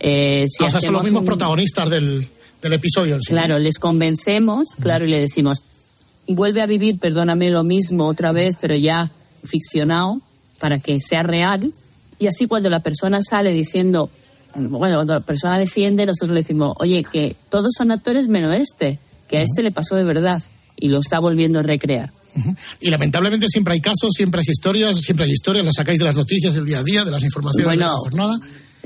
Eh, 0.00 0.44
si 0.48 0.64
o 0.64 0.70
sea, 0.70 0.80
son 0.80 0.94
los 0.94 1.02
mismos 1.04 1.20
un- 1.20 1.26
protagonistas 1.26 1.88
del, 1.90 2.28
del 2.62 2.72
episodio. 2.72 3.18
sí. 3.20 3.28
Claro, 3.32 3.58
les 3.58 3.78
convencemos, 3.78 4.68
claro, 4.80 5.04
y 5.06 5.08
le 5.10 5.20
decimos, 5.20 5.62
vuelve 6.28 6.60
a 6.62 6.66
vivir, 6.66 6.98
perdóname, 6.98 7.50
lo 7.50 7.64
mismo 7.64 8.06
otra 8.06 8.32
vez, 8.32 8.56
pero 8.60 8.74
ya 8.76 9.10
ficcionado, 9.44 10.20
para 10.60 10.78
que 10.78 11.00
sea 11.00 11.22
real. 11.22 11.72
Y 12.18 12.26
así 12.26 12.46
cuando 12.46 12.70
la 12.70 12.80
persona 12.80 13.20
sale 13.22 13.52
diciendo, 13.52 14.10
bueno, 14.54 14.96
cuando 14.96 15.14
la 15.14 15.20
persona 15.20 15.58
defiende, 15.58 16.06
nosotros 16.06 16.34
le 16.34 16.40
decimos, 16.40 16.74
oye, 16.78 17.04
que 17.04 17.36
todos 17.50 17.72
son 17.76 17.90
actores 17.90 18.28
menos 18.28 18.54
este, 18.54 18.98
que 19.28 19.38
a 19.38 19.42
este 19.42 19.62
le 19.62 19.70
pasó 19.70 19.96
de 19.96 20.04
verdad 20.04 20.42
y 20.78 20.88
lo 20.88 20.98
está 21.00 21.18
volviendo 21.20 21.58
a 21.58 21.62
recrear. 21.62 22.12
Y 22.80 22.90
lamentablemente 22.90 23.46
siempre 23.48 23.74
hay 23.74 23.80
casos, 23.80 24.10
siempre 24.14 24.40
hay 24.40 24.50
historias, 24.50 24.98
siempre 25.00 25.24
hay 25.26 25.32
historias, 25.32 25.64
las 25.64 25.74
sacáis 25.76 25.98
de 25.98 26.04
las 26.04 26.14
noticias 26.16 26.54
del 26.54 26.64
día 26.66 26.78
a 26.80 26.82
día, 26.82 27.04
de 27.04 27.10
las 27.10 27.22
informaciones 27.22 27.70
de 27.72 27.76
Bueno, 27.76 27.92
la 27.92 27.98
jornada. 27.98 28.34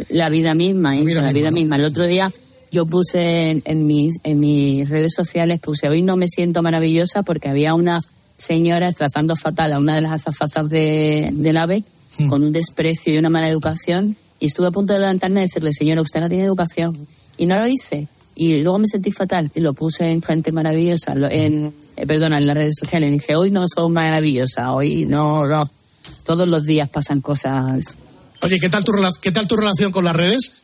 La 0.09 0.29
vida 0.29 0.55
misma, 0.55 0.97
¿eh? 0.97 1.05
la 1.05 1.33
vida 1.33 1.51
misma. 1.51 1.77
El 1.77 1.85
otro 1.85 2.07
día 2.07 2.33
yo 2.73 2.87
puse 2.87 3.51
en, 3.51 3.63
en 3.65 3.87
mis, 3.87 4.19
en 4.23 4.41
mis 4.41 4.89
redes 4.89 5.13
sociales, 5.15 5.61
puse 5.61 5.89
hoy 5.89 6.03
no 6.03 6.17
me 6.17 6.29
siento 6.29 6.63
maravillosa 6.63 7.23
porque 7.23 7.49
había 7.49 7.75
una 7.75 8.01
señora 8.37 8.91
tratando 8.93 9.37
fatal 9.37 9.73
a 9.73 9.79
una 9.79 9.95
de 9.97 10.01
las 10.01 10.13
azafatas 10.13 10.69
de, 10.71 11.31
del 11.33 11.57
AVE 11.57 11.85
con 12.29 12.43
un 12.43 12.53
desprecio 12.53 13.15
y 13.15 13.19
una 13.19 13.31
mala 13.31 13.49
educación 13.49 14.17
y 14.39 14.47
estuve 14.47 14.69
a 14.69 14.71
punto 14.71 14.93
de 14.95 15.01
levantarme 15.01 15.41
y 15.41 15.45
decirle, 15.45 15.73
señora, 15.73 16.01
usted 16.01 16.21
no 16.21 16.29
tiene 16.29 16.45
educación. 16.45 16.97
Y 17.37 17.47
no 17.47 17.59
lo 17.59 17.67
hice. 17.67 18.09
Y 18.35 18.63
luego 18.63 18.79
me 18.79 18.87
sentí 18.87 19.13
fatal 19.13 19.51
y 19.55 19.61
lo 19.61 19.75
puse 19.75 20.11
en 20.11 20.23
Gente 20.23 20.51
Maravillosa, 20.51 21.15
lo- 21.15 21.29
en, 21.31 21.75
eh, 21.97 22.07
perdona, 22.07 22.39
en 22.39 22.47
las 22.47 22.57
redes 22.57 22.77
sociales. 22.81 23.09
Y 23.09 23.13
dije, 23.13 23.37
hoy 23.37 23.51
no 23.51 23.65
soy 23.69 23.91
maravillosa, 23.91 24.73
hoy 24.73 25.05
no, 25.05 25.47
no. 25.47 25.71
Todos 26.25 26.49
los 26.49 26.65
días 26.65 26.89
pasan 26.89 27.21
cosas 27.21 27.99
Oye, 28.43 28.59
¿qué 28.59 28.69
tal, 28.69 28.85
tu, 28.85 28.93
¿qué 29.21 29.33
tal 29.33 29.47
tu 29.47 29.57
relación 29.57 29.93
con 29.93 30.05
las 30.05 30.17
redes? 30.17 30.61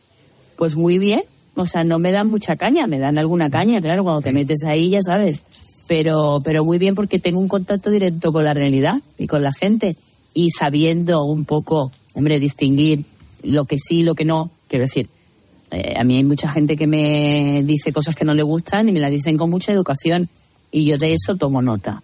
pues 0.57 0.75
muy 0.75 0.97
bien. 0.97 1.21
O 1.55 1.65
sea, 1.65 1.83
no 1.83 1.97
me 1.97 2.11
dan 2.11 2.27
mucha 2.27 2.55
caña, 2.55 2.85
me 2.85 2.99
dan 2.99 3.17
alguna 3.17 3.49
caña, 3.49 3.81
claro, 3.81 4.03
cuando 4.03 4.21
te 4.21 4.31
metes 4.31 4.63
ahí 4.63 4.89
ya 4.89 5.01
sabes. 5.01 5.43
Pero, 5.87 6.41
pero 6.43 6.65
muy 6.65 6.77
bien 6.77 6.93
porque 6.93 7.19
tengo 7.19 7.39
un 7.39 7.47
contacto 7.47 7.89
directo 7.89 8.33
con 8.33 8.43
la 8.43 8.53
realidad 8.53 9.01
y 9.17 9.27
con 9.27 9.41
la 9.41 9.53
gente. 9.53 9.95
Y 10.33 10.49
sabiendo 10.51 11.23
un 11.23 11.45
poco, 11.45 11.91
hombre, 12.13 12.39
distinguir 12.39 13.05
lo 13.41 13.65
que 13.65 13.77
sí 13.79 13.99
y 13.99 14.03
lo 14.03 14.13
que 14.13 14.25
no. 14.25 14.51
Quiero 14.67 14.85
decir, 14.85 15.09
eh, 15.71 15.95
a 15.97 16.03
mí 16.03 16.17
hay 16.17 16.23
mucha 16.23 16.51
gente 16.51 16.75
que 16.75 16.85
me 16.85 17.63
dice 17.63 17.93
cosas 17.93 18.15
que 18.15 18.25
no 18.25 18.33
le 18.33 18.43
gustan 18.43 18.89
y 18.89 18.91
me 18.91 18.99
las 18.99 19.11
dicen 19.11 19.37
con 19.37 19.49
mucha 19.49 19.71
educación. 19.71 20.29
Y 20.69 20.85
yo 20.85 20.97
de 20.97 21.13
eso 21.13 21.37
tomo 21.37 21.61
nota. 21.61 22.03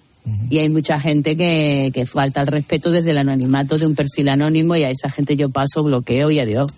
Y 0.49 0.59
hay 0.59 0.69
mucha 0.69 0.99
gente 0.99 1.35
que, 1.35 1.91
que 1.93 2.05
falta 2.05 2.41
el 2.41 2.47
respeto 2.47 2.91
desde 2.91 3.11
el 3.11 3.17
anonimato 3.17 3.77
de 3.77 3.85
un 3.85 3.95
perfil 3.95 4.29
anónimo 4.29 4.75
y 4.75 4.83
a 4.83 4.89
esa 4.89 5.09
gente 5.09 5.35
yo 5.35 5.49
paso, 5.49 5.83
bloqueo 5.83 6.31
y 6.31 6.39
adiós. 6.39 6.71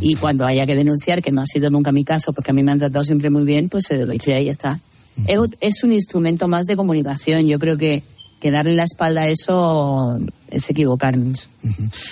Y 0.00 0.14
cuando 0.14 0.46
haya 0.46 0.66
que 0.66 0.76
denunciar, 0.76 1.22
que 1.22 1.32
no 1.32 1.42
ha 1.42 1.46
sido 1.46 1.70
nunca 1.70 1.92
mi 1.92 2.04
caso, 2.04 2.32
porque 2.32 2.50
a 2.50 2.54
mí 2.54 2.62
me 2.62 2.72
han 2.72 2.78
tratado 2.78 3.04
siempre 3.04 3.30
muy 3.30 3.44
bien, 3.44 3.68
pues 3.68 3.84
se 3.84 3.98
denuncia 3.98 4.40
y 4.40 4.46
ya 4.46 4.50
está. 4.50 4.80
Es, 5.26 5.38
es 5.60 5.84
un 5.84 5.92
instrumento 5.92 6.48
más 6.48 6.66
de 6.66 6.76
comunicación. 6.76 7.46
Yo 7.46 7.58
creo 7.58 7.76
que, 7.76 8.02
que 8.40 8.50
darle 8.50 8.74
la 8.74 8.84
espalda 8.84 9.22
a 9.22 9.28
eso 9.28 10.18
es 10.48 10.68
equivocarnos. 10.70 11.48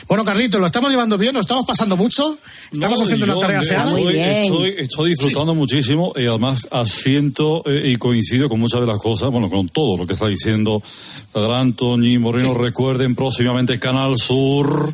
Bueno, 0.08 0.24
Carlitos, 0.24 0.60
lo 0.60 0.66
estamos 0.66 0.90
llevando 0.90 1.16
bien, 1.18 1.34
lo 1.34 1.40
estamos 1.40 1.64
pasando 1.66 1.96
mucho, 1.96 2.38
estamos 2.72 2.98
No, 2.98 3.04
haciendo 3.04 3.24
una 3.26 3.34
yo, 3.34 3.40
tarea 3.40 3.60
hombre, 3.60 3.76
aseada. 3.76 3.98
Estoy, 3.98 4.18
estoy- 4.18 4.74
estoy 4.78 5.10
disfrutando 5.10 5.54
muchísimo 5.54 6.12
y 6.16 6.26
además 6.26 6.66
asiento 6.70 7.62
eh, 7.66 7.90
y 7.92 7.96
coincido 7.96 8.48
con 8.48 8.58
muchas 8.60 8.80
de 8.80 8.86
las 8.86 8.98
cosas, 8.98 9.30
bueno, 9.30 9.48
con 9.50 9.68
todo 9.68 9.96
lo 9.98 10.06
que 10.06 10.14
está 10.14 10.26
diciendo 10.28 10.82
la 11.34 11.42
gran 11.42 11.74
Toñi 11.74 12.18
Moreno. 12.18 12.54
Recuerden 12.54 13.14
próximamente 13.14 13.78
Canal 13.78 14.16
Sur. 14.18 14.92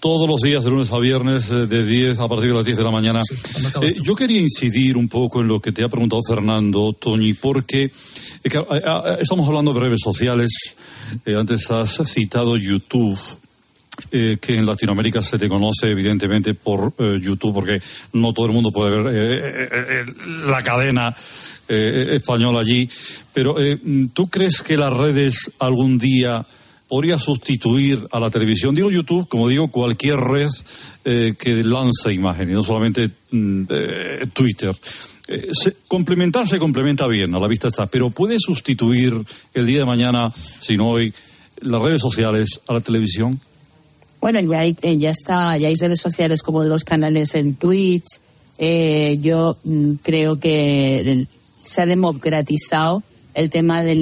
Todos 0.00 0.28
los 0.28 0.40
días 0.40 0.64
de 0.64 0.70
lunes 0.70 0.90
a 0.90 0.98
viernes 0.98 1.48
eh, 1.52 1.66
de 1.68 1.86
10 1.86 2.18
a 2.18 2.26
partir 2.28 2.48
de 2.48 2.54
las 2.54 2.64
10 2.64 2.76
de 2.76 2.82
la 2.82 2.90
mañana. 2.90 3.22
Eh, 3.82 3.94
yo 4.02 4.16
quería 4.16 4.40
incidir 4.40 4.96
un 4.96 5.08
poco 5.08 5.40
en 5.42 5.46
lo 5.46 5.60
que 5.60 5.70
te 5.70 5.84
ha 5.84 5.88
preguntado 5.88 6.20
Fernando, 6.26 6.92
Toñi, 6.92 7.34
porque 7.34 7.92
eh, 8.44 8.50
eh, 8.54 8.82
eh, 8.84 9.16
estamos 9.20 9.46
hablando 9.46 9.72
de 9.72 9.80
redes 9.80 10.00
sociales. 10.02 10.50
Antes 11.26 11.70
has 11.70 12.00
citado 12.06 12.56
YouTube 12.56 13.18
que 14.10 14.54
en 14.56 14.64
Latinoamérica 14.64 15.22
se 15.22 15.38
te 15.38 15.48
conoce 15.48 15.90
evidentemente 15.90 16.54
por 16.54 16.94
YouTube, 17.20 17.52
porque 17.52 17.80
no 18.14 18.32
todo 18.32 18.46
el 18.46 18.52
mundo 18.52 18.72
puede 18.72 19.02
ver 19.02 20.06
la 20.46 20.62
cadena 20.62 21.14
española 21.68 22.60
allí. 22.60 22.88
Pero 23.34 23.54
¿tú 24.14 24.28
crees 24.28 24.62
que 24.62 24.78
las 24.78 24.92
redes 24.92 25.52
algún 25.58 25.98
día 25.98 26.46
podría 26.92 27.18
sustituir 27.18 28.06
a 28.12 28.18
la 28.18 28.30
televisión? 28.30 28.74
Digo 28.74 28.90
YouTube, 28.90 29.26
como 29.26 29.48
digo, 29.48 29.68
cualquier 29.68 30.16
red 30.16 30.50
eh, 31.06 31.34
que 31.38 31.64
lance 31.64 32.12
imágenes, 32.12 32.54
no 32.54 32.62
solamente 32.62 33.10
mm, 33.30 33.64
Twitter. 34.32 34.76
Eh, 35.28 35.48
se- 35.52 35.74
complementar 35.88 36.46
se 36.48 36.58
complementa 36.58 37.06
bien, 37.06 37.34
a 37.34 37.38
la 37.38 37.46
vista 37.46 37.68
está, 37.68 37.86
pero 37.86 38.10
puede 38.10 38.38
sustituir 38.40 39.14
el 39.54 39.66
día 39.66 39.78
de 39.80 39.84
mañana, 39.84 40.32
si 40.60 40.76
no 40.76 40.90
hoy, 40.90 41.12
las 41.60 41.80
redes 41.80 42.00
sociales 42.02 42.60
a 42.66 42.72
la 42.74 42.80
televisión. 42.80 43.40
Bueno, 44.20 44.40
ya, 44.40 44.60
hay, 44.60 44.76
eh, 44.82 44.98
ya 44.98 45.10
está, 45.10 45.56
ya 45.56 45.68
hay 45.68 45.76
redes 45.76 46.00
sociales 46.00 46.42
como 46.42 46.62
los 46.64 46.84
canales 46.84 47.34
en 47.34 47.54
Twitch. 47.54 48.04
Eh, 48.58 49.18
yo 49.20 49.56
mm, 49.64 49.92
creo 50.02 50.38
que 50.38 50.98
el- 50.98 51.28
se 51.62 51.82
ha 51.82 51.86
democratizado 51.86 53.02
el 53.34 53.48
tema 53.50 53.82
de, 53.82 53.94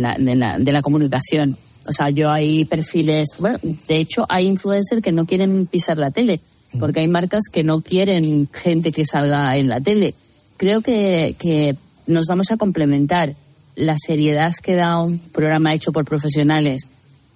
la, 0.00 0.16
de, 0.18 0.34
la, 0.36 0.58
de 0.58 0.72
la 0.72 0.82
comunicación. 0.82 1.56
O 1.86 1.92
sea, 1.92 2.10
yo 2.10 2.30
hay 2.30 2.64
perfiles, 2.64 3.28
bueno, 3.38 3.58
de 3.62 3.96
hecho 3.98 4.26
hay 4.28 4.46
influencers 4.46 5.02
que 5.02 5.12
no 5.12 5.24
quieren 5.26 5.66
pisar 5.66 5.98
la 5.98 6.10
tele, 6.10 6.40
porque 6.80 7.00
hay 7.00 7.08
marcas 7.08 7.44
que 7.50 7.62
no 7.64 7.80
quieren 7.80 8.48
gente 8.52 8.92
que 8.92 9.04
salga 9.04 9.56
en 9.56 9.68
la 9.68 9.80
tele. 9.80 10.14
Creo 10.56 10.80
que, 10.80 11.36
que 11.38 11.76
nos 12.06 12.26
vamos 12.26 12.50
a 12.50 12.56
complementar 12.56 13.36
la 13.74 13.96
seriedad 13.98 14.54
que 14.62 14.74
da 14.74 15.00
un 15.02 15.18
programa 15.18 15.74
hecho 15.74 15.92
por 15.92 16.04
profesionales 16.04 16.88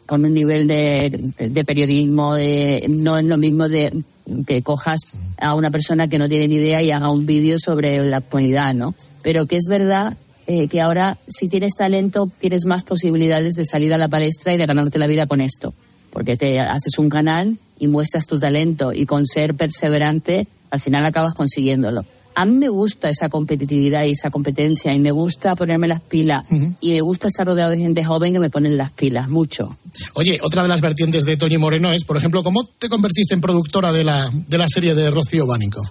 con 0.07 0.25
un 0.25 0.35
nivel 0.35 0.67
de, 0.67 1.33
de 1.39 1.65
periodismo, 1.65 2.35
de, 2.35 2.87
no 2.89 3.17
es 3.19 3.25
lo 3.25 3.37
mismo 3.37 3.69
de 3.69 4.03
que 4.47 4.63
cojas 4.63 5.01
a 5.39 5.55
una 5.55 5.71
persona 5.71 6.09
que 6.09 6.19
no 6.19 6.29
tiene 6.29 6.49
ni 6.49 6.57
idea 6.57 6.83
y 6.83 6.91
haga 6.91 7.11
un 7.11 7.27
vídeo 7.27 7.59
sobre 7.59 8.05
la 8.05 8.17
actualidad, 8.17 8.75
¿no? 8.75 8.95
Pero 9.23 9.47
que 9.47 9.57
es 9.57 9.67
verdad 9.69 10.17
eh, 10.47 10.67
que 10.69 10.81
ahora 10.81 11.19
si 11.29 11.49
tienes 11.49 11.75
talento 11.77 12.31
tienes 12.41 12.65
más 12.65 12.83
posibilidades 12.83 13.55
de 13.55 13.65
salir 13.65 13.95
a 13.95 13.99
la 13.99 14.09
palestra 14.09 14.53
y 14.53 14.57
de 14.57 14.67
ganarte 14.67 14.99
la 14.99 15.07
vida 15.07 15.27
con 15.27 15.41
esto, 15.41 15.75
porque 16.11 16.37
te 16.37 16.59
haces 16.59 16.99
un 16.99 17.09
canal 17.09 17.59
y 17.79 17.87
muestras 17.87 18.27
tu 18.27 18.39
talento 18.39 18.93
y 18.93 19.07
con 19.07 19.27
ser 19.27 19.55
perseverante, 19.55 20.47
al 20.71 20.81
final 20.81 21.05
acabas 21.05 21.35
consiguiéndolo. 21.35 22.05
A 22.41 22.47
mí 22.47 22.57
me 22.57 22.71
gusta 22.71 23.11
esa 23.11 23.29
competitividad 23.29 24.05
y 24.05 24.13
esa 24.13 24.31
competencia 24.31 24.95
y 24.95 24.99
me 24.99 25.11
gusta 25.11 25.55
ponerme 25.55 25.87
las 25.89 26.01
pilas 26.01 26.47
y 26.81 26.93
me 26.93 27.03
gusta 27.03 27.29
estar 27.29 27.47
rodeado 27.47 27.71
de 27.71 27.77
gente 27.77 28.03
joven 28.03 28.33
que 28.33 28.39
me 28.39 28.49
ponen 28.49 28.79
las 28.79 28.93
pilas, 28.93 29.29
mucho. 29.29 29.77
Oye, 30.15 30.39
otra 30.43 30.63
de 30.63 30.71
las 30.71 30.81
vertientes 30.81 31.27
de 31.27 31.37
Toñi 31.37 31.59
Moreno 31.59 31.93
es, 31.93 32.05
por 32.05 32.17
ejemplo, 32.17 32.43
¿cómo 32.43 32.65
te 32.65 32.89
convertiste 32.89 33.35
en 33.35 33.43
productora 33.43 33.93
de 33.93 34.05
la, 34.05 34.31
de 34.33 34.57
la 34.57 34.65
serie 34.69 34.95
de 34.95 35.11
Rocío 35.11 35.47
Bánico? 35.47 35.83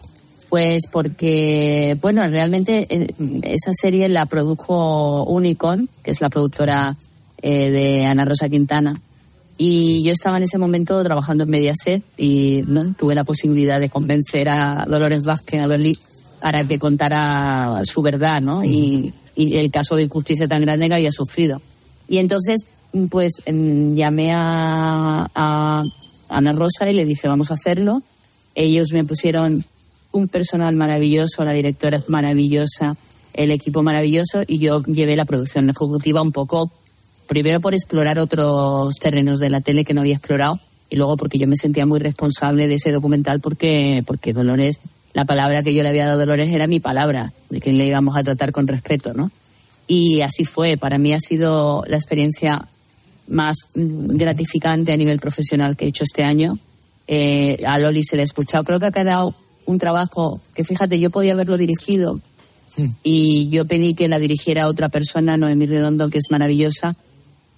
Pues 0.50 0.88
porque, 0.92 1.96
bueno, 2.02 2.28
realmente 2.28 2.88
eh, 2.90 3.14
esa 3.44 3.72
serie 3.72 4.10
la 4.10 4.26
produjo 4.26 5.26
Unicorn, 5.26 5.88
que 6.02 6.10
es 6.10 6.20
la 6.20 6.30
productora 6.30 6.98
eh, 7.44 7.70
de 7.70 8.08
Ana 8.08 8.26
Rosa 8.26 8.50
Quintana. 8.50 9.00
Y 9.56 10.02
yo 10.02 10.14
estaba 10.14 10.38
en 10.38 10.44
ese 10.44 10.58
momento 10.58 11.04
trabajando 11.04 11.44
en 11.44 11.52
Mediaset 11.52 12.02
y 12.18 12.64
¿no? 12.66 12.92
tuve 12.94 13.14
la 13.14 13.24
posibilidad 13.24 13.80
de 13.80 13.90
convencer 13.90 14.50
a 14.50 14.88
Dolores 14.90 15.26
Vázquez, 15.26 15.62
a 15.62 15.68
Berlí, 15.68 15.96
para 16.42 16.64
que 16.64 16.80
contara 16.80 17.82
su 17.84 18.02
verdad, 18.02 18.42
¿no? 18.42 18.64
Y, 18.64 19.14
el 19.36 19.72
caso 19.72 19.96
de 19.96 20.04
injusticia 20.04 20.50
tan 20.50 20.62
grande 20.64 20.90
que 20.90 20.96
había 20.96 21.14
sufrido. 21.14 21.62
Y 22.10 22.18
entonces, 22.18 22.68
pues 23.10 23.42
em, 23.46 23.96
llamé 23.96 24.34
a, 24.34 25.30
a 25.34 25.84
Ana 26.28 26.52
Rosa 26.52 26.90
y 26.90 26.94
le 26.94 27.06
dije, 27.06 27.30
vamos 27.30 27.50
a 27.50 27.54
hacerlo. 27.54 28.02
Ellos 28.54 28.92
me 28.92 29.06
pusieron 29.06 29.64
un 30.12 30.28
personal 30.28 30.76
maravilloso, 30.76 31.46
la 31.46 31.54
directora 31.54 31.98
es 31.98 32.10
maravillosa, 32.10 32.98
el 33.34 33.52
equipo 33.52 33.84
maravilloso 33.84 34.44
y 34.48 34.58
yo 34.60 34.84
llevé 34.84 35.16
la 35.16 35.26
producción 35.26 35.70
ejecutiva 35.70 36.22
un 36.22 36.32
poco, 36.32 36.72
primero 37.28 37.62
por 37.62 37.74
explorar 37.74 38.20
otros 38.20 38.96
terrenos 38.96 39.40
de 39.40 39.50
la 39.50 39.62
tele 39.62 39.86
que 39.86 39.94
no 39.94 40.02
había 40.02 40.16
explorado 40.16 40.60
y 40.90 40.96
luego 40.96 41.18
porque 41.18 41.38
yo 41.38 41.48
me 41.48 41.56
sentía 41.56 41.86
muy 41.86 42.00
responsable 42.00 42.68
de 42.68 42.76
ese 42.76 42.92
documental 42.92 43.40
porque, 43.40 44.04
porque 44.06 44.34
Dolores, 44.34 44.80
la 45.14 45.26
palabra 45.26 45.64
que 45.64 45.74
yo 45.74 45.84
le 45.84 45.90
había 45.90 46.06
dado 46.06 46.18
a 46.18 46.26
Dolores 46.26 46.50
era 46.50 46.68
mi 46.68 46.80
palabra, 46.80 47.34
de 47.50 47.60
que 47.60 47.72
le 47.72 47.86
íbamos 47.88 48.16
a 48.16 48.24
tratar 48.24 48.52
con 48.52 48.68
respeto, 48.68 49.14
¿no? 49.14 49.32
Y 49.88 50.22
así 50.22 50.46
fue, 50.46 50.78
para 50.78 50.98
mí 50.98 51.14
ha 51.14 51.20
sido 51.20 51.84
la 51.88 51.96
experiencia 51.96 52.68
más 53.28 53.58
mm, 53.74 54.18
gratificante 54.18 54.94
a 54.94 54.98
nivel 54.98 55.20
profesional 55.20 55.76
que 55.76 55.86
he 55.86 55.88
hecho 55.88 56.04
este 56.04 56.24
año. 56.24 56.60
Eh, 57.08 57.64
a 57.66 57.80
Loli 57.80 58.04
se 58.04 58.16
le 58.16 58.22
ha 58.22 58.26
escuchado, 58.26 58.64
creo 58.64 58.80
que 58.80 58.86
ha 58.86 58.92
quedado 58.92 59.34
un 59.66 59.80
trabajo 59.80 60.42
que 60.54 60.64
fíjate, 60.64 61.00
yo 61.00 61.10
podía 61.10 61.34
haberlo 61.34 61.58
dirigido. 61.58 62.20
Y 63.02 63.50
yo 63.50 63.66
pedí 63.66 63.96
que 63.96 64.08
la 64.08 64.20
dirigiera 64.20 64.68
otra 64.68 64.90
persona, 64.90 65.38
Noemí 65.38 65.66
Redondo, 65.66 66.12
que 66.12 66.20
es 66.20 66.26
maravillosa, 66.30 66.96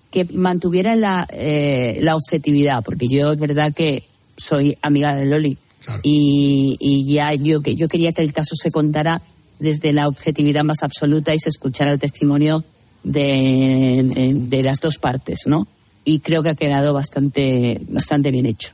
que 0.10 0.24
mantuviera 0.24 0.96
la, 0.96 1.28
eh, 1.34 1.98
la 2.02 2.16
objetividad, 2.16 2.82
porque 2.82 3.10
yo 3.10 3.34
es 3.34 3.38
verdad 3.38 3.74
que 3.74 4.06
soy 4.38 4.78
amiga 4.82 5.14
de 5.14 5.26
Loli 5.26 5.58
y, 6.04 6.78
y 6.80 7.14
ya 7.14 7.34
yo, 7.34 7.62
yo 7.62 7.88
quería 7.88 8.14
que 8.14 8.22
el 8.22 8.34
caso 8.34 8.56
se 8.56 8.72
contara 8.72 9.22
desde 9.60 9.94
la 9.94 10.08
objetividad 10.08 10.64
más 10.64 10.84
absoluta 10.84 11.34
y 11.34 11.40
se 11.40 11.50
escuchara 11.50 11.92
el 11.92 12.00
testimonio 12.00 12.64
de, 13.04 14.34
de 14.36 14.64
las 14.64 14.80
dos 14.80 14.98
partes, 14.98 15.42
¿no? 15.46 15.68
Y 16.04 16.20
creo 16.20 16.42
que 16.44 16.50
ha 16.50 16.56
quedado 16.56 16.94
bastante, 16.94 17.80
bastante 17.88 18.32
bien 18.32 18.48
hecho. 18.48 18.72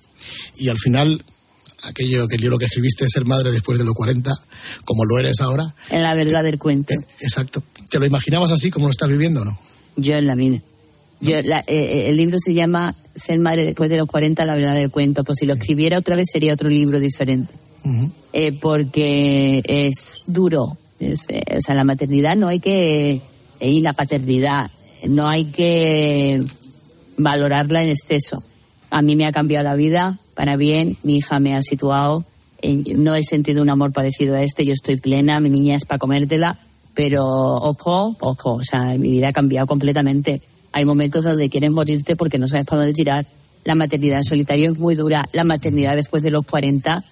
Y 0.58 0.70
al 0.70 0.78
final, 0.78 1.24
aquello 1.84 2.28
que 2.28 2.36
el 2.36 2.42
libro 2.42 2.58
que 2.58 2.66
escribiste, 2.66 3.08
Ser 3.10 3.26
madre 3.26 3.52
después 3.52 3.78
de 3.78 3.86
los 3.86 3.94
40, 3.94 4.32
como 4.86 5.04
lo 5.06 5.20
eres 5.20 5.42
ahora. 5.42 5.76
En 5.90 6.04
la 6.04 6.14
verdad 6.14 6.44
del 6.44 6.58
cuento. 6.58 6.94
Exacto. 7.20 7.64
¿Te 7.90 8.00
lo 8.00 8.06
imaginabas 8.06 8.52
así 8.52 8.70
como 8.70 8.88
lo 8.88 8.92
estás 8.92 9.10
viviendo 9.10 9.42
o 9.42 9.46
no? 9.46 9.60
Yo 9.98 10.16
en 10.16 10.28
la 10.28 10.36
vida. 10.36 10.62
Yo, 11.20 11.42
la- 11.44 11.64
eh, 11.68 12.10
el 12.10 12.18
libro 12.18 12.38
se 12.40 12.54
llama 12.54 12.96
Ser 13.16 13.40
madre 13.40 13.64
después 13.66 13.90
de 13.90 13.98
los 13.98 14.08
40, 14.08 14.46
la 14.46 14.56
verdad 14.56 14.76
del 14.76 14.92
cuento. 14.92 15.24
Pues 15.24 15.38
si 15.40 15.46
lo 15.48 15.54
escribiera 15.54 15.98
otra 15.98 16.16
vez 16.16 16.26
sería 16.32 16.54
otro 16.54 16.70
libro 16.70 17.00
diferente. 17.00 17.54
Eh, 18.34 18.52
porque 18.52 19.64
es 19.66 20.20
duro. 20.28 20.78
Es, 21.00 21.26
eh, 21.30 21.42
o 21.58 21.62
sea, 21.62 21.74
la 21.76 21.84
maternidad 21.84 22.36
no 22.36 22.48
hay 22.48 22.60
que. 22.60 23.22
eh, 23.60 23.70
y 23.72 23.82
la 23.82 23.94
paternidad. 23.94 24.70
No 25.08 25.28
hay 25.30 25.46
que 25.46 26.44
valorarla 27.18 27.84
en 27.84 27.90
exceso. 27.90 28.44
A 28.90 29.02
mí 29.02 29.16
me 29.16 29.26
ha 29.26 29.32
cambiado 29.32 29.64
la 29.64 29.76
vida 29.76 30.20
para 30.36 30.56
bien. 30.56 30.98
Mi 31.04 31.18
hija 31.18 31.40
me 31.40 31.56
ha 31.56 31.62
situado. 31.62 32.26
en- 32.62 32.84
no 33.04 33.14
he 33.14 33.24
sentido 33.24 33.62
un 33.62 33.70
amor 33.70 33.94
parecido 33.94 34.36
a 34.36 34.42
este. 34.42 34.66
Yo 34.66 34.74
estoy 34.74 34.98
plena. 34.98 35.40
Mi 35.40 35.50
niña 35.52 35.76
es 35.76 35.86
para 35.86 36.00
comértela. 36.00 36.60
Pero 36.96 37.24
ojo, 37.24 38.16
ojo. 38.20 38.54
O 38.56 38.64
sea, 38.64 38.98
mi 38.98 39.12
vida 39.12 39.28
ha 39.30 39.34
cambiado 39.34 39.68
completamente. 39.68 40.42
Hay 40.78 40.86
momentos 40.86 41.24
donde 41.24 41.50
quieres 41.50 41.72
morirte 41.72 42.16
porque 42.16 42.38
no 42.38 42.48
sabes 42.48 42.66
para 42.68 42.82
dónde 42.84 42.94
tirar. 42.94 43.26
La 43.64 43.74
maternidad 43.74 44.20
en 44.20 44.24
solitario 44.24 44.72
es 44.72 44.78
muy 44.78 44.94
dura. 44.94 45.28
La 45.34 45.44
maternidad 45.44 45.96
después 45.96 46.22
de 46.22 46.30
los 46.30 46.46
40 46.46 47.04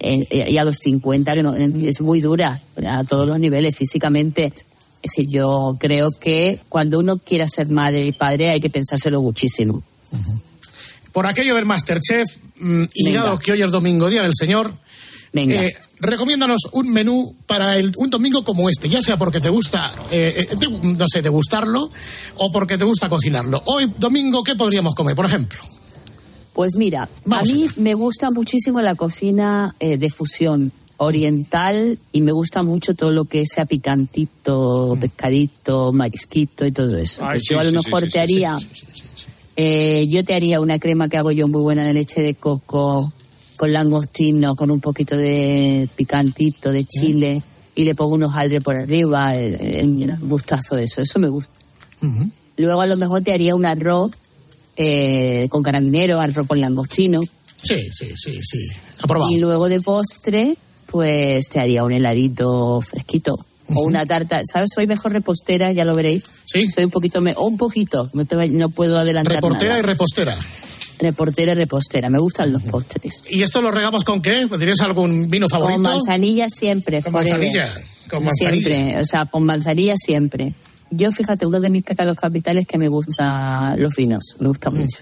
eh, 0.00 0.26
eh, 0.28 0.50
y 0.50 0.58
a 0.58 0.64
los 0.64 0.78
50 0.78 1.34
que 1.34 1.42
no- 1.44 1.54
eh, 1.54 1.70
es 1.84 2.00
muy 2.00 2.20
dura 2.20 2.60
a 2.84 3.04
todos 3.04 3.28
los 3.28 3.38
niveles 3.38 3.76
físicamente. 3.76 4.46
Es 5.02 5.12
decir, 5.12 5.28
yo 5.30 5.76
creo 5.78 6.10
que 6.20 6.62
cuando 6.68 6.98
uno 6.98 7.18
quiera 7.18 7.46
ser 7.46 7.68
madre 7.68 8.04
y 8.06 8.10
padre 8.10 8.50
hay 8.50 8.58
que 8.60 8.70
pensárselo 8.70 9.22
muchísimo. 9.22 9.84
Por 11.12 11.26
aquello 11.26 11.54
del 11.54 11.66
Masterchef, 11.66 12.26
mm, 12.58 12.84
y 12.92 13.12
que 13.40 13.52
hoy 13.52 13.62
es 13.62 13.70
domingo, 13.70 14.10
Día 14.10 14.22
del 14.22 14.34
Señor, 14.36 14.76
Venga. 15.34 15.62
eh, 15.66 15.74
recomiéndanos 16.00 16.62
un 16.72 16.90
menú 16.90 17.34
para 17.46 17.76
el, 17.76 17.92
un 17.96 18.08
domingo 18.08 18.42
como 18.44 18.70
este, 18.70 18.88
ya 18.88 19.02
sea 19.02 19.18
porque 19.18 19.40
te 19.40 19.50
gusta, 19.50 19.92
eh, 20.10 20.46
eh, 20.50 20.56
te- 20.56 20.68
no 20.70 21.04
sé, 21.12 21.20
degustarlo 21.20 21.90
o 22.36 22.52
porque 22.52 22.78
te 22.78 22.84
gusta 22.84 23.08
cocinarlo. 23.10 23.62
Hoy, 23.66 23.92
domingo, 23.98 24.42
¿qué 24.42 24.54
podríamos 24.54 24.94
comer, 24.94 25.14
por 25.14 25.26
ejemplo? 25.26 25.58
Pues 26.52 26.76
mira, 26.78 27.08
a 27.30 27.42
mí 27.42 27.66
me 27.76 27.94
gusta 27.94 28.30
muchísimo 28.30 28.80
la 28.80 28.94
cocina 28.94 29.74
eh, 29.80 29.96
de 29.98 30.08
fusión 30.08 30.70
oriental 30.98 31.98
y 32.12 32.20
me 32.20 32.30
gusta 32.30 32.62
mucho 32.62 32.94
todo 32.94 33.10
lo 33.10 33.24
que 33.24 33.44
sea 33.44 33.66
picantito, 33.66 34.96
pescadito, 35.00 35.92
marisquito 35.92 36.64
y 36.64 36.70
todo 36.70 36.96
eso. 36.96 37.24
Ay, 37.24 37.30
Pues 37.32 37.42
sí, 37.48 37.54
yo 37.54 37.58
a 37.60 37.64
lo 37.64 37.70
sí, 37.70 37.76
mejor 37.88 38.00
sí, 38.02 38.06
sí, 38.06 38.12
te 38.12 38.18
sí, 38.18 38.22
haría, 38.22 38.56
eh, 39.56 40.06
yo 40.08 40.24
te 40.24 40.34
haría 40.34 40.60
una 40.60 40.78
crema 40.78 41.08
que 41.08 41.16
hago 41.16 41.32
yo 41.32 41.48
muy 41.48 41.62
buena 41.62 41.84
de 41.84 41.92
leche 41.94 42.22
de 42.22 42.34
coco 42.34 43.12
con 43.56 43.72
langostino, 43.72 44.54
con 44.56 44.70
un 44.70 44.80
poquito 44.80 45.16
de 45.16 45.88
picantito, 45.96 46.72
de 46.72 46.84
chile 46.84 47.42
y 47.74 47.84
le 47.84 47.94
pongo 47.94 48.14
unos 48.14 48.34
aldres 48.34 48.62
por 48.62 48.76
arriba, 48.76 49.34
el, 49.36 49.54
el 49.54 50.16
gustazo 50.20 50.76
de 50.76 50.84
eso, 50.84 51.00
eso 51.02 51.18
me 51.18 51.28
gusta. 51.28 51.50
Luego 52.56 52.80
a 52.82 52.86
lo 52.86 52.96
mejor 52.96 53.22
te 53.22 53.32
haría 53.32 53.54
un 53.54 53.66
arroz 53.66 54.12
eh, 54.76 55.46
con 55.50 55.62
carabinero, 55.62 56.20
arroz 56.20 56.46
con 56.46 56.60
langostino. 56.60 57.20
Sí, 57.62 57.76
sí, 57.92 58.08
sí, 58.16 58.38
sí. 58.42 58.58
Aprobado. 59.02 59.30
Y 59.32 59.38
luego 59.40 59.68
de 59.68 59.80
postre, 59.80 60.56
pues 60.86 61.48
te 61.48 61.60
haría 61.60 61.82
un 61.84 61.92
heladito 61.92 62.80
fresquito. 62.80 63.36
O 63.74 63.84
una 63.84 64.04
tarta, 64.04 64.42
¿sabes? 64.44 64.70
Soy 64.74 64.86
mejor 64.86 65.12
repostera, 65.12 65.72
ya 65.72 65.86
lo 65.86 65.94
veréis. 65.94 66.24
Sí. 66.44 66.68
Soy 66.68 66.84
un 66.84 66.90
poquito, 66.90 67.22
me- 67.22 67.32
o 67.34 67.44
un 67.46 67.56
poquito, 67.56 68.10
no, 68.12 68.26
te 68.26 68.36
vay- 68.36 68.50
no 68.50 68.68
puedo 68.68 68.98
adelantar 68.98 69.36
Reportera 69.36 69.70
nada. 69.70 69.78
y 69.80 69.82
repostera. 69.82 70.38
Reportera 70.98 71.52
y 71.52 71.54
repostera, 71.56 72.08
me 72.10 72.18
gustan 72.18 72.52
los 72.52 72.62
postres. 72.64 73.24
¿Y 73.28 73.42
esto 73.42 73.60
lo 73.60 73.70
regamos 73.70 74.04
con 74.04 74.22
qué? 74.22 74.46
Pues 74.48 74.58
¿Tienes 74.60 74.80
algún 74.80 75.28
vino 75.28 75.48
favorito? 75.48 75.82
Con 75.82 75.92
manzanilla 75.92 76.48
siempre. 76.48 77.02
Con 77.02 77.12
forever. 77.12 77.32
manzanilla, 77.38 77.74
con 78.10 78.24
manzanilla. 78.24 78.66
Siempre, 78.66 79.00
o 79.00 79.04
sea, 79.04 79.26
con 79.26 79.44
manzanilla 79.44 79.94
siempre. 79.96 80.52
Yo, 80.90 81.10
fíjate, 81.10 81.46
uno 81.46 81.58
de 81.60 81.70
mis 81.70 81.82
pecados 81.82 82.16
capitales 82.16 82.62
es 82.62 82.68
que 82.68 82.78
me 82.78 82.88
gustan 82.88 83.80
los 83.82 83.96
vinos, 83.96 84.36
me 84.38 84.48
gusta 84.48 84.70
mucho. 84.70 84.98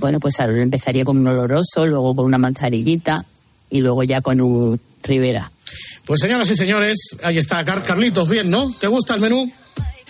Bueno, 0.00 0.18
pues 0.20 0.38
ahora 0.40 0.60
empezaría 0.62 1.04
con 1.04 1.18
un 1.18 1.26
oloroso, 1.26 1.86
luego 1.86 2.14
con 2.14 2.24
una 2.26 2.38
manzanillita 2.38 3.24
y 3.70 3.80
luego 3.80 4.02
ya 4.02 4.20
con 4.20 4.40
un 4.40 4.80
Rivera. 5.02 5.50
Pues 6.06 6.20
señoras 6.20 6.50
y 6.50 6.56
señores, 6.56 6.98
ahí 7.22 7.38
está 7.38 7.64
Car- 7.64 7.84
Carlitos, 7.84 8.28
bien, 8.28 8.50
¿no? 8.50 8.70
¿Te 8.78 8.86
gusta 8.86 9.14
el 9.14 9.20
menú? 9.20 9.50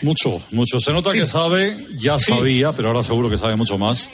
Mucho, 0.02 0.40
mucho. 0.52 0.78
Se 0.80 0.92
nota 0.92 1.12
que 1.12 1.26
sabe, 1.26 1.76
ya 1.96 2.18
sabía, 2.20 2.70
pero 2.72 2.88
ahora 2.88 3.02
seguro 3.02 3.28
que 3.28 3.36
sabe 3.36 3.56
mucho 3.56 3.78
más. 3.78 4.08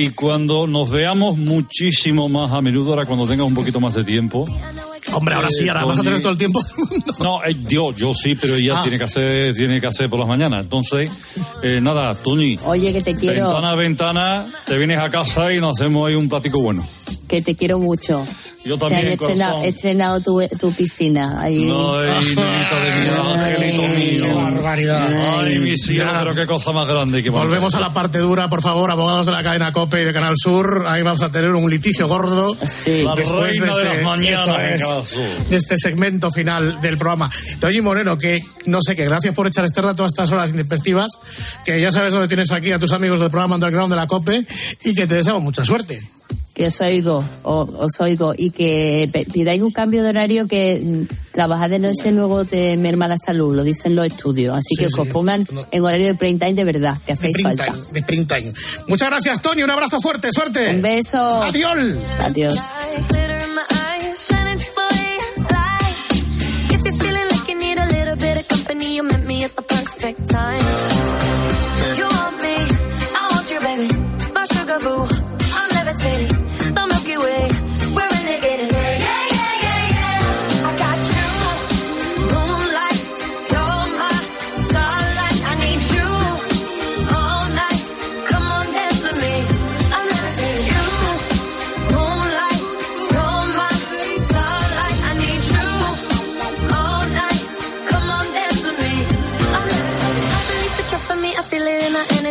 Y 0.00 0.10
cuando 0.10 0.66
nos 0.68 0.90
veamos 0.90 1.36
muchísimo 1.36 2.28
más 2.28 2.52
a 2.52 2.60
menudo, 2.62 2.90
ahora 2.90 3.04
cuando 3.04 3.26
tengas 3.26 3.46
un 3.46 3.54
poquito 3.54 3.80
más 3.80 3.94
de 3.94 4.04
tiempo. 4.04 4.46
Hombre, 5.12 5.34
ahora 5.34 5.48
sí, 5.50 5.68
ahora 5.68 5.84
vas 5.84 5.98
a 5.98 6.02
tener 6.02 6.20
todo 6.20 6.32
el 6.32 6.38
tiempo. 6.38 6.60
No, 7.20 7.42
eh, 7.44 7.56
yo, 7.68 7.92
yo 7.92 8.14
sí, 8.14 8.36
pero 8.36 8.54
ella 8.54 8.78
Ah. 8.78 8.82
tiene 8.82 8.96
que 8.98 9.04
hacer, 9.04 9.54
tiene 9.54 9.80
que 9.80 9.86
hacer 9.88 10.08
por 10.08 10.20
las 10.20 10.28
mañanas. 10.28 10.62
Entonces, 10.62 11.10
eh, 11.64 11.80
nada, 11.82 12.14
Tony. 12.14 12.58
Oye, 12.64 12.92
que 12.92 13.02
te 13.02 13.16
quiero, 13.16 13.46
Ventana 13.46 13.70
a 13.70 13.74
ventana, 13.74 14.46
te 14.66 14.78
vienes 14.78 14.98
a 15.00 15.10
casa 15.10 15.52
y 15.52 15.58
nos 15.60 15.80
hacemos 15.80 16.06
ahí 16.08 16.14
un 16.14 16.28
platico 16.28 16.60
bueno. 16.60 16.86
Que 17.28 17.42
te 17.42 17.54
quiero 17.54 17.78
mucho. 17.78 18.24
Yo 18.64 18.76
también, 18.76 19.06
Este 19.06 19.10
he 19.10 19.14
estrenado, 19.14 19.62
he 19.62 19.68
estrenado 19.68 20.20
tu, 20.20 20.40
tu 20.58 20.72
piscina. 20.72 21.40
Ahí. 21.40 21.70
Ay, 21.70 22.24
niñita 22.24 22.80
de 22.80 22.90
mi 22.90 23.08
angelito 23.08 23.82
mío. 23.82 24.24
Qué 24.24 24.32
barbaridad. 24.34 25.38
Ay, 25.40 25.58
mi 25.60 25.76
cielo, 25.76 26.10
Ya. 26.10 26.18
pero 26.20 26.34
qué 26.34 26.46
cosa 26.46 26.72
más 26.72 26.88
grande 26.88 27.22
que 27.22 27.30
Volvemos 27.30 27.74
a 27.74 27.80
la 27.80 27.92
parte 27.94 28.18
dura, 28.18 28.48
por 28.48 28.60
favor, 28.60 28.90
abogados 28.90 29.26
de 29.26 29.32
la 29.32 29.42
cadena 29.42 29.72
COPE 29.72 30.02
y 30.02 30.04
de 30.06 30.12
Canal 30.12 30.34
Sur. 30.36 30.84
Ahí 30.88 31.02
vamos 31.02 31.22
a 31.22 31.30
tener 31.30 31.50
un 31.52 31.70
litigio 31.70 32.08
gordo. 32.08 32.54
La 32.56 33.14
reina 33.14 33.76
de 33.76 33.84
las 33.84 34.02
mañanas 34.02 34.40
eso 34.48 34.58
en 34.60 34.74
es, 34.74 34.82
Canal 34.82 35.06
Sur. 35.06 35.48
de 35.48 35.56
este 35.56 35.78
segmento 35.78 36.30
final 36.30 36.80
del 36.80 36.98
programa. 36.98 37.30
Toñi 37.60 37.80
Moreno, 37.80 38.18
que 38.18 38.42
no 38.66 38.80
sé 38.82 38.96
qué, 38.96 39.04
gracias 39.04 39.34
por 39.34 39.46
echar 39.46 39.64
este 39.64 39.80
rato 39.80 40.04
a 40.04 40.06
estas 40.06 40.30
horas 40.32 40.50
intempestivas, 40.50 41.10
que 41.64 41.80
ya 41.80 41.92
sabes 41.92 42.12
dónde 42.12 42.28
tienes 42.28 42.50
aquí 42.50 42.72
a 42.72 42.78
tus 42.78 42.92
amigos 42.92 43.20
del 43.20 43.30
programa 43.30 43.54
Underground 43.54 43.90
de 43.92 43.96
la 43.96 44.06
COPE 44.06 44.44
y 44.84 44.94
que 44.94 45.06
te 45.06 45.14
deseamos 45.14 45.42
mucha 45.42 45.64
suerte. 45.64 46.00
Que 46.58 46.66
os 46.66 46.80
oigo, 46.80 47.24
o- 47.44 47.68
os 47.78 48.00
oigo, 48.00 48.34
y 48.36 48.50
que 48.50 49.08
pidáis 49.32 49.62
un 49.62 49.70
cambio 49.70 50.02
de 50.02 50.08
horario 50.10 50.48
que 50.48 50.82
mm, 50.84 51.02
trabajar 51.32 51.70
de 51.70 51.78
noche 51.78 52.10
luego 52.10 52.44
te 52.44 52.76
merma 52.76 53.06
la 53.06 53.16
salud, 53.16 53.54
lo 53.54 53.62
dicen 53.62 53.94
los 53.94 54.04
estudios. 54.06 54.56
Así 54.56 54.74
Sí, 54.76 54.82
que 54.82 54.88
sí. 54.90 55.00
os 55.00 55.06
pongan 55.08 55.46
en 55.70 55.82
horario 55.84 56.08
de 56.08 56.14
prime 56.16 56.38
time 56.38 56.54
de 56.54 56.64
verdad, 56.64 56.98
que 57.06 57.12
hacéis 57.12 57.34
print 57.34 57.48
falta. 57.48 57.64
time, 57.66 57.78
de 57.92 58.02
print 58.02 58.28
time. 58.28 58.52
Muchas 58.88 59.08
gracias, 59.08 59.40
Tony. 59.40 59.62
Un 59.62 59.70
abrazo 59.70 60.00
fuerte, 60.00 60.32
suerte. 60.32 60.68
Un 60.74 60.82
beso. 60.82 61.18
Adiós. 61.44 61.78
Adiós. 62.24 62.58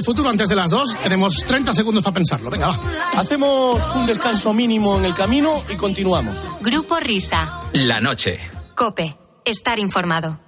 El 0.00 0.04
futuro 0.04 0.30
antes 0.30 0.48
de 0.48 0.56
las 0.56 0.70
dos. 0.70 0.96
Tenemos 1.02 1.44
30 1.46 1.74
segundos 1.74 2.02
para 2.02 2.14
pensarlo. 2.14 2.50
Venga, 2.50 2.68
va. 2.68 2.78
Hacemos 3.20 3.94
un 3.94 4.06
descanso 4.06 4.52
mínimo 4.54 4.98
en 4.98 5.04
el 5.04 5.14
camino 5.14 5.62
y 5.68 5.76
continuamos. 5.76 6.48
Grupo 6.62 6.98
Risa. 6.98 7.60
La 7.74 8.00
noche. 8.00 8.40
Cope. 8.74 9.16
Estar 9.44 9.78
informado. 9.78 10.40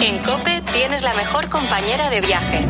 En 0.00 0.18
Cope 0.24 0.62
tienes 0.72 1.02
la 1.02 1.14
mejor 1.14 1.48
compañera 1.48 2.10
de 2.10 2.20
viaje. 2.20 2.66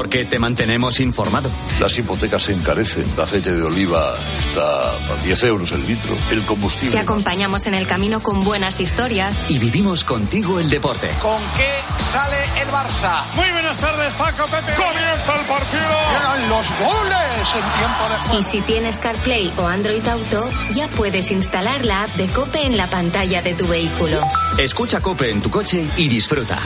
Porque 0.00 0.24
te 0.24 0.38
mantenemos 0.38 0.98
informado. 0.98 1.50
Las 1.78 1.98
hipotecas 1.98 2.44
se 2.44 2.54
encarecen. 2.54 3.04
El 3.14 3.20
aceite 3.20 3.52
de 3.52 3.62
oliva 3.62 4.14
está 4.38 4.62
a 4.62 5.16
10 5.22 5.44
euros 5.44 5.72
el 5.72 5.86
litro. 5.86 6.16
El 6.30 6.40
Te 6.40 6.46
combustible. 6.46 6.98
acompañamos 6.98 7.66
en 7.66 7.74
el 7.74 7.86
camino 7.86 8.20
con 8.20 8.42
buenas 8.42 8.80
historias 8.80 9.42
Y 9.50 9.58
vivimos 9.58 10.02
contigo 10.04 10.58
el 10.58 10.70
deporte. 10.70 11.10
¿Con 11.20 11.38
qué 11.54 11.68
sale 12.02 12.38
el 12.62 12.68
Barça? 12.68 13.24
Muy 13.36 13.50
buenas 13.50 13.78
tardes, 13.78 14.14
Paco 14.14 14.46
Pepe. 14.46 14.72
Comienza 14.72 15.38
el 15.38 15.46
partido. 15.46 15.82
Llegan 16.14 16.48
los 16.48 16.66
goles 16.80 17.54
en 17.56 17.78
tiempo 17.78 18.08
de 18.08 18.16
juego. 18.24 18.38
Y 18.38 18.42
si 18.42 18.60
tienes 18.62 18.96
CarPlay 18.96 19.52
o 19.58 19.66
Android 19.66 20.08
Auto, 20.08 20.50
ya 20.72 20.88
puedes 20.88 21.30
instalar 21.30 21.84
la 21.84 22.04
app 22.04 22.14
de 22.14 22.26
Cope 22.28 22.64
en 22.64 22.78
la 22.78 22.86
pantalla 22.86 23.42
de 23.42 23.52
tu 23.52 23.68
vehículo. 23.68 24.18
Escucha 24.56 25.02
Cope 25.02 25.28
en 25.30 25.42
tu 25.42 25.50
coche 25.50 25.86
y 25.98 26.08
disfruta. 26.08 26.58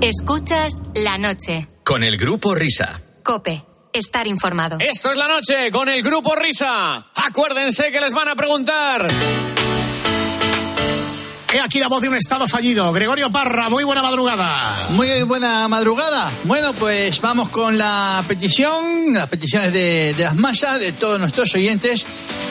Escuchas 0.00 0.74
la 0.94 1.16
noche. 1.18 1.68
Con 1.82 2.04
el 2.04 2.16
grupo 2.16 2.54
Risa. 2.54 3.00
Cope. 3.24 3.64
Estar 3.92 4.26
informado. 4.26 4.76
Esto 4.78 5.10
es 5.10 5.16
la 5.16 5.26
noche 5.26 5.70
con 5.72 5.88
el 5.88 6.02
grupo 6.02 6.34
Risa. 6.36 7.06
Acuérdense 7.14 7.90
que 7.90 8.00
les 8.00 8.12
van 8.12 8.28
a 8.28 8.34
preguntar. 8.36 9.06
He 11.52 11.60
aquí 11.60 11.78
la 11.78 11.88
voz 11.88 12.02
de 12.02 12.08
un 12.08 12.16
estado 12.16 12.46
fallido. 12.46 12.92
Gregorio 12.92 13.30
Parra, 13.32 13.70
muy 13.70 13.84
buena 13.84 14.02
madrugada. 14.02 14.88
Muy 14.90 15.22
buena 15.22 15.66
madrugada. 15.68 16.30
Bueno, 16.44 16.74
pues 16.74 17.18
vamos 17.22 17.48
con 17.48 17.78
la 17.78 18.22
petición, 18.28 19.14
las 19.14 19.28
peticiones 19.28 19.72
de, 19.72 20.12
de 20.12 20.24
las 20.24 20.34
masas, 20.36 20.78
de 20.78 20.92
todos 20.92 21.18
nuestros 21.18 21.54
oyentes. 21.54 22.04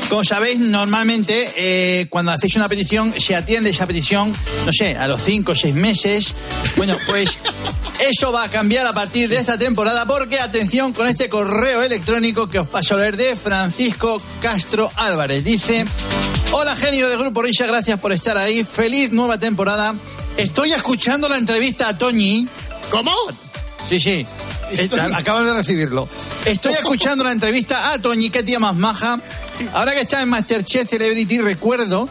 Como 0.10 0.24
sabéis, 0.24 0.60
normalmente 0.60 1.52
eh, 1.58 2.06
cuando 2.10 2.32
hacéis 2.32 2.56
una 2.56 2.70
petición, 2.70 3.14
se 3.20 3.36
atiende 3.36 3.72
esa 3.72 3.88
petición, 3.88 4.34
no 4.66 4.72
sé, 4.72 4.96
a 4.96 5.08
los 5.08 5.22
cinco 5.24 5.54
o 5.54 5.56
seis 5.56 5.74
meses. 5.74 6.36
Bueno, 6.78 6.96
pues 7.08 7.38
eso 8.00 8.32
va 8.32 8.44
a 8.44 8.50
cambiar 8.50 8.86
a 8.86 8.94
partir 8.94 9.28
de 9.30 9.38
esta 9.38 9.58
temporada 9.58 10.06
porque, 10.06 10.40
atención 10.40 10.94
con 10.94 11.08
este 11.08 11.28
correo 11.28 11.82
electrónico 11.84 12.48
que 12.48 12.60
os 12.60 12.68
paso 12.68 12.94
a 12.96 12.98
leer 13.00 13.18
de 13.18 13.36
Francisco 13.36 14.22
Castro 14.42 14.92
Álvarez. 14.96 15.44
Dice, 15.44 15.86
hola 16.52 16.76
genio 16.76 17.10
de 17.10 17.18
Grupo 17.18 17.42
Risa, 17.42 17.66
gracias 17.66 18.00
por 18.00 18.12
estar 18.12 18.38
ahí. 18.38 18.64
Feliz 18.64 19.12
nueva 19.12 19.40
temporada. 19.40 19.96
Estoy 20.38 20.72
escuchando 20.74 21.28
la 21.28 21.38
entrevista 21.38 21.90
a 21.90 21.98
Toñi. 21.98 22.48
¿Cómo? 22.92 23.12
Sí, 23.90 24.00
sí. 24.00 24.26
Esto- 24.72 24.98
Acabas 25.16 25.46
de 25.46 25.54
recibirlo. 25.54 26.08
Estoy 26.46 26.74
escuchando 26.76 27.24
la 27.24 27.32
entrevista 27.32 27.92
a 27.92 28.00
Toñi, 28.00 28.30
qué 28.30 28.44
tía 28.44 28.60
más 28.60 28.76
maja. 28.76 29.20
Ahora 29.74 29.94
que 29.94 30.02
está 30.02 30.22
en 30.22 30.30
Masterchef 30.30 30.90
Celebrity, 30.90 31.40
recuerdo 31.40 32.08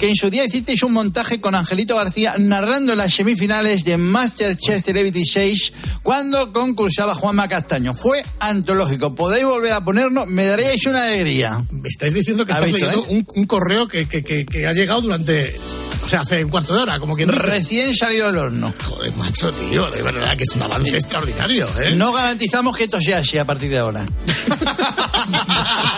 que 0.00 0.08
en 0.10 0.16
su 0.16 0.28
día 0.28 0.44
hicisteis 0.44 0.82
un 0.82 0.92
montaje 0.92 1.40
con 1.40 1.54
Angelito 1.54 1.96
García 1.96 2.34
narrando 2.38 2.94
las 2.96 3.14
semifinales 3.14 3.84
de 3.84 3.96
Masterchef 3.96 4.84
Celebrity 4.84 5.24
6 5.24 5.72
cuando 6.02 6.52
concursaba 6.52 7.14
Juanma 7.14 7.48
Castaño. 7.48 7.94
Fue 7.94 8.22
antológico. 8.40 9.14
Podéis 9.14 9.44
volver 9.46 9.72
a 9.72 9.80
ponernos, 9.82 10.26
me 10.26 10.44
daríais 10.46 10.84
una 10.86 11.04
alegría. 11.04 11.64
Me 11.70 11.88
estáis 11.88 12.12
diciendo 12.14 12.44
que 12.44 12.52
¿Ha 12.52 12.56
estás 12.56 12.72
leyendo 12.72 13.00
eh? 13.00 13.06
un, 13.08 13.26
un 13.34 13.46
correo 13.46 13.88
que, 13.88 14.06
que- 14.08 14.22
que- 14.22 14.44
que 14.46 14.66
ha 14.66 14.72
llegado 14.72 15.00
durante. 15.00 15.56
O 16.04 16.08
sea, 16.08 16.20
hace 16.20 16.44
un 16.44 16.50
cuarto 16.50 16.72
de 16.74 16.82
hora, 16.82 17.00
como 17.00 17.16
quien 17.16 17.28
dice. 17.30 17.42
Recién 17.42 17.96
salido 17.96 18.26
del 18.28 18.36
horno. 18.38 18.72
Joder, 18.84 19.12
macho, 19.16 19.50
tío, 19.50 19.90
de 19.90 20.02
verdad 20.04 20.36
que 20.36 20.44
es 20.44 20.50
un 20.54 20.62
avance 20.62 20.94
extraordinario, 20.96 21.66
¿eh? 21.80 21.96
No 21.96 22.12
garantizamos 22.12 22.76
que 22.76 22.84
esto 22.84 23.00
sea 23.00 23.18
así 23.18 23.38
a 23.38 23.44
partir 23.44 23.70
de 23.70 23.78
ahora. 23.78 24.06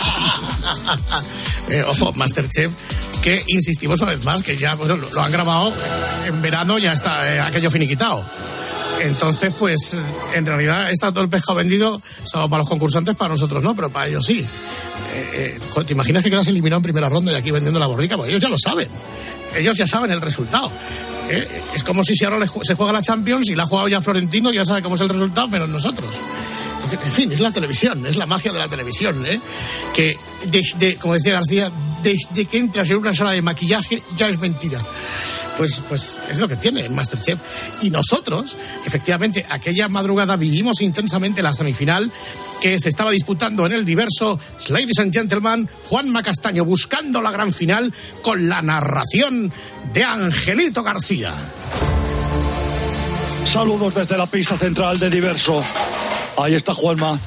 Eh, 1.70 1.84
ojo, 1.86 2.14
Masterchef 2.14 2.72
que 3.20 3.44
insistimos 3.46 4.00
una 4.00 4.12
vez 4.12 4.24
más, 4.24 4.42
que 4.42 4.56
ya 4.56 4.74
lo, 4.74 5.20
han 5.22 5.30
grabado 5.30 5.70
en 6.26 6.40
verano, 6.40 6.78
ya 6.78 6.92
está 6.92 7.34
eh, 7.34 7.40
aquello 7.40 7.70
finiquitado. 7.70 8.24
Entonces, 9.00 9.52
pues, 9.58 9.96
en 10.34 10.46
realidad 10.46 10.90
está 10.90 11.12
todo 11.12 11.22
el 11.22 11.30
pescado 11.30 11.56
vendido, 11.56 12.00
solo 12.24 12.48
para 12.48 12.60
los 12.60 12.68
concursantes, 12.68 13.14
para 13.14 13.30
nosotros 13.30 13.62
no, 13.62 13.74
pero 13.74 13.90
para 13.90 14.08
ellos 14.08 14.24
sí. 14.24 14.44
Eh, 15.12 15.56
eh, 15.56 15.84
¿Te 15.84 15.92
imaginas 15.92 16.24
que 16.24 16.30
quedas 16.30 16.48
eliminado 16.48 16.78
en 16.78 16.82
primera 16.82 17.08
ronda 17.08 17.32
y 17.32 17.34
aquí 17.34 17.50
vendiendo 17.50 17.78
la 17.78 17.86
borrica? 17.86 18.16
Pues 18.16 18.30
ellos 18.30 18.42
ya 18.42 18.48
lo 18.48 18.58
saben. 18.58 18.88
Ellos 19.54 19.76
ya 19.76 19.86
saben 19.86 20.10
el 20.10 20.20
resultado. 20.20 20.70
Eh, 21.30 21.62
Es 21.74 21.82
como 21.82 22.02
si, 22.02 22.12
ahora 22.24 22.44
se 22.62 22.74
juega 22.74 22.92
la 22.92 23.02
Champions 23.02 23.48
y 23.48 23.54
la 23.54 23.64
ha 23.64 23.66
jugado 23.66 23.88
ya 23.88 24.00
Florentino, 24.00 24.52
ya 24.52 24.64
sabe 24.64 24.82
cómo 24.82 24.96
es 24.96 25.00
el 25.00 25.08
resultado, 25.08 25.48
menos 25.48 25.68
nosotros. 25.68 26.16
Entonces, 26.88 27.06
en 27.06 27.12
fin, 27.12 27.32
es 27.32 27.40
la 27.40 27.52
televisión, 27.52 28.06
es 28.06 28.16
la 28.16 28.24
magia 28.24 28.50
de 28.50 28.58
la 28.58 28.68
televisión, 28.68 29.24
¿eh? 29.26 29.38
Que, 29.94 30.16
desde, 30.50 30.96
como 30.96 31.14
decía 31.14 31.34
García, 31.34 31.70
desde 32.02 32.46
que 32.46 32.58
entras 32.58 32.88
en 32.88 32.96
una 32.96 33.14
sala 33.14 33.32
de 33.32 33.42
maquillaje 33.42 34.02
ya 34.16 34.28
es 34.28 34.38
mentira. 34.38 34.80
Pues, 35.58 35.82
pues 35.86 36.22
es 36.30 36.40
lo 36.40 36.48
que 36.48 36.56
tiene 36.56 36.88
Masterchef. 36.88 37.38
Y 37.82 37.90
nosotros, 37.90 38.56
efectivamente, 38.86 39.44
aquella 39.50 39.88
madrugada 39.88 40.36
vivimos 40.36 40.80
intensamente 40.80 41.42
la 41.42 41.52
semifinal 41.52 42.10
que 42.60 42.78
se 42.78 42.88
estaba 42.88 43.10
disputando 43.10 43.66
en 43.66 43.72
el 43.72 43.84
diverso 43.84 44.38
Ladies 44.68 44.98
and 45.00 45.12
Gentlemen, 45.12 45.68
Juan 45.88 46.10
Macastaño 46.10 46.64
buscando 46.64 47.20
la 47.20 47.30
gran 47.30 47.52
final 47.52 47.92
con 48.22 48.48
la 48.48 48.62
narración 48.62 49.52
de 49.92 50.04
Angelito 50.04 50.82
García. 50.82 51.34
Saludos 53.44 53.94
desde 53.94 54.16
la 54.16 54.26
pista 54.26 54.56
central 54.56 54.98
de 54.98 55.10
Diverso. 55.10 55.62
Ahí 56.38 56.54
está 56.54 56.72
Juanma. 56.72 57.18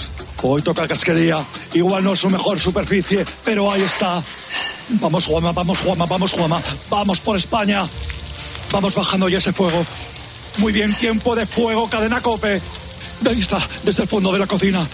Hoy 0.44 0.62
toca 0.62 0.88
casquería. 0.88 1.36
Igual 1.74 2.04
no 2.04 2.14
es 2.14 2.20
su 2.20 2.30
mejor 2.30 2.60
superficie, 2.60 3.26
pero 3.44 3.70
ahí 3.70 3.82
está. 3.82 4.24
Vamos 5.02 5.26
Juanma, 5.26 5.52
vamos 5.52 5.80
Juanma, 5.80 6.06
vamos 6.06 6.32
Juanma. 6.32 6.62
Vamos 6.90 7.20
por 7.20 7.38
España. 7.38 7.84
Vamos 8.72 8.96
bajando 8.96 9.28
ya 9.28 9.40
ese 9.40 9.52
fuego. 9.52 9.84
Muy 10.58 10.72
bien, 10.72 10.94
tiempo 10.96 11.36
de 11.36 11.46
fuego, 11.46 11.90
cadena 11.90 12.22
cope. 12.22 12.62
De 13.22 13.30
ahí 13.30 13.40
está, 13.40 13.60
desde 13.84 14.04
el 14.04 14.08
fondo 14.08 14.32
de 14.32 14.40
la 14.40 14.48
cocina. 14.48 14.88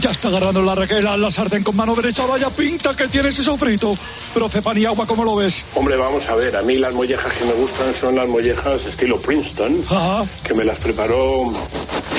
Ya 0.00 0.10
está 0.10 0.28
agarrando 0.28 0.62
la 0.62 0.74
requera, 0.74 1.16
la 1.16 1.30
sartén 1.30 1.62
con 1.62 1.76
mano 1.76 1.94
derecha. 1.94 2.26
Vaya 2.26 2.50
pinta 2.50 2.96
que 2.96 3.06
tiene 3.06 3.28
ese 3.28 3.44
sofrito. 3.44 3.96
Profe 4.34 4.60
Paniagua, 4.60 5.06
¿cómo 5.06 5.22
lo 5.24 5.36
ves? 5.36 5.64
Hombre, 5.74 5.96
vamos 5.96 6.28
a 6.28 6.34
ver, 6.34 6.56
a 6.56 6.62
mí 6.62 6.78
las 6.78 6.92
mollejas 6.92 7.32
que 7.32 7.44
me 7.44 7.52
gustan 7.52 7.94
son 8.00 8.16
las 8.16 8.26
mollejas 8.26 8.84
estilo 8.86 9.20
Princeton, 9.20 9.84
que 10.42 10.54
me 10.54 10.64
las 10.64 10.78
preparó 10.78 11.52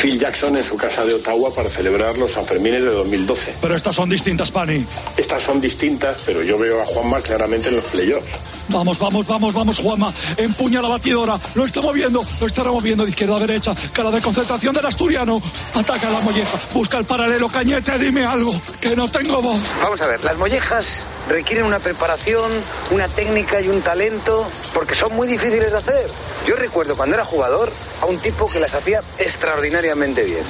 Phil 0.04 0.20
Jackson 0.20 0.58
en 0.58 0.64
su 0.66 0.76
casa 0.76 1.06
de 1.06 1.14
Ottawa 1.14 1.50
para 1.56 1.70
celebrar 1.70 2.18
los 2.18 2.32
Sanfermines 2.32 2.82
de 2.82 2.90
2012. 2.90 3.56
Pero 3.62 3.74
estas 3.74 3.96
son 3.96 4.10
distintas, 4.10 4.52
Pani. 4.52 4.86
Estas 5.16 5.42
son 5.44 5.62
distintas, 5.62 6.18
pero 6.26 6.44
yo 6.44 6.58
veo 6.58 6.82
a 6.82 6.86
Juanma 6.86 7.22
claramente 7.22 7.70
en 7.70 7.78
los 7.78 7.86
playoffs. 7.86 8.53
Vamos, 8.70 8.98
vamos, 9.00 9.28
vamos, 9.28 9.54
vamos, 9.54 9.80
Juanma. 9.80 10.08
Empuña 10.38 10.82
la 10.82 10.90
batidora. 10.90 11.40
Lo 11.56 11.66
está 11.66 11.82
moviendo, 11.82 12.22
lo 12.40 12.48
está 12.48 12.64
removiendo 12.64 13.04
de 13.04 13.12
izquierda 13.12 13.36
a 13.36 13.40
derecha. 13.40 13.74
Cara 13.94 14.12
de 14.12 14.22
concentración 14.22 14.74
del 14.74 14.86
asturiano. 14.86 15.42
Ataca 15.74 16.10
la 16.10 16.22
molleja. 16.22 16.60
Busca 16.74 16.98
el 16.98 17.06
paralelo. 17.06 17.48
Cañete, 17.48 17.98
dime 18.00 18.26
algo. 18.26 18.52
Que 18.80 18.96
no 18.96 19.08
tengo 19.08 19.42
voz. 19.42 19.62
Vamos 19.82 20.02
a 20.02 20.08
ver, 20.08 20.24
las 20.24 20.38
mollejas 20.38 20.86
requieren 21.30 21.66
una 21.66 21.80
preparación, 21.80 22.52
una 22.92 23.08
técnica 23.08 23.62
y 23.62 23.70
un 23.70 23.82
talento, 23.82 24.46
porque 24.74 24.96
son 24.96 25.16
muy 25.16 25.28
difíciles 25.28 25.72
de 25.72 25.78
hacer. 25.78 26.10
Yo 26.46 26.56
recuerdo 26.56 26.96
cuando 26.96 27.16
era 27.16 27.26
jugador 27.26 27.72
a 28.02 28.06
un 28.06 28.18
tipo 28.18 28.50
que 28.50 28.60
las 28.60 28.74
hacía 28.74 29.02
extraordinariamente 29.18 30.24
bien. 30.24 30.44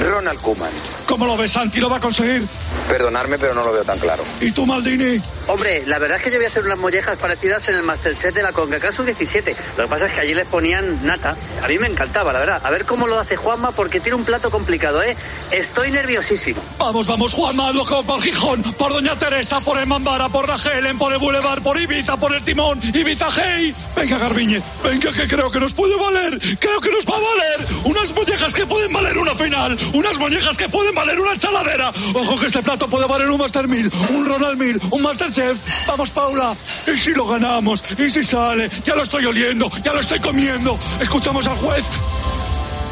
Ronald 0.00 0.40
Koeman. 0.40 0.70
¿Cómo 1.06 1.26
lo 1.26 1.36
ves, 1.36 1.52
Santi? 1.52 1.80
¿Lo 1.80 1.90
va 1.90 1.98
a 1.98 2.00
conseguir? 2.00 2.46
Perdonarme, 2.88 3.38
pero 3.38 3.54
no 3.54 3.62
lo 3.62 3.72
veo 3.72 3.84
tan 3.84 3.98
claro. 3.98 4.22
¿Y 4.40 4.50
tú, 4.52 4.64
Maldini? 4.64 5.20
Hombre, 5.52 5.82
la 5.84 5.98
verdad 5.98 6.16
es 6.16 6.24
que 6.24 6.30
yo 6.30 6.38
voy 6.38 6.46
a 6.46 6.48
hacer 6.48 6.64
unas 6.64 6.78
mollejas 6.78 7.18
parecidas 7.18 7.68
en 7.68 7.74
el 7.74 7.82
Masterchef 7.82 8.34
de 8.34 8.42
la 8.42 8.52
CONCACAF 8.52 8.96
Sub-17. 8.96 9.54
Lo 9.76 9.84
que 9.84 9.90
pasa 9.90 10.06
es 10.06 10.12
que 10.12 10.20
allí 10.20 10.32
les 10.32 10.46
ponían 10.46 11.04
nata. 11.04 11.36
A 11.62 11.68
mí 11.68 11.78
me 11.78 11.88
encantaba, 11.88 12.32
la 12.32 12.38
verdad. 12.38 12.62
A 12.64 12.70
ver 12.70 12.86
cómo 12.86 13.06
lo 13.06 13.20
hace 13.20 13.36
Juanma, 13.36 13.70
porque 13.70 14.00
tiene 14.00 14.16
un 14.16 14.24
plato 14.24 14.50
complicado, 14.50 15.02
¿eh? 15.02 15.14
Estoy 15.50 15.90
nerviosísimo. 15.90 16.58
Vamos, 16.78 17.06
vamos, 17.06 17.34
Juanma. 17.34 17.70
Loco 17.70 18.02
por 18.02 18.22
Gijón, 18.22 18.62
por 18.62 18.94
Doña 18.94 19.14
Teresa, 19.18 19.60
por 19.60 19.78
el 19.78 19.86
Mambara, 19.86 20.30
por 20.30 20.48
Rajelen, 20.48 20.96
por 20.96 21.12
el 21.12 21.18
Boulevard, 21.18 21.62
por 21.62 21.78
Ibiza, 21.78 22.16
por 22.16 22.34
el 22.34 22.42
Timón, 22.42 22.80
Ibiza 22.82 23.28
Hey. 23.30 23.74
Venga, 23.94 24.16
Garbiñe. 24.16 24.62
Venga, 24.82 25.12
que 25.12 25.28
creo 25.28 25.50
que 25.50 25.60
nos 25.60 25.74
puede 25.74 25.96
valer. 25.96 26.40
Creo 26.58 26.80
que 26.80 26.90
nos 26.90 27.04
va 27.04 27.18
a 27.18 27.20
valer. 27.20 27.66
Unas 27.84 28.10
mollejas 28.14 28.54
que 28.54 28.64
pueden 28.64 28.90
valer 28.90 29.18
una 29.18 29.34
final. 29.34 29.76
Unas 29.92 30.18
mollejas 30.18 30.56
que 30.56 30.70
pueden 30.70 30.94
valer 30.94 31.20
una 31.20 31.36
chaladera. 31.36 31.92
Ojo 32.14 32.40
que 32.40 32.46
este 32.46 32.62
plato 32.62 32.88
puede 32.88 33.06
valer 33.06 33.28
un 33.28 33.36
Master 33.36 33.68
1000, 33.68 33.92
un 34.14 34.24
Ronald 34.24 34.58
1000, 34.58 34.80
un 34.90 35.02
Masterchef. 35.42 35.86
Vamos, 35.86 36.10
Paula. 36.10 36.54
¿Y 36.86 36.98
si 36.98 37.10
lo 37.12 37.26
ganamos? 37.26 37.82
¿Y 37.98 38.10
si 38.10 38.24
sale? 38.24 38.70
Ya 38.84 38.94
lo 38.94 39.02
estoy 39.02 39.24
oliendo, 39.26 39.70
ya 39.84 39.92
lo 39.92 40.00
estoy 40.00 40.20
comiendo. 40.20 40.78
Escuchamos 41.00 41.46
al 41.46 41.56
juez. 41.56 41.84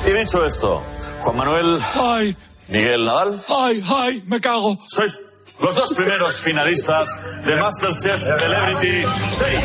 Y 0.06 0.10
dicho 0.12 0.44
esto, 0.44 0.82
Juan 1.20 1.36
Manuel, 1.36 1.78
Ay, 2.00 2.34
Miguel 2.68 3.04
Nadal, 3.04 3.44
ay, 3.48 3.84
ay, 3.86 4.22
me 4.26 4.40
cago. 4.40 4.76
sois 4.88 5.20
los 5.60 5.76
dos 5.76 5.92
primeros 5.92 6.36
finalistas 6.36 7.20
de 7.44 7.54
Masterchef 7.56 8.20
Celebrity 8.38 9.04
6. 9.14 9.58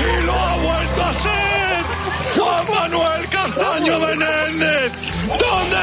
¡Y 0.00 0.26
lo 0.26 0.32
ha 0.32 0.56
vuelto 0.56 1.02
a 1.02 1.08
hacer! 1.10 1.84
¡Juan 2.38 2.74
Manuel 2.74 3.28
Castaño 3.28 3.98
Menéndez! 4.00 4.92
¿Dónde? 5.28 5.73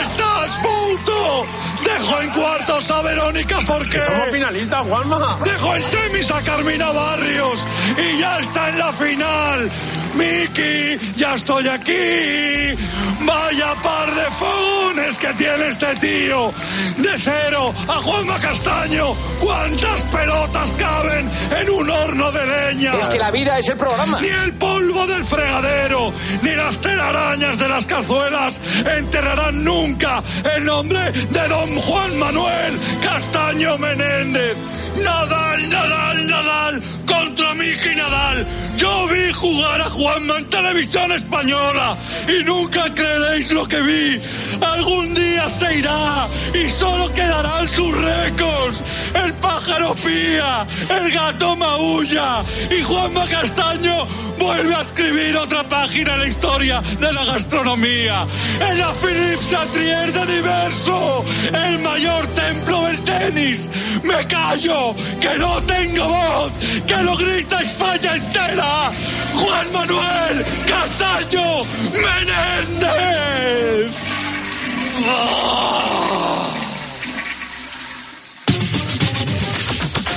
Dejo 2.11 2.23
en 2.23 2.29
cuartos 2.31 2.91
a 2.91 3.01
Verónica 3.03 3.59
porque... 3.65 4.01
somos 4.01 4.29
finalistas, 4.31 4.81
Juanma. 4.81 5.17
Dejo 5.45 5.75
en 5.77 5.81
semis 5.81 6.29
a 6.29 6.41
Carmina 6.41 6.91
Barrios 6.91 7.65
y 7.97 8.19
ya 8.19 8.39
está 8.39 8.67
en 8.67 8.79
la 8.79 8.91
final. 8.91 9.71
Miki, 10.15 11.13
ya 11.15 11.35
estoy 11.35 11.67
aquí. 11.67 12.75
Vaya 13.21 13.73
par 13.83 14.13
de 14.13 14.25
fogones 14.31 15.17
que 15.17 15.33
tiene 15.33 15.69
este 15.69 15.95
tío. 15.95 16.51
De 16.97 17.09
cero 17.23 17.73
a 17.87 17.93
Juanma 17.93 18.39
Castaño. 18.39 19.13
¿Cuántas 19.39 20.03
pelotas 20.03 20.71
caben 20.71 21.29
en 21.59 21.69
un 21.69 21.89
horno 21.89 22.31
de 22.31 22.45
leña? 22.45 22.93
Es 22.99 23.07
que 23.07 23.19
la 23.19 23.31
vida 23.31 23.57
es 23.59 23.69
el 23.69 23.77
programa. 23.77 24.19
Ni 24.19 24.27
el 24.27 24.53
polvo 24.53 25.07
del 25.07 25.23
fregadero, 25.23 26.11
ni 26.41 26.51
las 26.51 26.77
telarañas 26.79 27.57
de 27.57 27.69
las 27.69 27.85
cazuelas 27.85 28.59
enterrarán 28.97 29.63
nunca 29.63 30.23
el 30.55 30.65
nombre 30.65 31.11
de 31.11 31.47
don 31.47 31.75
Juan 31.77 32.19
Manuel 32.19 32.79
Castaño 33.03 33.77
Menéndez. 33.77 34.57
Nadal, 35.03 35.69
Nadal, 35.69 36.27
Nadal, 36.27 36.83
contra 37.05 37.53
Miki 37.53 37.95
Nadal. 37.95 38.45
Yo 38.77 39.07
vi 39.07 39.31
jugar 39.31 39.81
a 39.81 39.89
Juanma 40.01 40.39
en 40.39 40.45
televisión 40.45 41.11
española 41.11 41.95
y 42.27 42.43
nunca 42.43 42.91
creeréis 42.91 43.51
lo 43.51 43.67
que 43.67 43.79
vi. 43.81 44.19
Algún 44.61 45.13
día 45.13 45.49
se 45.49 45.77
irá 45.79 46.27
y 46.53 46.69
solo 46.69 47.11
quedarán 47.13 47.67
sus 47.67 47.95
récords. 47.97 48.81
El 49.13 49.33
pájaro 49.35 49.95
pía, 49.95 50.65
el 50.89 51.11
gato 51.11 51.55
maulla 51.55 52.43
y 52.69 52.81
Juanma 52.83 53.25
Castaño 53.25 54.07
vuelve 54.37 54.75
a 54.75 54.81
escribir 54.81 55.37
otra 55.37 55.63
página 55.63 56.13
en 56.13 56.19
la 56.19 56.27
historia 56.27 56.81
de 56.81 57.13
la 57.13 57.25
gastronomía. 57.25 58.25
En 58.59 58.79
la 58.79 58.91
Philippe 58.93 59.43
Satrier 59.43 60.11
de 60.13 60.25
Diverso, 60.35 61.25
el 61.65 61.79
mayor 61.79 62.27
templo 62.27 62.83
del 62.83 62.99
tenis. 63.03 63.69
Me 64.03 64.25
callo, 64.27 64.95
que 65.19 65.37
no 65.37 65.61
tengo 65.63 66.07
voz, 66.07 66.53
que 66.87 66.97
lo 66.97 67.15
grita 67.17 67.61
España 67.61 68.15
entera. 68.15 68.91
Juan 69.35 69.71
Manuel 69.71 70.45
Castaño 70.67 71.63
Menéndez. 71.93 73.31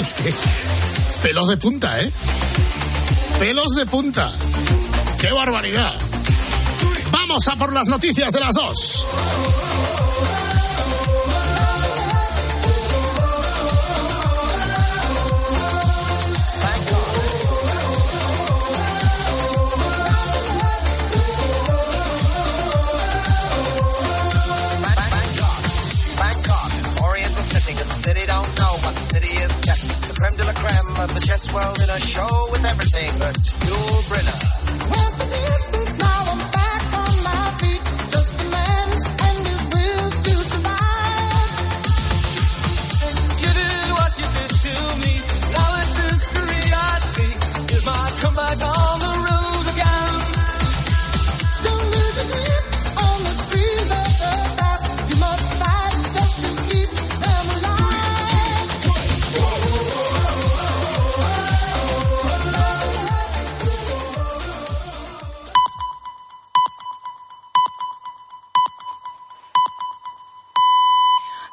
Es 0.01 0.13
que 0.13 0.35
pelos 1.23 1.49
de 1.49 1.57
punta, 1.57 2.01
¿eh? 2.01 2.11
Pelos 3.39 3.71
de 3.75 3.87
punta. 3.87 4.33
¡Qué 5.19 5.33
barbaridad! 5.33 5.95
Vamos 7.11 7.49
a 7.49 7.57
por 7.57 7.73
las 7.73 7.89
noticias 7.89 8.33
de 8.33 8.41
las 8.41 8.55
dos. 8.55 9.07
Of 31.05 31.13
the 31.13 31.21
chess 31.21 31.53
world 31.53 31.77
in 31.83 31.91
a 31.91 31.99
show 31.99 32.49
with 32.51 32.65
everything 32.65 33.11
but 33.19 33.35
Yul 33.35 34.03
Brynner. 34.09 34.64